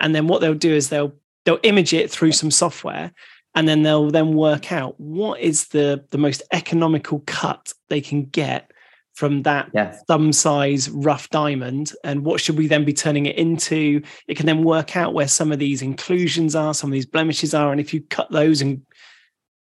and 0.00 0.14
then 0.14 0.26
what 0.26 0.40
they'll 0.40 0.54
do 0.54 0.72
is 0.72 0.88
they'll 0.88 1.12
they'll 1.44 1.60
image 1.62 1.92
it 1.92 2.10
through 2.10 2.32
some 2.32 2.50
software 2.50 3.12
and 3.54 3.68
then 3.68 3.82
they'll 3.82 4.10
then 4.10 4.34
work 4.34 4.72
out 4.72 4.98
what 4.98 5.40
is 5.40 5.68
the 5.68 6.04
the 6.10 6.18
most 6.18 6.42
economical 6.52 7.22
cut 7.26 7.72
they 7.88 8.00
can 8.00 8.24
get 8.24 8.70
from 9.16 9.42
that 9.44 9.70
yeah. 9.72 9.96
thumb 10.06 10.30
size 10.30 10.90
rough 10.90 11.28
diamond 11.30 11.92
and 12.04 12.22
what 12.22 12.38
should 12.38 12.58
we 12.58 12.66
then 12.66 12.84
be 12.84 12.92
turning 12.92 13.24
it 13.24 13.36
into? 13.36 14.02
It 14.28 14.36
can 14.36 14.44
then 14.44 14.62
work 14.62 14.94
out 14.94 15.14
where 15.14 15.26
some 15.26 15.52
of 15.52 15.58
these 15.58 15.80
inclusions 15.80 16.54
are 16.54 16.74
some 16.74 16.90
of 16.90 16.92
these 16.92 17.06
blemishes 17.06 17.54
are 17.54 17.72
and 17.72 17.80
if 17.80 17.94
you 17.94 18.02
cut 18.02 18.30
those 18.30 18.60
and 18.60 18.82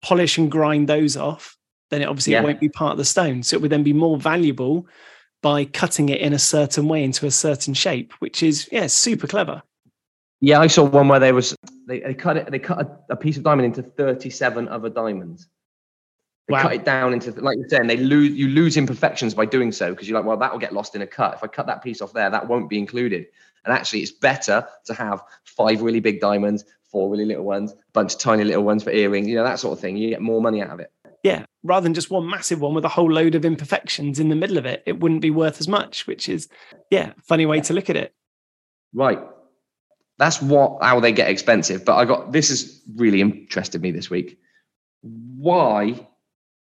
polish 0.02 0.38
and 0.38 0.50
grind 0.50 0.88
those 0.88 1.16
off 1.16 1.56
then 1.90 2.00
it 2.02 2.06
obviously 2.08 2.32
Yeah. 2.32 2.40
it 2.40 2.44
won't 2.44 2.60
be 2.60 2.70
part 2.70 2.92
of 2.92 2.98
the 2.98 3.04
stone. 3.04 3.42
So 3.42 3.54
it 3.54 3.60
would 3.60 3.70
then 3.70 3.82
be 3.82 3.92
more 3.92 4.16
valuable 4.16 4.86
by 5.42 5.66
cutting 5.66 6.08
it 6.08 6.22
in 6.22 6.32
a 6.32 6.38
certain 6.38 6.88
way 6.88 7.04
into 7.04 7.26
a 7.26 7.30
certain 7.30 7.74
shape 7.74 8.14
which 8.20 8.42
is 8.42 8.66
yeah 8.72 8.86
super 8.86 9.26
clever. 9.26 9.62
Yeah 10.40 10.60
i 10.60 10.66
saw 10.68 10.84
one 10.84 11.08
where 11.08 11.20
they 11.20 11.32
was 11.32 11.54
they, 11.86 12.00
they 12.00 12.14
cut 12.14 12.36
it 12.38 12.50
they 12.50 12.58
cut 12.58 12.78
a, 12.80 13.12
a 13.12 13.16
piece 13.16 13.36
of 13.36 13.42
diamond 13.42 13.66
into 13.66 13.82
37 13.82 14.68
other 14.68 14.88
diamonds. 14.88 15.48
They 16.48 16.54
Wow. 16.54 16.62
cut 16.62 16.72
it 16.72 16.84
down 16.84 17.12
into 17.12 17.30
like 17.32 17.58
you're 17.58 17.68
saying 17.68 17.86
they 17.88 17.96
lose 17.98 18.32
you 18.32 18.48
lose 18.48 18.76
imperfections 18.76 19.34
by 19.34 19.44
doing 19.44 19.70
so 19.70 19.90
because 19.90 20.08
you're 20.08 20.18
like 20.18 20.26
well 20.26 20.38
that 20.38 20.50
will 20.50 20.58
get 20.58 20.72
lost 20.72 20.94
in 20.96 21.02
a 21.02 21.06
cut. 21.06 21.34
If 21.34 21.44
i 21.44 21.46
cut 21.46 21.66
that 21.66 21.82
piece 21.84 22.00
off 22.00 22.12
there 22.14 22.30
that 22.30 22.48
won't 22.48 22.68
be 22.70 22.78
included. 22.78 23.26
And 23.64 23.72
actually 23.72 24.00
it's 24.00 24.10
better 24.10 24.66
to 24.86 24.94
have 24.94 25.22
five 25.44 25.82
really 25.82 26.00
big 26.00 26.20
diamonds 26.20 26.64
four 26.92 27.10
really 27.10 27.24
little 27.24 27.44
ones 27.44 27.72
a 27.72 27.76
bunch 27.92 28.12
of 28.14 28.20
tiny 28.20 28.44
little 28.44 28.62
ones 28.62 28.84
for 28.84 28.90
earrings 28.90 29.26
you 29.26 29.34
know 29.34 29.44
that 29.44 29.58
sort 29.58 29.76
of 29.76 29.80
thing. 29.80 29.96
You 29.96 30.10
get 30.10 30.20
more 30.20 30.40
money 30.40 30.62
out 30.62 30.70
of 30.70 30.80
it. 30.80 30.92
Yeah 31.24 31.46
rather 31.64 31.84
than 31.84 31.94
just 31.94 32.10
one 32.10 32.28
massive 32.28 32.60
one 32.60 32.74
with 32.74 32.84
a 32.84 32.88
whole 32.88 33.10
load 33.10 33.34
of 33.34 33.44
imperfections 33.44 34.18
in 34.18 34.28
the 34.28 34.36
middle 34.36 34.58
of 34.58 34.66
it 34.66 34.82
it 34.86 35.00
wouldn't 35.00 35.20
be 35.20 35.30
worth 35.30 35.60
as 35.60 35.68
much 35.68 36.06
which 36.06 36.28
is 36.28 36.48
yeah 36.90 37.12
funny 37.22 37.46
way 37.46 37.60
to 37.62 37.72
look 37.72 37.90
at 37.90 37.96
it. 37.96 38.14
Right. 38.92 39.20
That's 40.18 40.42
what 40.42 40.82
how 40.82 41.00
they 41.00 41.12
get 41.12 41.30
expensive 41.30 41.84
but 41.84 41.96
i 41.96 42.04
got 42.04 42.32
this 42.32 42.50
has 42.50 42.82
really 42.96 43.20
interested 43.20 43.80
me 43.82 43.90
this 43.90 44.10
week. 44.10 44.38
Why 45.02 46.06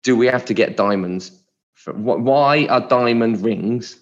do 0.03 0.15
we 0.15 0.27
have 0.27 0.45
to 0.45 0.53
get 0.53 0.77
diamonds 0.77 1.31
for, 1.73 1.93
why 1.93 2.65
are 2.67 2.87
diamond 2.87 3.43
rings 3.43 3.97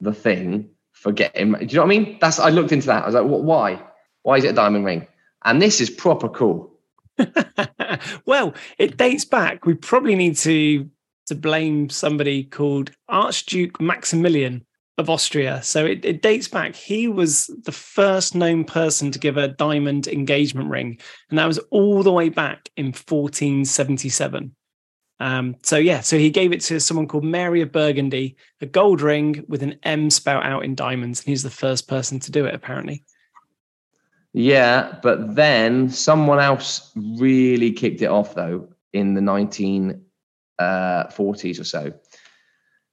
the 0.00 0.12
thing 0.12 0.70
for 0.92 1.12
getting 1.12 1.52
do 1.52 1.58
you 1.64 1.74
know 1.74 1.80
what 1.82 1.86
i 1.86 1.88
mean? 1.88 2.18
That's 2.20 2.38
i 2.38 2.50
looked 2.50 2.72
into 2.72 2.86
that. 2.86 3.04
I 3.04 3.06
was 3.06 3.14
like 3.14 3.24
"Wh- 3.24 3.44
why? 3.44 3.82
Why 4.22 4.36
is 4.38 4.44
it 4.44 4.48
a 4.48 4.54
diamond 4.54 4.86
ring 4.86 5.06
and 5.44 5.60
this 5.60 5.80
is 5.80 5.90
proper 5.90 6.28
cool 6.28 6.74
well, 8.26 8.54
it 8.78 8.96
dates 8.96 9.24
back. 9.24 9.66
We 9.66 9.74
probably 9.74 10.14
need 10.14 10.36
to 10.38 10.88
to 11.26 11.34
blame 11.34 11.88
somebody 11.88 12.44
called 12.44 12.90
Archduke 13.08 13.80
Maximilian 13.80 14.66
of 14.98 15.08
Austria. 15.08 15.62
So 15.62 15.86
it, 15.86 16.04
it 16.04 16.20
dates 16.20 16.48
back. 16.48 16.76
He 16.76 17.08
was 17.08 17.46
the 17.64 17.72
first 17.72 18.34
known 18.34 18.64
person 18.64 19.10
to 19.10 19.18
give 19.18 19.38
a 19.38 19.48
diamond 19.48 20.06
engagement 20.06 20.68
ring, 20.68 20.98
and 21.30 21.38
that 21.38 21.46
was 21.46 21.58
all 21.70 22.02
the 22.02 22.12
way 22.12 22.28
back 22.28 22.68
in 22.76 22.86
1477. 22.86 24.54
Um, 25.20 25.56
so 25.62 25.76
yeah, 25.76 26.00
so 26.00 26.18
he 26.18 26.28
gave 26.30 26.52
it 26.52 26.60
to 26.62 26.80
someone 26.80 27.08
called 27.08 27.24
Mary 27.24 27.62
of 27.62 27.72
Burgundy, 27.72 28.36
a 28.60 28.66
gold 28.66 29.00
ring 29.00 29.44
with 29.48 29.62
an 29.62 29.78
M 29.84 30.10
spelled 30.10 30.44
out 30.44 30.64
in 30.64 30.74
diamonds, 30.74 31.20
and 31.20 31.28
he's 31.28 31.42
the 31.42 31.50
first 31.50 31.88
person 31.88 32.18
to 32.20 32.32
do 32.32 32.44
it, 32.44 32.54
apparently. 32.54 33.04
Yeah, 34.34 34.98
but 35.00 35.36
then 35.36 35.88
someone 35.88 36.40
else 36.40 36.90
really 36.96 37.70
kicked 37.70 38.02
it 38.02 38.06
off 38.06 38.34
though 38.34 38.68
in 38.92 39.14
the 39.14 39.20
1940s 39.20 41.60
or 41.60 41.64
so. 41.64 41.92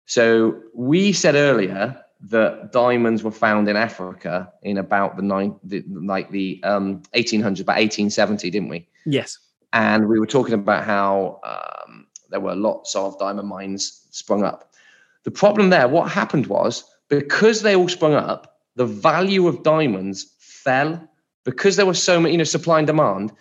So 0.05 0.61
we 0.75 1.13
said 1.13 1.33
earlier 1.33 1.99
that 2.29 2.71
diamonds 2.71 3.23
were 3.23 3.31
found 3.31 3.67
in 3.67 3.75
Africa 3.75 4.53
in 4.61 4.77
about 4.77 5.15
the 5.15 5.23
nine, 5.23 5.55
the, 5.63 5.83
like 5.89 6.29
the 6.29 6.61
um, 6.63 7.01
1800s, 7.15 7.59
about 7.59 7.77
1870, 7.77 8.51
didn't 8.51 8.69
we? 8.69 8.87
Yes. 9.07 9.39
And 9.73 10.07
we 10.07 10.19
were 10.19 10.27
talking 10.27 10.53
about 10.53 10.83
how 10.83 11.39
um, 11.43 12.05
there 12.29 12.39
were 12.39 12.55
lots 12.55 12.95
of 12.95 13.17
diamond 13.17 13.47
mines 13.47 14.05
sprung 14.11 14.43
up. 14.43 14.75
The 15.23 15.31
problem 15.31 15.71
there, 15.71 15.87
what 15.87 16.11
happened 16.11 16.45
was 16.47 16.83
because 17.09 17.63
they 17.63 17.75
all 17.75 17.89
sprung 17.89 18.13
up, 18.13 18.59
the 18.75 18.85
value 18.85 19.47
of 19.47 19.63
diamonds 19.63 20.35
fell 20.39 21.07
because 21.43 21.75
there 21.75 21.85
was 21.85 22.01
so 22.01 22.19
many, 22.19 22.33
you 22.33 22.37
know, 22.37 22.43
supply 22.43 22.79
and 22.79 22.87
demand. 22.87 23.31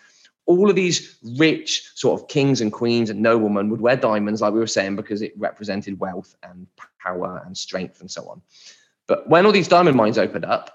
All 0.46 0.68
of 0.68 0.76
these 0.76 1.18
rich 1.38 1.90
sort 1.94 2.20
of 2.20 2.28
kings 2.28 2.60
and 2.60 2.72
queens 2.72 3.10
and 3.10 3.20
noblemen 3.20 3.68
would 3.70 3.80
wear 3.80 3.96
diamonds, 3.96 4.40
like 4.40 4.52
we 4.52 4.58
were 4.58 4.66
saying, 4.66 4.96
because 4.96 5.22
it 5.22 5.32
represented 5.36 6.00
wealth 6.00 6.34
and 6.42 6.66
power 6.98 7.42
and 7.46 7.56
strength 7.56 8.00
and 8.00 8.10
so 8.10 8.28
on. 8.28 8.42
But 9.06 9.28
when 9.28 9.46
all 9.46 9.52
these 9.52 9.68
diamond 9.68 9.96
mines 9.96 10.18
opened 10.18 10.44
up, 10.44 10.70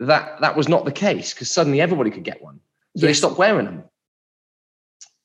that 0.00 0.40
that 0.40 0.56
was 0.56 0.68
not 0.68 0.84
the 0.84 0.92
case 0.92 1.32
because 1.32 1.50
suddenly 1.50 1.80
everybody 1.80 2.10
could 2.10 2.24
get 2.24 2.42
one. 2.42 2.60
So 2.96 3.06
they 3.06 3.14
stopped 3.14 3.38
wearing 3.38 3.64
them. 3.64 3.84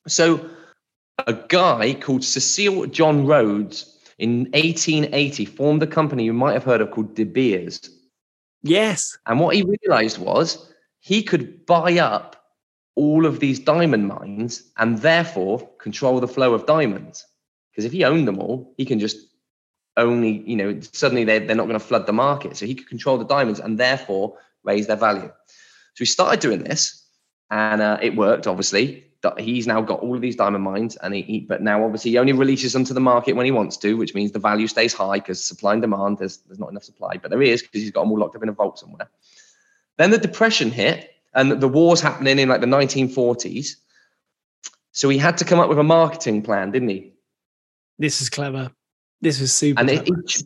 So 0.08 0.48
a 1.26 1.34
guy 1.34 1.94
called 1.94 2.24
Cecil 2.24 2.86
John 2.86 3.26
Rhodes 3.26 3.98
in 4.18 4.44
1880 4.52 5.44
formed 5.44 5.82
a 5.82 5.86
company 5.86 6.24
you 6.24 6.32
might 6.32 6.54
have 6.54 6.64
heard 6.64 6.80
of 6.80 6.90
called 6.90 7.14
De 7.14 7.24
Beers. 7.24 7.80
Yes. 8.62 9.16
And 9.26 9.40
what 9.40 9.54
he 9.54 9.62
realized 9.62 10.18
was 10.18 10.71
he 11.02 11.20
could 11.20 11.66
buy 11.66 11.98
up 11.98 12.36
all 12.94 13.26
of 13.26 13.40
these 13.40 13.58
diamond 13.58 14.06
mines 14.06 14.70
and 14.76 14.98
therefore 14.98 15.68
control 15.78 16.20
the 16.20 16.28
flow 16.28 16.54
of 16.54 16.64
diamonds. 16.64 17.26
Because 17.70 17.84
if 17.84 17.90
he 17.90 18.04
owned 18.04 18.28
them 18.28 18.38
all, 18.38 18.72
he 18.76 18.84
can 18.84 19.00
just 19.00 19.16
only, 19.96 20.44
you 20.46 20.54
know, 20.54 20.78
suddenly 20.92 21.24
they're, 21.24 21.40
they're 21.40 21.56
not 21.56 21.66
going 21.66 21.78
to 21.78 21.84
flood 21.84 22.06
the 22.06 22.12
market. 22.12 22.56
So 22.56 22.66
he 22.66 22.76
could 22.76 22.88
control 22.88 23.18
the 23.18 23.24
diamonds 23.24 23.58
and 23.58 23.78
therefore 23.78 24.38
raise 24.62 24.86
their 24.86 24.96
value. 24.96 25.26
So 25.26 25.98
he 25.98 26.04
started 26.04 26.38
doing 26.38 26.62
this 26.62 27.04
and 27.50 27.82
uh, 27.82 27.98
it 28.00 28.14
worked, 28.14 28.46
obviously. 28.46 29.04
He's 29.38 29.66
now 29.66 29.80
got 29.80 30.00
all 30.00 30.14
of 30.14 30.20
these 30.20 30.34
diamond 30.34 30.64
mines, 30.64 30.96
and 30.96 31.14
he, 31.14 31.22
he, 31.22 31.40
but 31.40 31.62
now 31.62 31.84
obviously 31.84 32.10
he 32.10 32.18
only 32.18 32.32
releases 32.32 32.72
them 32.72 32.84
to 32.84 32.94
the 32.94 32.98
market 32.98 33.34
when 33.34 33.46
he 33.46 33.52
wants 33.52 33.76
to, 33.76 33.96
which 33.96 34.14
means 34.14 34.32
the 34.32 34.40
value 34.40 34.66
stays 34.66 34.92
high 34.92 35.18
because 35.18 35.44
supply 35.44 35.74
and 35.74 35.82
demand, 35.82 36.18
there's, 36.18 36.38
there's 36.38 36.58
not 36.58 36.70
enough 36.70 36.82
supply, 36.82 37.16
but 37.18 37.30
there 37.30 37.42
is 37.42 37.62
because 37.62 37.82
he's 37.82 37.92
got 37.92 38.02
them 38.02 38.10
all 38.10 38.18
locked 38.18 38.34
up 38.34 38.42
in 38.42 38.48
a 38.48 38.52
vault 38.52 38.80
somewhere. 38.80 39.08
Then 39.98 40.10
the 40.10 40.18
depression 40.18 40.70
hit, 40.70 41.10
and 41.34 41.50
the 41.50 41.68
war's 41.68 42.00
happening 42.00 42.38
in 42.38 42.48
like 42.48 42.60
the 42.60 42.66
1940s. 42.66 43.76
So 44.92 45.08
he 45.08 45.18
had 45.18 45.38
to 45.38 45.44
come 45.44 45.58
up 45.58 45.68
with 45.68 45.78
a 45.78 45.84
marketing 45.84 46.42
plan, 46.42 46.70
didn't 46.70 46.88
he? 46.88 47.12
This 47.98 48.20
is 48.20 48.28
clever. 48.28 48.70
This 49.20 49.40
is 49.40 49.52
super. 49.52 49.80
And 49.80 49.88
it, 49.88 50.06
it 50.06 50.42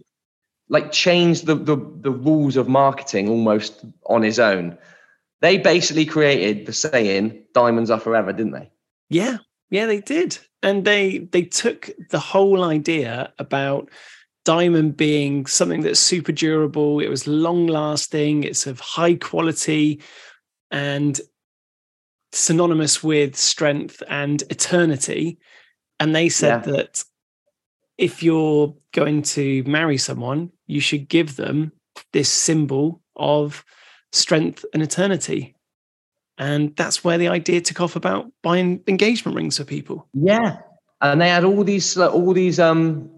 like 0.69 0.93
changed 0.93 1.47
the, 1.47 1.55
the 1.55 1.77
the 1.77 2.11
rules 2.11 2.57
of 2.57 2.69
marketing 2.69 3.29
almost 3.29 3.85
on 4.07 4.23
his 4.23 4.39
own. 4.39 4.79
They 5.41 5.59
basically 5.59 6.07
created 6.07 6.67
the 6.67 6.73
saying 6.73 7.45
"diamonds 7.55 7.91
are 7.91 8.01
forever," 8.01 8.33
didn't 8.33 8.53
they? 8.53 8.71
Yeah, 9.09 9.39
yeah, 9.71 9.87
they 9.87 10.01
did, 10.01 10.39
and 10.63 10.85
they 10.85 11.19
they 11.19 11.43
took 11.43 11.91
the 12.11 12.19
whole 12.19 12.65
idea 12.65 13.33
about 13.39 13.91
diamond 14.47 14.97
being 14.97 15.45
something 15.47 15.83
that's 15.83 15.99
super 15.99 16.33
durable. 16.33 17.01
It 17.01 17.09
was 17.09 17.27
long 17.27 17.67
lasting. 17.67 18.45
It's 18.45 18.67
of 18.67 18.79
high 18.81 19.17
quality, 19.17 20.01
and 20.71 21.21
synonymous 22.33 23.03
with 23.03 23.37
strength 23.37 24.03
and 24.09 24.43
eternity. 24.51 25.39
And 25.99 26.15
they 26.15 26.29
said 26.29 26.65
Yeah. 26.67 26.73
that 26.73 27.05
if 27.99 28.23
you're 28.23 28.75
going 28.93 29.23
to 29.23 29.65
marry 29.65 29.99
someone, 29.99 30.51
you 30.67 30.81
should 30.81 31.09
give 31.09 31.37
them 31.37 31.73
this 32.13 32.31
symbol 32.31 33.01
of 33.17 33.65
strength 34.13 34.65
and 34.73 34.83
eternity. 34.83 35.57
And 36.39 36.77
that's 36.77 37.03
where 37.03 37.19
the 37.19 37.29
idea 37.29 37.61
took 37.63 37.81
off 37.81 37.97
about 37.97 38.31
buying 38.43 38.83
engagement 38.87 39.37
rings 39.37 39.57
for 39.57 39.65
people. 39.65 40.07
Yeah, 40.13 40.59
and 41.01 41.21
they 41.21 41.31
had 41.31 41.45
all 41.45 41.65
these 41.65 41.97
all 41.97 42.35
these 42.35 42.61
um, 42.61 43.16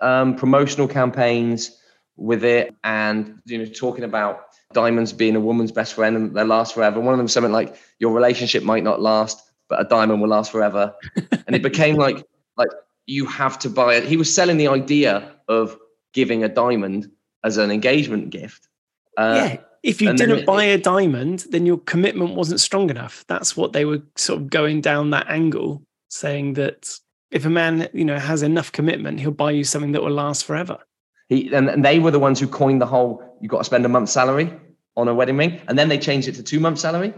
um, 0.00 0.36
promotional 0.36 0.88
campaigns 0.88 1.76
with 2.16 2.44
it, 2.44 2.74
and 2.84 3.40
you 3.46 3.58
know, 3.58 3.66
talking 3.66 4.04
about 4.04 4.48
diamonds 4.72 5.12
being 5.12 5.36
a 5.36 5.40
woman's 5.40 5.72
best 5.72 5.94
friend 5.94 6.16
and 6.16 6.34
they 6.34 6.44
last 6.44 6.74
forever. 6.74 7.00
One 7.00 7.14
of 7.14 7.18
them 7.18 7.28
something 7.28 7.52
like 7.52 7.76
your 7.98 8.12
relationship 8.12 8.62
might 8.62 8.84
not 8.84 9.00
last, 9.00 9.42
but 9.68 9.80
a 9.80 9.84
diamond 9.84 10.20
will 10.20 10.28
last 10.28 10.52
forever. 10.52 10.94
and 11.46 11.56
it 11.56 11.62
became 11.62 11.96
like 11.96 12.24
like 12.56 12.68
you 13.06 13.26
have 13.26 13.58
to 13.60 13.70
buy 13.70 13.94
it. 13.94 14.04
He 14.04 14.16
was 14.16 14.32
selling 14.32 14.56
the 14.58 14.68
idea 14.68 15.34
of 15.48 15.78
giving 16.12 16.44
a 16.44 16.48
diamond 16.48 17.10
as 17.44 17.56
an 17.56 17.70
engagement 17.70 18.30
gift. 18.30 18.68
Uh, 19.16 19.32
yeah. 19.36 19.56
If 19.82 20.02
you 20.02 20.12
didn't 20.12 20.40
it- 20.40 20.46
buy 20.46 20.64
a 20.64 20.78
diamond, 20.78 21.46
then 21.50 21.64
your 21.64 21.78
commitment 21.78 22.34
wasn't 22.34 22.60
strong 22.60 22.90
enough. 22.90 23.24
That's 23.28 23.56
what 23.56 23.72
they 23.72 23.84
were 23.84 24.02
sort 24.16 24.42
of 24.42 24.50
going 24.50 24.80
down 24.80 25.10
that 25.10 25.28
angle, 25.28 25.82
saying 26.08 26.54
that 26.54 26.98
if 27.30 27.44
a 27.44 27.50
man, 27.50 27.88
you 27.92 28.04
know, 28.04 28.18
has 28.18 28.42
enough 28.42 28.72
commitment, 28.72 29.20
he'll 29.20 29.30
buy 29.30 29.50
you 29.50 29.64
something 29.64 29.92
that 29.92 30.02
will 30.02 30.12
last 30.12 30.44
forever. 30.44 30.78
He 31.28 31.52
and, 31.52 31.68
and 31.68 31.84
they 31.84 31.98
were 31.98 32.10
the 32.10 32.18
ones 32.18 32.40
who 32.40 32.48
coined 32.48 32.80
the 32.80 32.86
whole 32.86 33.22
"you've 33.40 33.50
got 33.50 33.58
to 33.58 33.64
spend 33.64 33.84
a 33.84 33.88
month's 33.88 34.12
salary 34.12 34.52
on 34.96 35.08
a 35.08 35.14
wedding 35.14 35.36
ring, 35.36 35.60
and 35.68 35.78
then 35.78 35.88
they 35.88 35.98
changed 35.98 36.28
it 36.28 36.34
to 36.36 36.42
two 36.42 36.58
months' 36.58 36.80
salary. 36.80 37.12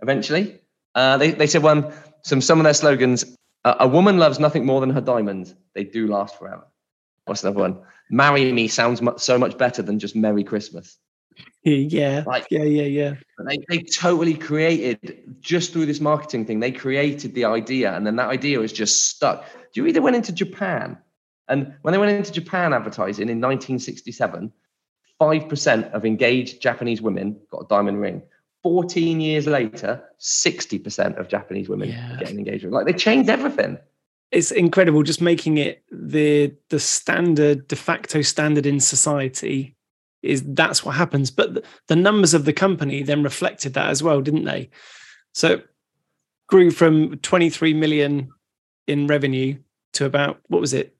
Eventually, 0.00 0.60
uh, 0.94 1.16
they 1.16 1.30
they 1.30 1.46
said 1.46 1.62
one 1.62 1.92
some 2.22 2.40
some 2.40 2.58
of 2.60 2.64
their 2.64 2.74
slogans: 2.74 3.24
"A 3.64 3.88
woman 3.88 4.18
loves 4.18 4.38
nothing 4.38 4.66
more 4.66 4.80
than 4.80 4.90
her 4.90 5.00
diamonds. 5.00 5.54
They 5.74 5.84
do 5.84 6.06
last 6.06 6.38
forever." 6.38 6.66
What's 7.24 7.42
another 7.42 7.60
one? 7.60 7.78
"Marry 8.10 8.52
me" 8.52 8.68
sounds 8.68 9.00
so 9.16 9.38
much 9.38 9.56
better 9.56 9.80
than 9.80 9.98
just 9.98 10.14
"Merry 10.14 10.44
Christmas." 10.44 10.98
Yeah, 11.64 12.24
Like- 12.26 12.48
yeah, 12.50 12.64
yeah, 12.64 12.82
yeah. 12.82 13.14
They 13.46 13.58
they 13.68 13.78
totally 13.82 14.34
created 14.34 15.22
just 15.40 15.72
through 15.72 15.86
this 15.86 16.00
marketing 16.00 16.44
thing. 16.46 16.58
They 16.60 16.72
created 16.72 17.34
the 17.34 17.44
idea, 17.44 17.94
and 17.94 18.04
then 18.06 18.16
that 18.16 18.28
idea 18.30 18.58
was 18.58 18.72
just 18.72 19.08
stuck. 19.10 19.44
Do 19.72 19.80
you 19.80 19.84
read 19.84 19.94
they 19.94 20.00
went 20.00 20.16
into 20.16 20.32
Japan? 20.32 20.98
And 21.48 21.74
when 21.82 21.92
they 21.92 21.98
went 21.98 22.10
into 22.16 22.32
Japan 22.32 22.72
advertising 22.72 23.28
in 23.28 23.40
1967, 23.40 24.52
5% 25.20 25.92
of 25.92 26.04
engaged 26.04 26.60
Japanese 26.60 27.00
women 27.02 27.36
got 27.50 27.64
a 27.64 27.66
diamond 27.68 28.00
ring. 28.00 28.22
14 28.62 29.20
years 29.20 29.46
later, 29.46 30.02
60% 30.20 31.18
of 31.18 31.28
Japanese 31.28 31.68
women 31.68 31.88
Yeah. 31.90 32.16
getting 32.18 32.38
engaged. 32.38 32.64
Like 32.64 32.86
they 32.86 32.92
changed 32.92 33.28
everything. 33.28 33.78
It's 34.30 34.50
incredible 34.50 35.02
just 35.02 35.20
making 35.20 35.58
it 35.58 35.82
the 35.90 36.54
the 36.70 36.78
standard 36.80 37.68
de 37.68 37.76
facto 37.76 38.22
standard 38.22 38.64
in 38.66 38.80
society 38.80 39.76
is 40.22 40.42
that's 40.54 40.84
what 40.84 40.94
happens. 40.94 41.30
But 41.30 41.64
the, 41.88 41.96
numbers 41.96 42.34
of 42.34 42.44
the 42.44 42.52
company 42.52 43.02
then 43.02 43.22
reflected 43.22 43.74
that 43.74 43.88
as 43.88 44.02
well, 44.02 44.20
didn't 44.20 44.44
they? 44.44 44.70
So 45.32 45.60
grew 46.46 46.70
from 46.70 47.18
23 47.18 47.74
million 47.74 48.30
in 48.86 49.06
revenue 49.06 49.58
to 49.94 50.04
about 50.04 50.40
what 50.48 50.60
was 50.60 50.72
it 50.74 50.96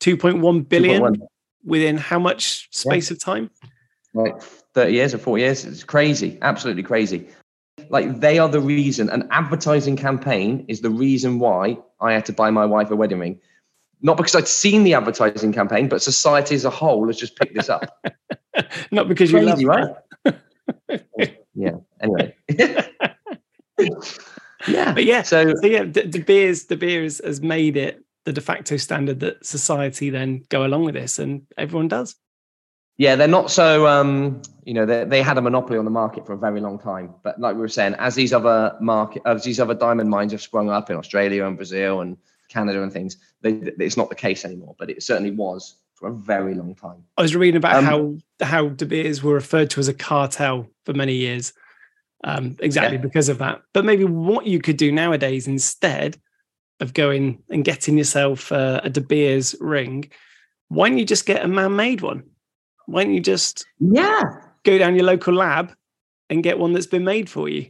2.1 0.00 0.68
billion 0.68 1.02
2.1. 1.02 1.26
within 1.64 1.96
how 1.96 2.18
much 2.18 2.68
space 2.76 3.10
of 3.10 3.18
time 3.18 3.50
like 4.14 4.40
30 4.40 4.92
years 4.92 5.14
or 5.14 5.18
40 5.18 5.42
years. 5.42 5.64
It's 5.64 5.84
crazy, 5.84 6.38
absolutely 6.40 6.82
crazy. 6.82 7.28
Like 7.90 8.20
they 8.20 8.38
are 8.38 8.48
the 8.48 8.60
reason, 8.60 9.10
an 9.10 9.28
advertising 9.30 9.96
campaign 9.96 10.64
is 10.68 10.80
the 10.80 10.90
reason 10.90 11.38
why 11.38 11.78
I 12.00 12.12
had 12.12 12.24
to 12.26 12.32
buy 12.32 12.50
my 12.50 12.64
wife 12.64 12.90
a 12.90 12.96
wedding 12.96 13.18
ring. 13.18 13.40
Not 14.04 14.18
because 14.18 14.34
I'd 14.34 14.46
seen 14.46 14.84
the 14.84 14.92
advertising 14.92 15.52
campaign, 15.52 15.88
but 15.88 16.02
society 16.02 16.54
as 16.54 16.66
a 16.66 16.70
whole 16.70 17.06
has 17.06 17.16
just 17.16 17.36
picked 17.36 17.54
this 17.54 17.70
up. 17.70 17.84
not 18.92 19.08
because 19.08 19.32
you 19.32 19.40
love 19.40 19.56
crazy, 19.56 19.64
her. 19.64 19.98
right? 20.92 21.34
yeah. 21.54 21.72
Anyway. 22.02 22.36
yeah. 24.68 24.92
but 24.92 25.04
yeah 25.04 25.22
So 25.22 25.54
so 25.54 25.66
yeah 25.66 25.84
the, 25.84 26.04
De 26.04 26.18
Beers 26.20 26.64
De 26.64 26.76
Beers 26.76 27.20
has 27.24 27.40
made 27.40 27.76
it 27.76 28.04
the 28.24 28.32
de 28.32 28.40
facto 28.40 28.76
standard 28.76 29.20
that 29.20 29.44
society 29.44 30.10
then 30.10 30.44
go 30.50 30.64
along 30.64 30.84
with 30.84 30.94
this 30.94 31.18
and 31.18 31.42
everyone 31.56 31.88
does 31.88 32.14
yeah, 32.96 33.16
they're 33.16 33.26
not 33.26 33.50
so. 33.50 33.88
Um, 33.88 34.40
you 34.64 34.72
know, 34.72 34.86
they 34.86 35.04
they 35.04 35.20
had 35.20 35.36
a 35.36 35.42
monopoly 35.42 35.78
on 35.78 35.84
the 35.84 35.90
market 35.90 36.24
for 36.26 36.32
a 36.32 36.38
very 36.38 36.60
long 36.60 36.78
time. 36.78 37.12
But 37.24 37.40
like 37.40 37.56
we 37.56 37.60
were 37.60 37.68
saying, 37.68 37.94
as 37.94 38.14
these 38.14 38.32
other 38.32 38.76
market, 38.80 39.22
as 39.26 39.42
these 39.42 39.58
other 39.58 39.74
diamond 39.74 40.10
mines 40.10 40.30
have 40.30 40.40
sprung 40.40 40.70
up 40.70 40.90
in 40.90 40.96
Australia 40.96 41.44
and 41.44 41.56
Brazil 41.56 42.02
and 42.02 42.16
Canada 42.54 42.82
and 42.82 42.92
things, 42.92 43.16
they, 43.42 43.50
it's 43.86 43.96
not 43.96 44.08
the 44.08 44.14
case 44.26 44.44
anymore. 44.44 44.74
But 44.78 44.88
it 44.90 45.02
certainly 45.02 45.32
was 45.32 45.62
for 45.94 46.08
a 46.08 46.12
very 46.12 46.54
long 46.54 46.74
time. 46.74 47.00
i 47.18 47.22
was 47.22 47.34
reading 47.36 47.56
about 47.62 47.76
Um, 47.76 47.84
how 47.84 48.00
how 48.52 48.62
De 48.80 48.86
Beers 48.86 49.22
were 49.22 49.34
referred 49.34 49.70
to 49.70 49.80
as 49.80 49.88
a 49.88 49.94
cartel 49.94 50.56
for 50.84 50.92
many 50.92 51.14
years 51.14 51.52
um, 52.30 52.56
exactly 52.68 52.96
Yeah. 52.96 53.02
because 53.08 53.28
of 53.28 53.38
that 53.38 53.56
but 53.74 53.84
maybe 53.84 54.04
what 54.04 54.44
you 54.52 54.58
could 54.60 54.76
do 54.76 54.90
nowadays 54.90 55.46
instead 55.46 56.10
of 56.80 56.94
going 56.94 57.24
and 57.52 57.64
getting 57.64 57.96
yourself 57.96 58.50
uh, 58.50 58.80
a 58.82 58.90
De 58.90 59.00
Beers 59.00 59.54
ring 59.60 60.10
why 60.68 60.88
don't 60.88 60.98
you 60.98 61.04
just 61.14 61.26
get 61.26 61.44
a 61.44 61.48
man-made 61.48 62.00
one 62.00 62.20
why 62.86 63.04
don't 63.04 63.14
you 63.14 63.20
just 63.34 63.64
Yeah, 63.78 64.22
go 64.64 64.74
down 64.78 64.96
your 64.96 65.04
local 65.14 65.34
lab 65.34 65.66
and 66.28 66.42
get 66.42 66.58
one 66.58 66.72
that's 66.72 66.92
been 66.96 67.04
made 67.04 67.28
for 67.30 67.48
you 67.48 67.62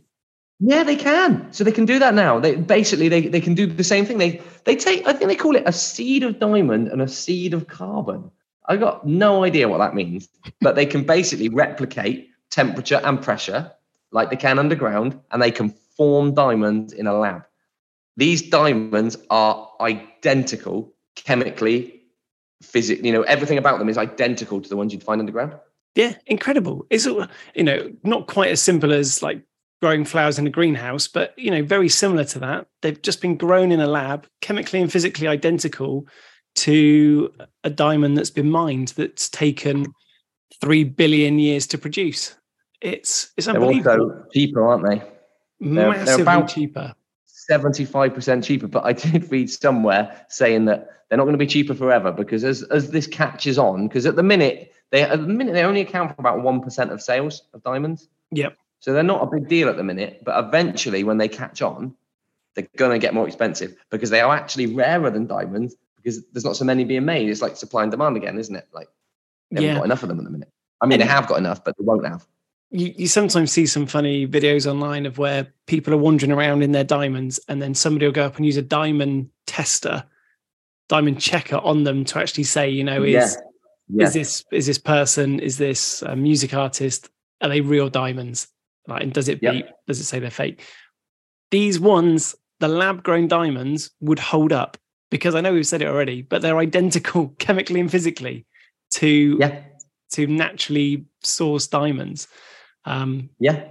yeah, 0.60 0.84
they 0.84 0.96
can. 0.96 1.52
So 1.52 1.64
they 1.64 1.72
can 1.72 1.84
do 1.84 1.98
that 1.98 2.14
now. 2.14 2.38
They 2.38 2.56
basically 2.56 3.08
they, 3.08 3.28
they 3.28 3.40
can 3.40 3.54
do 3.54 3.66
the 3.66 3.84
same 3.84 4.06
thing. 4.06 4.18
They 4.18 4.40
they 4.64 4.76
take. 4.76 5.06
I 5.06 5.12
think 5.12 5.28
they 5.28 5.36
call 5.36 5.56
it 5.56 5.64
a 5.66 5.72
seed 5.72 6.22
of 6.22 6.38
diamond 6.38 6.88
and 6.88 7.02
a 7.02 7.08
seed 7.08 7.54
of 7.54 7.66
carbon. 7.66 8.30
I 8.66 8.76
got 8.76 9.06
no 9.06 9.44
idea 9.44 9.68
what 9.68 9.78
that 9.78 9.94
means, 9.94 10.28
but 10.60 10.74
they 10.74 10.86
can 10.86 11.04
basically 11.04 11.48
replicate 11.48 12.30
temperature 12.50 13.00
and 13.04 13.20
pressure 13.20 13.70
like 14.12 14.30
they 14.30 14.36
can 14.36 14.60
underground, 14.60 15.20
and 15.32 15.42
they 15.42 15.50
can 15.50 15.70
form 15.96 16.34
diamonds 16.34 16.92
in 16.92 17.06
a 17.06 17.12
lab. 17.12 17.44
These 18.16 18.48
diamonds 18.48 19.16
are 19.28 19.68
identical 19.80 20.94
chemically, 21.16 22.00
physically. 22.62 23.08
You 23.08 23.12
know, 23.12 23.22
everything 23.22 23.58
about 23.58 23.80
them 23.80 23.88
is 23.88 23.98
identical 23.98 24.60
to 24.60 24.68
the 24.68 24.76
ones 24.76 24.92
you'd 24.92 25.02
find 25.02 25.20
underground. 25.20 25.54
Yeah, 25.96 26.14
incredible. 26.26 26.86
It's 26.90 27.06
you 27.06 27.64
know 27.64 27.92
not 28.04 28.28
quite 28.28 28.50
as 28.50 28.62
simple 28.62 28.92
as 28.92 29.22
like 29.22 29.42
growing 29.80 30.04
flowers 30.04 30.38
in 30.38 30.46
a 30.46 30.50
greenhouse, 30.50 31.08
but 31.08 31.34
you 31.38 31.50
know 31.50 31.62
very 31.62 31.88
similar 31.88 32.24
to 32.24 32.38
that. 32.40 32.66
They've 32.82 33.00
just 33.00 33.20
been 33.20 33.36
grown 33.36 33.72
in 33.72 33.80
a 33.80 33.86
lab, 33.86 34.26
chemically 34.40 34.80
and 34.80 34.90
physically 34.90 35.26
identical 35.28 36.06
to 36.56 37.32
a 37.64 37.70
diamond 37.70 38.16
that's 38.16 38.30
been 38.30 38.50
mined 38.50 38.88
that's 38.96 39.28
taken 39.28 39.86
three 40.60 40.84
billion 40.84 41.38
years 41.38 41.66
to 41.68 41.78
produce. 41.78 42.34
It's 42.80 43.32
it's 43.36 43.48
unbelievable. 43.48 43.82
They're 43.84 44.00
also 44.00 44.28
cheaper, 44.32 44.66
aren't 44.66 44.86
they? 44.86 44.98
they're 45.60 45.90
Massively 45.90 46.22
about- 46.22 46.48
cheaper. 46.48 46.94
75% 47.50 48.42
cheaper. 48.42 48.66
But 48.66 48.84
I 48.84 48.92
did 48.94 49.30
read 49.30 49.50
somewhere 49.50 50.24
saying 50.30 50.64
that 50.64 50.88
they're 51.08 51.18
not 51.18 51.24
going 51.24 51.34
to 51.34 51.38
be 51.38 51.46
cheaper 51.46 51.74
forever 51.74 52.10
because 52.10 52.42
as, 52.42 52.62
as 52.64 52.90
this 52.90 53.06
catches 53.06 53.58
on, 53.58 53.86
because 53.86 54.06
at 54.06 54.16
the 54.16 54.22
minute, 54.22 54.72
they 54.90 55.02
at 55.02 55.20
the 55.20 55.26
minute 55.26 55.52
they 55.52 55.62
only 55.62 55.82
account 55.82 56.14
for 56.14 56.20
about 56.20 56.38
1% 56.38 56.90
of 56.90 57.02
sales 57.02 57.42
of 57.52 57.62
diamonds. 57.62 58.08
Yep. 58.30 58.56
So 58.84 58.92
they're 58.92 59.02
not 59.02 59.22
a 59.22 59.26
big 59.26 59.48
deal 59.48 59.70
at 59.70 59.78
the 59.78 59.82
minute, 59.82 60.20
but 60.26 60.44
eventually 60.44 61.04
when 61.04 61.16
they 61.16 61.26
catch 61.26 61.62
on, 61.62 61.94
they're 62.54 62.68
going 62.76 62.92
to 62.92 62.98
get 62.98 63.14
more 63.14 63.26
expensive 63.26 63.74
because 63.88 64.10
they 64.10 64.20
are 64.20 64.36
actually 64.36 64.66
rarer 64.66 65.08
than 65.08 65.26
diamonds 65.26 65.74
because 65.96 66.22
there's 66.32 66.44
not 66.44 66.54
so 66.54 66.66
many 66.66 66.84
being 66.84 67.06
made. 67.06 67.30
It's 67.30 67.40
like 67.40 67.56
supply 67.56 67.80
and 67.80 67.90
demand 67.90 68.18
again, 68.18 68.38
isn't 68.38 68.54
it? 68.54 68.68
Like 68.74 68.88
they 69.50 69.62
haven't 69.62 69.78
got 69.78 69.86
enough 69.86 70.02
of 70.02 70.10
them 70.10 70.18
at 70.18 70.24
the 70.24 70.30
minute. 70.30 70.52
I 70.82 70.86
mean, 70.86 70.98
they 70.98 71.06
have 71.06 71.26
got 71.26 71.38
enough, 71.38 71.64
but 71.64 71.74
they 71.78 71.82
won't 71.82 72.06
have. 72.06 72.26
you, 72.70 72.92
you 72.94 73.08
sometimes 73.08 73.50
see 73.50 73.64
some 73.64 73.86
funny 73.86 74.26
videos 74.28 74.70
online 74.70 75.06
of 75.06 75.16
where 75.16 75.46
people 75.66 75.94
are 75.94 75.96
wandering 75.96 76.30
around 76.30 76.62
in 76.62 76.72
their 76.72 76.84
diamonds 76.84 77.40
and 77.48 77.62
then 77.62 77.72
somebody 77.72 78.04
will 78.04 78.12
go 78.12 78.26
up 78.26 78.36
and 78.36 78.44
use 78.44 78.58
a 78.58 78.62
diamond 78.62 79.30
tester 79.46 80.04
diamond 80.90 81.18
checker 81.18 81.56
on 81.56 81.84
them 81.84 82.04
to 82.04 82.18
actually 82.18 82.44
say 82.44 82.68
you 82.68 82.84
know 82.84 83.02
is 83.02 83.14
Yeah. 83.14 83.28
Yeah. 83.88 84.06
is 84.08 84.12
this 84.12 84.44
is 84.52 84.66
this 84.66 84.78
person 84.78 85.40
is 85.40 85.56
this 85.56 86.02
a 86.02 86.14
music 86.14 86.52
artist 86.52 87.08
are 87.40 87.48
they 87.48 87.62
real 87.62 87.88
diamonds 87.88 88.48
like 88.88 89.02
and 89.02 89.12
does 89.12 89.28
it 89.28 89.38
Yep. 89.42 89.52
beep 89.52 89.66
does 89.86 90.00
it 90.00 90.04
say 90.04 90.18
they're 90.18 90.30
fake 90.30 90.62
these 91.50 91.78
ones 91.80 92.34
the 92.60 92.68
lab 92.68 93.02
grown 93.02 93.28
diamonds 93.28 93.90
would 94.00 94.18
hold 94.18 94.52
up 94.52 94.76
because 95.10 95.34
i 95.34 95.40
know 95.40 95.52
we've 95.52 95.66
said 95.66 95.82
it 95.82 95.88
already 95.88 96.22
but 96.22 96.42
they're 96.42 96.58
identical 96.58 97.28
chemically 97.38 97.80
and 97.80 97.90
physically 97.90 98.46
to 98.92 99.36
yeah. 99.40 99.60
to 100.12 100.26
naturally 100.26 101.04
source 101.22 101.66
diamonds 101.66 102.28
um 102.84 103.30
Yeah. 103.40 103.64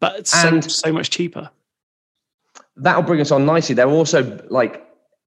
but 0.00 0.26
so, 0.26 0.48
And- 0.48 0.70
so 0.70 0.92
much 0.92 1.10
cheaper. 1.10 1.50
that'll 2.76 3.02
bring 3.02 3.20
us 3.20 3.30
on 3.30 3.46
nicely. 3.46 3.74
They're 3.74 3.88
also 3.88 4.38
like 4.50 4.82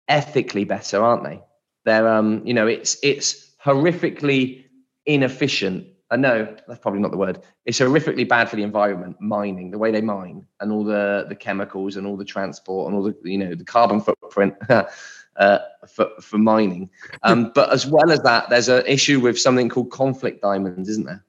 ethically 0.08 0.64
better, 0.66 1.02
aren't 1.04 1.24
they? 1.24 1.40
They're 1.86 2.08
um, 2.08 2.42
you 2.46 2.54
know, 2.54 2.68
it's 2.68 2.98
it's 3.04 3.56
horrifically 3.64 4.66
inefficient. 5.06 5.88
I 6.12 6.18
know 6.18 6.55
that's 6.68 6.80
probably 6.80 7.01
not 7.01 7.12
the 7.12 7.18
word. 7.18 7.41
It's 7.66 7.80
horrifically 7.80 8.28
bad 8.28 8.49
for 8.49 8.55
the 8.55 8.64
environment, 8.64 9.22
mining, 9.22 9.70
the 9.70 9.78
way 9.78 9.91
they 9.91 10.01
mine 10.01 10.45
and 10.60 10.72
all 10.72 10.84
the 10.84 11.26
the 11.30 11.36
chemicals 11.36 11.97
and 11.97 12.07
all 12.07 12.18
the 12.18 12.26
transport 12.26 12.88
and 12.88 12.95
all 12.95 13.03
the 13.03 13.16
you 13.24 13.38
know 13.38 13.53
the 13.53 13.64
carbon 13.64 14.01
footprint 14.01 14.55
uh, 14.70 15.60
for 15.88 16.10
for 16.20 16.38
mining. 16.38 16.89
Um, 17.24 17.51
but 17.53 17.72
as 17.72 17.86
well 17.86 18.12
as 18.12 18.22
that, 18.22 18.49
there's 18.49 18.70
an 18.70 18.86
issue 18.88 19.20
with 19.20 19.39
something 19.39 19.70
called 19.70 19.91
conflict 19.91 20.41
diamonds, 20.41 20.89
isn't 20.89 21.05
there? 21.05 21.24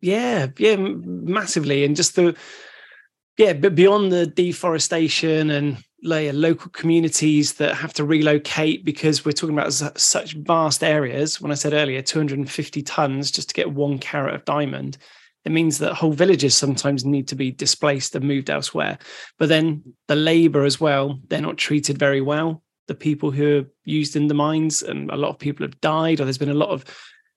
Yeah, 0.00 0.46
yeah, 0.58 0.76
massively, 0.76 1.84
and 1.84 1.96
just 1.96 2.14
the 2.14 2.36
yeah, 3.36 3.52
but 3.54 3.74
beyond 3.74 4.12
the 4.12 4.26
deforestation 4.26 5.50
and 5.50 5.82
like, 6.02 6.32
local 6.32 6.70
communities 6.70 7.54
that 7.54 7.74
have 7.74 7.92
to 7.94 8.04
relocate 8.04 8.84
because 8.84 9.24
we're 9.24 9.32
talking 9.32 9.56
about 9.58 9.72
such 9.72 10.34
vast 10.34 10.82
areas. 10.82 11.40
When 11.40 11.52
I 11.52 11.54
said 11.54 11.72
earlier, 11.72 12.02
250 12.02 12.82
tons 12.82 13.30
just 13.30 13.48
to 13.48 13.54
get 13.54 13.72
one 13.72 13.98
carat 13.98 14.34
of 14.34 14.44
diamond, 14.44 14.98
it 15.44 15.52
means 15.52 15.78
that 15.78 15.94
whole 15.94 16.12
villages 16.12 16.54
sometimes 16.54 17.04
need 17.04 17.28
to 17.28 17.34
be 17.34 17.50
displaced 17.50 18.14
and 18.14 18.24
moved 18.24 18.50
elsewhere. 18.50 18.98
But 19.38 19.48
then 19.48 19.82
the 20.08 20.16
labor 20.16 20.64
as 20.64 20.80
well, 20.80 21.18
they're 21.28 21.40
not 21.40 21.56
treated 21.56 21.98
very 21.98 22.20
well. 22.20 22.62
The 22.88 22.94
people 22.94 23.30
who 23.30 23.60
are 23.60 23.64
used 23.84 24.16
in 24.16 24.26
the 24.28 24.34
mines, 24.34 24.82
and 24.82 25.10
a 25.10 25.16
lot 25.16 25.30
of 25.30 25.38
people 25.38 25.64
have 25.64 25.80
died, 25.80 26.20
or 26.20 26.24
there's 26.24 26.38
been 26.38 26.50
a 26.50 26.54
lot 26.54 26.70
of 26.70 26.84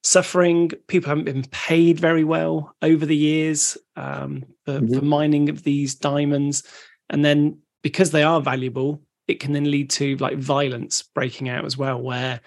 suffering. 0.04 0.72
People 0.88 1.10
haven't 1.10 1.24
been 1.26 1.46
paid 1.52 2.00
very 2.00 2.24
well 2.26 2.76
over 2.82 3.06
the 3.06 3.16
years 3.16 3.78
um, 3.96 4.44
for, 4.66 4.80
Mhm. 4.80 4.96
for 4.96 5.06
mining 5.06 5.50
of 5.50 5.64
these 5.64 5.96
diamonds. 5.96 6.64
And 7.10 7.24
then 7.24 7.60
because 7.84 8.12
they 8.12 8.24
are 8.24 8.42
valuable, 8.42 9.02
it 9.28 9.40
can 9.40 9.54
then 9.54 9.70
lead 9.70 9.90
to 9.92 10.18
like 10.18 10.38
violence 10.38 11.04
breaking 11.04 11.50
out 11.50 11.66
as 11.66 11.78
well, 11.78 12.02
where 12.02 12.42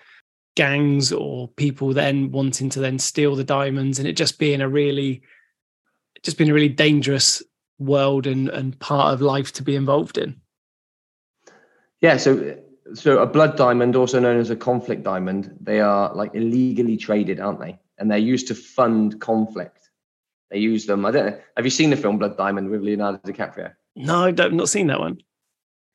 gangs 0.56 1.12
or 1.12 1.48
people 1.48 1.92
then 1.92 2.32
wanting 2.32 2.68
to 2.70 2.80
then 2.80 2.98
steal 2.98 3.36
the 3.36 3.44
diamonds 3.44 3.98
and 3.98 4.08
it 4.08 4.14
just 4.14 4.38
being 4.38 4.62
a 4.62 4.68
really 4.68 5.22
just 6.22 6.38
being 6.38 6.50
a 6.50 6.54
really 6.54 6.68
dangerous 6.68 7.42
world 7.78 8.26
and, 8.26 8.48
and 8.48 8.78
part 8.80 9.12
of 9.12 9.20
life 9.20 9.52
to 9.52 9.62
be 9.62 9.76
involved 9.76 10.16
in. 10.16 10.40
Yeah, 12.00 12.16
so 12.16 12.56
so 12.94 13.18
a 13.18 13.26
blood 13.26 13.56
diamond, 13.56 13.96
also 13.96 14.18
known 14.18 14.38
as 14.38 14.50
a 14.50 14.56
conflict 14.56 15.02
diamond, 15.02 15.54
they 15.60 15.80
are 15.80 16.14
like 16.14 16.34
illegally 16.34 16.96
traded, 16.96 17.40
aren't 17.40 17.60
they? 17.60 17.78
And 17.98 18.10
they're 18.10 18.18
used 18.18 18.48
to 18.48 18.54
fund 18.54 19.20
conflict. 19.20 19.90
They 20.50 20.58
use 20.58 20.86
them. 20.86 21.04
I 21.04 21.10
don't 21.10 21.26
know. 21.26 21.38
Have 21.56 21.66
you 21.66 21.70
seen 21.70 21.90
the 21.90 21.96
film 21.96 22.18
Blood 22.18 22.36
Diamond 22.36 22.70
with 22.70 22.82
Leonardo 22.82 23.18
DiCaprio? 23.18 23.72
No, 23.96 24.24
I've 24.24 24.52
not 24.52 24.68
seen 24.68 24.86
that 24.88 25.00
one. 25.00 25.20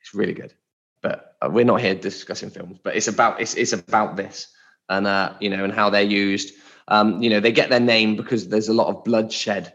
It's 0.01 0.13
really 0.13 0.33
good. 0.33 0.53
But 1.01 1.35
uh, 1.41 1.49
we're 1.49 1.65
not 1.65 1.81
here 1.81 1.95
discussing 1.95 2.49
films. 2.49 2.79
But 2.83 2.95
it's 2.95 3.07
about 3.07 3.39
it's 3.39 3.55
it's 3.55 3.73
about 3.73 4.17
this, 4.17 4.47
and 4.89 5.07
uh, 5.07 5.33
you 5.39 5.49
know, 5.49 5.63
and 5.63 5.73
how 5.73 5.89
they're 5.89 6.01
used. 6.01 6.53
Um, 6.87 7.21
you 7.21 7.29
know, 7.29 7.39
they 7.39 7.51
get 7.51 7.69
their 7.69 7.79
name 7.79 8.15
because 8.15 8.47
there's 8.49 8.67
a 8.67 8.73
lot 8.73 8.87
of 8.87 9.03
bloodshed 9.03 9.73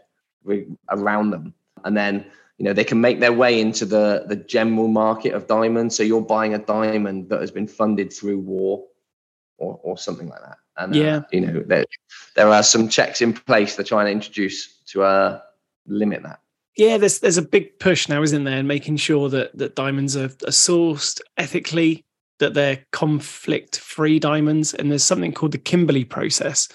around 0.89 1.31
them, 1.31 1.53
and 1.85 1.95
then 1.97 2.25
you 2.57 2.65
know 2.65 2.73
they 2.73 2.83
can 2.83 3.01
make 3.01 3.19
their 3.19 3.33
way 3.33 3.59
into 3.59 3.85
the 3.85 4.25
the 4.27 4.35
general 4.35 4.87
market 4.87 5.33
of 5.33 5.47
diamonds. 5.47 5.95
So 5.95 6.03
you're 6.03 6.21
buying 6.21 6.53
a 6.53 6.59
diamond 6.59 7.29
that 7.29 7.41
has 7.41 7.51
been 7.51 7.67
funded 7.67 8.11
through 8.13 8.39
war, 8.39 8.85
or 9.57 9.79
or 9.83 9.97
something 9.97 10.27
like 10.27 10.41
that. 10.41 10.57
And 10.77 10.93
uh, 10.95 10.97
Yeah. 10.99 11.21
you 11.31 11.41
know, 11.41 11.63
there 11.65 11.85
there 12.35 12.49
are 12.49 12.63
some 12.63 12.87
checks 12.89 13.21
in 13.21 13.33
place 13.33 13.75
they're 13.75 13.85
trying 13.85 14.05
to 14.07 14.11
introduce 14.11 14.77
to 14.91 15.03
uh, 15.03 15.41
limit 15.87 16.23
that. 16.23 16.39
Yeah, 16.77 16.97
there's 16.97 17.19
there's 17.19 17.37
a 17.37 17.41
big 17.41 17.79
push 17.79 18.07
now, 18.07 18.21
isn't 18.21 18.43
there, 18.43 18.59
in 18.59 18.67
making 18.67 18.97
sure 18.97 19.29
that 19.29 19.57
that 19.57 19.75
diamonds 19.75 20.15
are, 20.15 20.25
are 20.25 20.51
sourced 20.51 21.19
ethically, 21.37 22.05
that 22.39 22.53
they're 22.53 22.85
conflict-free 22.91 24.19
diamonds, 24.19 24.73
and 24.75 24.91
there's 24.91 25.03
something 25.03 25.33
called 25.33 25.53
the 25.53 25.57
Kimberley 25.57 26.05
process, 26.05 26.67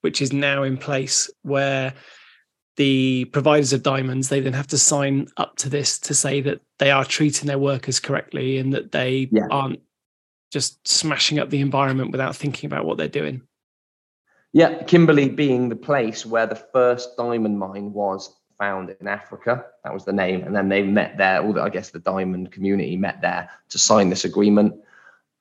which 0.00 0.22
is 0.22 0.32
now 0.32 0.62
in 0.62 0.78
place 0.78 1.30
where 1.42 1.92
the 2.78 3.26
providers 3.26 3.74
of 3.74 3.82
diamonds 3.82 4.30
they 4.30 4.40
then 4.40 4.54
have 4.54 4.66
to 4.68 4.78
sign 4.78 5.26
up 5.36 5.56
to 5.56 5.68
this 5.68 5.98
to 5.98 6.14
say 6.14 6.40
that 6.40 6.62
they 6.78 6.90
are 6.90 7.04
treating 7.04 7.46
their 7.46 7.58
workers 7.58 8.00
correctly 8.00 8.56
and 8.56 8.72
that 8.72 8.92
they 8.92 9.28
Yeah. 9.30 9.46
aren't 9.50 9.80
just 10.50 10.86
smashing 10.88 11.38
up 11.38 11.50
the 11.50 11.60
environment 11.60 12.12
without 12.12 12.34
thinking 12.34 12.66
about 12.66 12.86
what 12.86 12.96
they're 12.96 13.08
doing. 13.08 13.42
Yeah, 14.54 14.82
Kimberley 14.84 15.28
being 15.28 15.68
the 15.68 15.76
place 15.76 16.24
where 16.24 16.46
the 16.46 16.56
first 16.56 17.16
diamond 17.18 17.58
mine 17.58 17.92
was 17.92 18.34
found 18.62 18.94
in 19.00 19.08
Africa. 19.08 19.64
That 19.82 19.92
was 19.92 20.04
the 20.04 20.12
name. 20.12 20.44
And 20.44 20.54
then 20.54 20.68
they 20.68 20.84
met 20.84 21.18
there, 21.18 21.42
all 21.42 21.52
the, 21.52 21.62
I 21.62 21.68
guess 21.68 21.90
the 21.90 21.98
diamond 21.98 22.52
community 22.52 22.96
met 22.96 23.20
there 23.20 23.50
to 23.70 23.78
sign 23.78 24.08
this 24.08 24.24
agreement. 24.24 24.72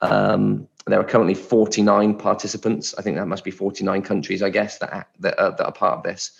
Um, 0.01 0.67
there 0.87 0.99
are 0.99 1.03
currently 1.03 1.35
49 1.35 2.15
participants. 2.17 2.95
I 2.97 3.03
think 3.03 3.17
that 3.17 3.27
must 3.27 3.43
be 3.43 3.51
49 3.51 4.01
countries, 4.01 4.41
I 4.41 4.49
guess, 4.49 4.79
that, 4.79 5.09
that, 5.19 5.39
are, 5.39 5.51
that 5.51 5.65
are 5.65 5.71
part 5.71 5.97
of 5.99 6.03
this. 6.03 6.31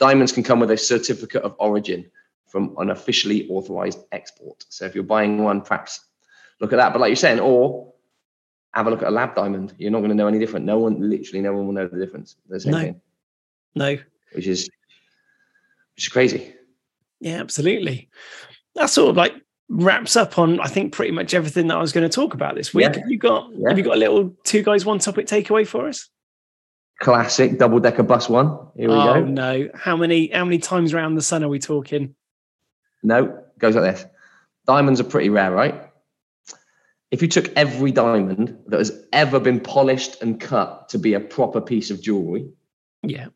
Diamonds 0.00 0.32
can 0.32 0.42
come 0.42 0.58
with 0.58 0.72
a 0.72 0.76
certificate 0.76 1.44
of 1.44 1.54
origin 1.60 2.10
from 2.48 2.74
an 2.78 2.90
officially 2.90 3.48
authorized 3.48 4.00
export. 4.10 4.64
So 4.70 4.86
if 4.86 4.92
you're 4.96 5.04
buying 5.04 5.44
one, 5.44 5.60
perhaps 5.60 6.00
look 6.60 6.72
at 6.72 6.76
that. 6.78 6.92
But 6.92 7.00
like 7.00 7.10
you're 7.10 7.24
saying, 7.28 7.38
or 7.38 7.92
have 8.72 8.88
a 8.88 8.90
look 8.90 9.02
at 9.02 9.08
a 9.08 9.18
lab 9.20 9.36
diamond. 9.36 9.72
You're 9.78 9.92
not 9.92 10.00
going 10.00 10.10
to 10.10 10.16
know 10.16 10.26
any 10.26 10.40
different. 10.40 10.66
No 10.66 10.80
one, 10.80 11.08
literally, 11.08 11.42
no 11.42 11.52
one 11.52 11.66
will 11.66 11.74
know 11.74 11.86
the 11.86 12.04
difference. 12.04 12.34
The 12.48 12.58
No. 12.68 12.80
thing, 12.80 13.00
No, 13.76 13.96
which 14.32 14.48
is 14.48 14.68
which 15.96 16.06
is 16.06 16.12
crazy. 16.12 16.52
Yeah, 17.20 17.36
absolutely. 17.40 18.08
That 18.74 18.90
sort 18.90 19.10
of 19.10 19.16
like 19.16 19.34
wraps 19.68 20.14
up 20.16 20.38
on 20.38 20.60
I 20.60 20.66
think 20.66 20.92
pretty 20.92 21.12
much 21.12 21.32
everything 21.34 21.68
that 21.68 21.76
I 21.76 21.80
was 21.80 21.92
going 21.92 22.08
to 22.08 22.14
talk 22.14 22.34
about 22.34 22.54
this 22.54 22.74
week. 22.74 22.82
Yeah. 22.92 22.98
Have 23.00 23.10
you 23.10 23.18
got 23.18 23.50
Yeah. 23.54 23.68
have 23.68 23.78
you 23.78 23.84
got 23.84 23.96
a 23.96 23.98
little 24.00 24.34
two 24.44 24.62
guys 24.62 24.84
one 24.84 24.98
topic 24.98 25.26
takeaway 25.26 25.66
for 25.66 25.88
us? 25.88 26.08
Classic 27.00 27.58
double 27.58 27.80
decker 27.80 28.02
bus 28.02 28.28
one. 28.28 28.46
Here 28.76 28.88
we 28.88 28.94
oh 28.94 29.14
go. 29.14 29.24
no. 29.24 29.68
How 29.74 29.96
many 29.96 30.28
how 30.30 30.44
many 30.44 30.58
times 30.58 30.92
around 30.92 31.14
the 31.14 31.22
sun 31.22 31.42
are 31.42 31.48
we 31.48 31.58
talking? 31.58 32.14
No, 33.02 33.42
goes 33.58 33.74
like 33.76 33.94
this. 33.94 34.06
Diamonds 34.66 35.00
are 35.00 35.04
pretty 35.04 35.28
rare, 35.28 35.50
right? 35.52 35.90
If 37.10 37.20
you 37.22 37.28
took 37.28 37.52
every 37.56 37.92
diamond 37.92 38.58
that 38.68 38.78
has 38.78 39.04
ever 39.12 39.38
been 39.38 39.60
polished 39.60 40.20
and 40.22 40.40
cut 40.40 40.88
to 40.90 40.98
be 40.98 41.14
a 41.14 41.20
proper 41.20 41.60
piece 41.60 41.90
of 41.90 42.00
jewelry, 42.02 42.48
Yeah. 43.02 43.26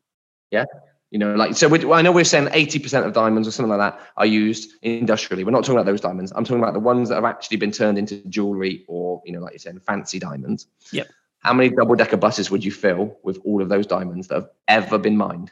Yeah. 0.51 0.65
You 1.11 1.17
know, 1.17 1.33
like 1.35 1.55
so. 1.55 1.93
I 1.93 2.01
know 2.01 2.11
we're 2.11 2.23
saying 2.23 2.49
eighty 2.51 2.77
percent 2.77 3.05
of 3.05 3.13
diamonds 3.13 3.47
or 3.47 3.51
something 3.51 3.75
like 3.75 3.79
that 3.79 3.99
are 4.17 4.25
used 4.25 4.71
industrially. 4.83 5.43
We're 5.43 5.51
not 5.51 5.63
talking 5.63 5.75
about 5.75 5.87
those 5.87 6.01
diamonds. 6.01 6.31
I'm 6.35 6.43
talking 6.43 6.61
about 6.61 6.73
the 6.73 6.79
ones 6.79 7.09
that 7.09 7.15
have 7.15 7.25
actually 7.25 7.57
been 7.57 7.71
turned 7.71 7.97
into 7.97 8.17
jewelry 8.29 8.85
or 8.87 9.21
you 9.25 9.31
know, 9.31 9.39
like 9.39 9.53
you're 9.53 9.59
saying, 9.59 9.79
fancy 9.79 10.19
diamonds. 10.19 10.67
Yep. 10.91 11.07
How 11.39 11.53
many 11.53 11.69
double 11.69 11.95
decker 11.95 12.17
buses 12.17 12.51
would 12.51 12.63
you 12.63 12.71
fill 12.71 13.17
with 13.23 13.39
all 13.45 13.61
of 13.61 13.69
those 13.69 13.87
diamonds 13.87 14.27
that 14.27 14.35
have 14.35 14.49
ever 14.67 14.97
been 14.97 15.17
mined? 15.17 15.51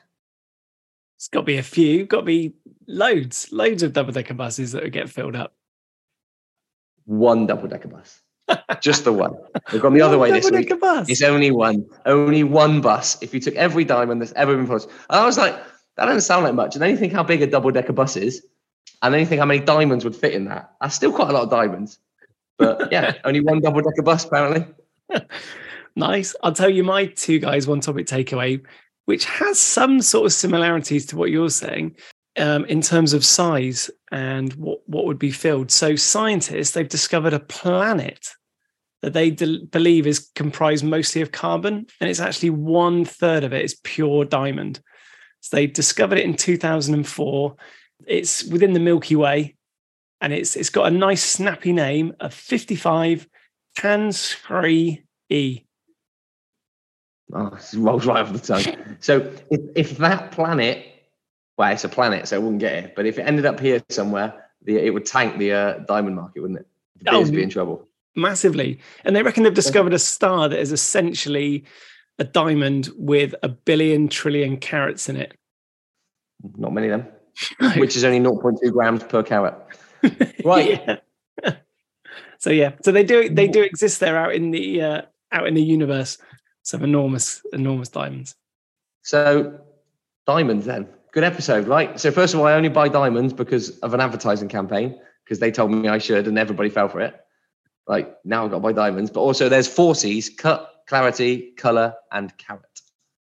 It's 1.15 1.29
got 1.29 1.39
to 1.39 1.45
be 1.45 1.57
a 1.57 1.63
few, 1.63 2.05
got 2.05 2.19
to 2.19 2.25
be 2.25 2.53
loads, 2.85 3.51
loads 3.51 3.81
of 3.81 3.93
double 3.93 4.11
decker 4.11 4.35
buses 4.35 4.73
that 4.73 4.83
would 4.83 4.91
get 4.91 5.09
filled 5.09 5.35
up. 5.35 5.55
One 7.05 7.47
double 7.47 7.67
decker 7.67 7.87
bus. 7.87 8.21
Just 8.81 9.03
the 9.03 9.13
one. 9.13 9.35
We've 9.71 9.81
gone 9.81 9.93
the 9.93 10.01
other 10.01 10.17
way 10.17 10.31
this 10.31 10.49
week. 10.49 10.71
It's 10.71 11.21
only 11.21 11.51
one. 11.51 11.85
Only 12.05 12.43
one 12.43 12.81
bus. 12.81 13.17
If 13.21 13.33
you 13.33 13.39
took 13.39 13.55
every 13.55 13.83
diamond 13.83 14.21
that's 14.21 14.33
ever 14.33 14.55
been 14.55 14.65
produced. 14.65 14.89
And 15.09 15.19
I 15.19 15.25
was 15.25 15.37
like, 15.37 15.55
that 15.95 16.05
doesn't 16.05 16.21
sound 16.21 16.45
like 16.45 16.53
much. 16.53 16.75
And 16.75 16.81
then 16.81 16.91
you 16.91 16.97
think 16.97 17.13
how 17.13 17.23
big 17.23 17.41
a 17.41 17.47
double 17.47 17.71
decker 17.71 17.93
bus 17.93 18.15
is. 18.15 18.45
And 19.01 19.13
then 19.13 19.19
you 19.19 19.25
think 19.27 19.39
how 19.39 19.45
many 19.45 19.59
diamonds 19.59 20.03
would 20.03 20.15
fit 20.15 20.33
in 20.33 20.45
that. 20.45 20.71
That's 20.81 20.95
still 20.95 21.11
quite 21.11 21.29
a 21.29 21.33
lot 21.33 21.43
of 21.43 21.49
diamonds. 21.49 21.99
But 22.57 22.91
yeah, 22.91 23.15
only 23.25 23.41
one 23.41 23.59
double 23.59 23.81
decker 23.81 24.03
bus 24.03 24.25
apparently. 24.25 24.65
Nice. 25.97 26.35
I'll 26.43 26.53
tell 26.53 26.69
you 26.69 26.83
my 26.83 27.07
two 27.07 27.39
guys, 27.39 27.65
one 27.65 27.81
topic 27.81 28.05
takeaway, 28.05 28.63
which 29.05 29.25
has 29.25 29.57
some 29.57 29.99
sort 29.99 30.27
of 30.27 30.33
similarities 30.33 31.07
to 31.07 31.17
what 31.17 31.31
you're 31.31 31.49
saying 31.49 31.95
um, 32.37 32.65
in 32.65 32.81
terms 32.81 33.13
of 33.13 33.25
size 33.25 33.89
and 34.11 34.53
what, 34.53 34.79
what 34.87 35.05
would 35.05 35.19
be 35.19 35.31
filled. 35.31 35.71
So, 35.71 35.95
scientists, 35.95 36.71
they've 36.71 36.87
discovered 36.87 37.33
a 37.33 37.39
planet 37.39 38.29
that 39.01 39.13
they 39.13 39.29
de- 39.29 39.65
believe 39.65 40.07
is 40.07 40.29
comprised 40.35 40.83
mostly 40.83 41.21
of 41.21 41.31
carbon, 41.31 41.87
and 41.99 42.09
it's 42.09 42.19
actually 42.19 42.51
one 42.51 43.05
third 43.05 43.43
of 43.43 43.53
it 43.53 43.65
is 43.65 43.79
pure 43.83 44.25
diamond. 44.25 44.79
So, 45.41 45.57
they 45.57 45.67
discovered 45.67 46.19
it 46.19 46.25
in 46.25 46.35
2004. 46.35 47.55
It's 48.05 48.43
within 48.45 48.73
the 48.73 48.79
Milky 48.79 49.15
Way, 49.15 49.55
and 50.21 50.31
it's 50.33 50.55
it's 50.55 50.69
got 50.69 50.87
a 50.87 50.95
nice 50.95 51.23
snappy 51.23 51.73
name 51.73 52.13
of 52.19 52.33
55 52.33 53.27
Tansri 53.77 55.03
E. 55.29 55.61
Oh, 57.33 57.47
it 57.47 57.73
rolls 57.75 58.05
right 58.05 58.21
off 58.21 58.31
the 58.31 58.39
tongue. 58.39 58.97
So 58.99 59.31
if, 59.51 59.61
if 59.75 59.97
that 59.97 60.31
planet, 60.31 60.96
well, 61.57 61.71
it's 61.71 61.83
a 61.83 61.89
planet, 61.89 62.27
so 62.27 62.35
it 62.35 62.41
wouldn't 62.41 62.59
get 62.59 62.73
here. 62.83 62.91
But 62.95 63.05
if 63.05 63.17
it 63.19 63.23
ended 63.23 63.45
up 63.45 63.59
here 63.59 63.81
somewhere, 63.89 64.45
the, 64.63 64.77
it 64.77 64.93
would 64.93 65.05
tank 65.05 65.37
the 65.37 65.51
uh, 65.53 65.77
diamond 65.87 66.15
market, 66.15 66.41
wouldn't 66.41 66.59
it? 66.59 66.67
The 67.01 67.11
Oh, 67.13 67.21
would 67.21 67.31
be 67.31 67.43
in 67.43 67.49
trouble. 67.49 67.87
massively. 68.15 68.79
And 69.05 69.15
they 69.15 69.23
reckon 69.23 69.43
they've 69.43 69.53
discovered 69.53 69.93
a 69.93 69.99
star 69.99 70.49
that 70.49 70.59
is 70.59 70.71
essentially 70.71 71.63
a 72.19 72.23
diamond 72.23 72.89
with 72.97 73.35
a 73.43 73.49
billion 73.49 74.07
trillion 74.07 74.57
carats 74.57 75.07
in 75.09 75.17
it. 75.17 75.35
Not 76.57 76.73
many 76.73 76.89
of 76.89 77.01
them, 77.01 77.73
which 77.79 77.95
is 77.95 78.03
only 78.03 78.19
0.2 78.19 78.71
grams 78.71 79.03
per 79.03 79.23
carat. 79.23 79.55
Right. 80.45 80.81
Yeah. 81.43 81.51
so 82.39 82.49
yeah, 82.51 82.71
so 82.83 82.91
they 82.91 83.03
do 83.03 83.29
they 83.29 83.47
do 83.47 83.61
exist 83.61 83.99
there 83.99 84.15
out 84.17 84.33
in 84.33 84.51
the 84.51 84.81
uh, 84.81 85.01
out 85.31 85.47
in 85.47 85.53
the 85.55 85.61
universe. 85.61 86.17
Some 86.63 86.83
enormous 86.83 87.41
enormous 87.53 87.89
diamonds. 87.89 88.35
So 89.01 89.59
diamonds 90.25 90.65
then. 90.65 90.87
Good 91.11 91.23
episode, 91.23 91.67
right? 91.67 91.99
So 91.99 92.11
first 92.11 92.33
of 92.33 92.39
all, 92.39 92.45
I 92.45 92.53
only 92.53 92.69
buy 92.69 92.89
diamonds 92.89 93.33
because 93.33 93.77
of 93.79 93.93
an 93.93 94.01
advertising 94.01 94.49
campaign 94.49 94.99
because 95.23 95.39
they 95.39 95.51
told 95.51 95.71
me 95.71 95.87
I 95.87 95.97
should 95.97 96.27
and 96.27 96.37
everybody 96.37 96.69
fell 96.69 96.89
for 96.89 97.01
it. 97.01 97.19
Like 97.87 98.17
now 98.25 98.45
I've 98.45 98.51
got 98.51 98.57
to 98.57 98.61
buy 98.61 98.73
diamonds. 98.73 99.09
But 99.11 99.21
also 99.21 99.49
there's 99.49 99.67
four 99.67 99.95
C's, 99.95 100.29
cut, 100.29 100.83
clarity, 100.87 101.51
color, 101.57 101.95
and 102.11 102.35
carat. 102.37 102.63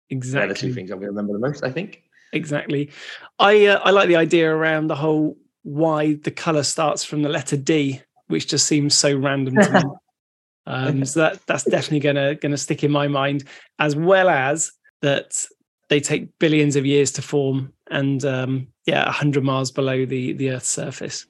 They're 0.09 0.47
the 0.47 0.53
two 0.53 0.73
things 0.73 0.91
I'm 0.91 0.97
going 0.97 1.07
to 1.07 1.11
remember 1.11 1.33
the 1.33 1.39
most, 1.39 1.63
I 1.63 1.71
think. 1.71 2.03
Exactly. 2.33 2.91
I 3.39 3.65
uh, 3.67 3.79
I 3.83 3.91
like 3.91 4.07
the 4.07 4.15
idea 4.15 4.53
around 4.53 4.87
the 4.87 4.95
whole 4.95 5.37
why 5.63 6.13
the 6.15 6.31
color 6.31 6.63
starts 6.63 7.03
from 7.03 7.23
the 7.23 7.29
letter 7.29 7.57
D, 7.57 8.01
which 8.27 8.47
just 8.47 8.67
seems 8.67 8.95
so 8.95 9.15
random 9.15 9.55
to 9.55 9.71
me. 9.71 9.81
Um, 10.67 11.05
so 11.05 11.21
that 11.21 11.45
that's 11.47 11.63
definitely 11.63 12.01
gonna 12.01 12.35
gonna 12.35 12.55
stick 12.55 12.83
in 12.83 12.91
my 12.91 13.07
mind, 13.07 13.45
as 13.79 13.95
well 13.95 14.29
as 14.29 14.71
that 15.01 15.43
they 15.91 15.99
take 15.99 16.39
billions 16.39 16.77
of 16.77 16.85
years 16.85 17.11
to 17.11 17.21
form, 17.21 17.73
and 17.91 18.23
um, 18.23 18.65
yeah, 18.85 19.11
hundred 19.11 19.43
miles 19.43 19.71
below 19.71 20.05
the 20.05 20.31
the 20.31 20.49
Earth's 20.51 20.69
surface. 20.69 21.25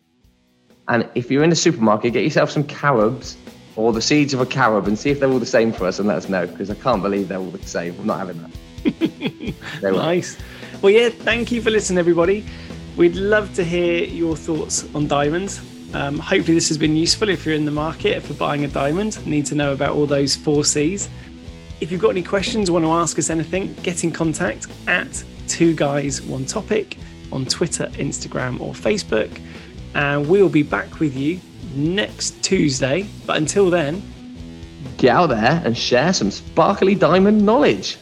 And 0.87 1.09
if 1.15 1.31
you're 1.31 1.43
in 1.43 1.51
a 1.51 1.55
supermarket, 1.55 2.13
get 2.13 2.23
yourself 2.23 2.51
some 2.51 2.63
carobs 2.63 3.37
or 3.75 3.91
the 3.91 4.01
seeds 4.01 4.35
of 4.35 4.39
a 4.39 4.45
carob 4.45 4.87
and 4.87 4.99
see 4.99 5.09
if 5.09 5.19
they're 5.19 5.31
all 5.31 5.39
the 5.39 5.45
same 5.47 5.71
for 5.71 5.87
us 5.87 5.97
and 5.97 6.07
let 6.07 6.17
us 6.17 6.29
know 6.29 6.45
because 6.45 6.69
I 6.69 6.75
can't 6.75 7.01
believe 7.01 7.27
they're 7.27 7.39
all 7.39 7.49
the 7.49 7.65
same. 7.65 7.99
I'm 7.99 8.05
not 8.05 8.19
having 8.19 8.41
that. 8.43 9.55
Nice. 9.81 10.37
Well, 10.81 10.91
yeah, 10.91 11.09
thank 11.09 11.51
you 11.51 11.61
for 11.61 11.71
listening, 11.71 11.97
everybody. 11.97 12.45
We'd 12.97 13.15
love 13.15 13.53
to 13.55 13.63
hear 13.63 14.03
your 14.03 14.35
thoughts 14.35 14.87
on 14.93 15.07
diamonds. 15.07 15.59
Um, 15.95 16.19
hopefully, 16.19 16.53
this 16.53 16.67
has 16.67 16.77
been 16.77 16.95
useful 16.95 17.29
if 17.29 17.45
you're 17.45 17.55
in 17.55 17.65
the 17.65 17.71
market 17.71 18.21
for 18.21 18.33
buying 18.35 18.63
a 18.63 18.67
diamond. 18.67 19.25
Need 19.25 19.47
to 19.47 19.55
know 19.55 19.73
about 19.73 19.95
all 19.95 20.05
those 20.05 20.35
four 20.35 20.63
C's. 20.65 21.09
If 21.81 21.91
you've 21.91 21.99
got 21.99 22.09
any 22.09 22.23
questions, 22.23 22.71
want 22.71 22.85
to 22.85 22.91
ask 22.91 23.17
us 23.19 23.29
anything, 23.29 23.73
get 23.81 24.03
in 24.03 24.11
contact 24.11 24.67
at 24.87 25.23
Two 25.47 25.75
Guys 25.75 26.21
One 26.21 26.45
Topic 26.45 26.97
on 27.31 27.45
Twitter, 27.45 27.87
Instagram, 27.93 28.61
or 28.61 28.73
Facebook. 28.73 29.41
And 29.95 30.29
we'll 30.29 30.47
be 30.47 30.63
back 30.63 30.99
with 30.99 31.17
you 31.17 31.39
next 31.73 32.41
Tuesday. 32.43 33.07
But 33.25 33.37
until 33.37 33.69
then, 33.69 34.01
Get 34.97 35.15
out 35.15 35.29
there 35.29 35.61
and 35.65 35.75
share 35.75 36.13
some 36.13 36.29
sparkly 36.29 36.93
diamond 36.93 37.43
knowledge. 37.43 37.97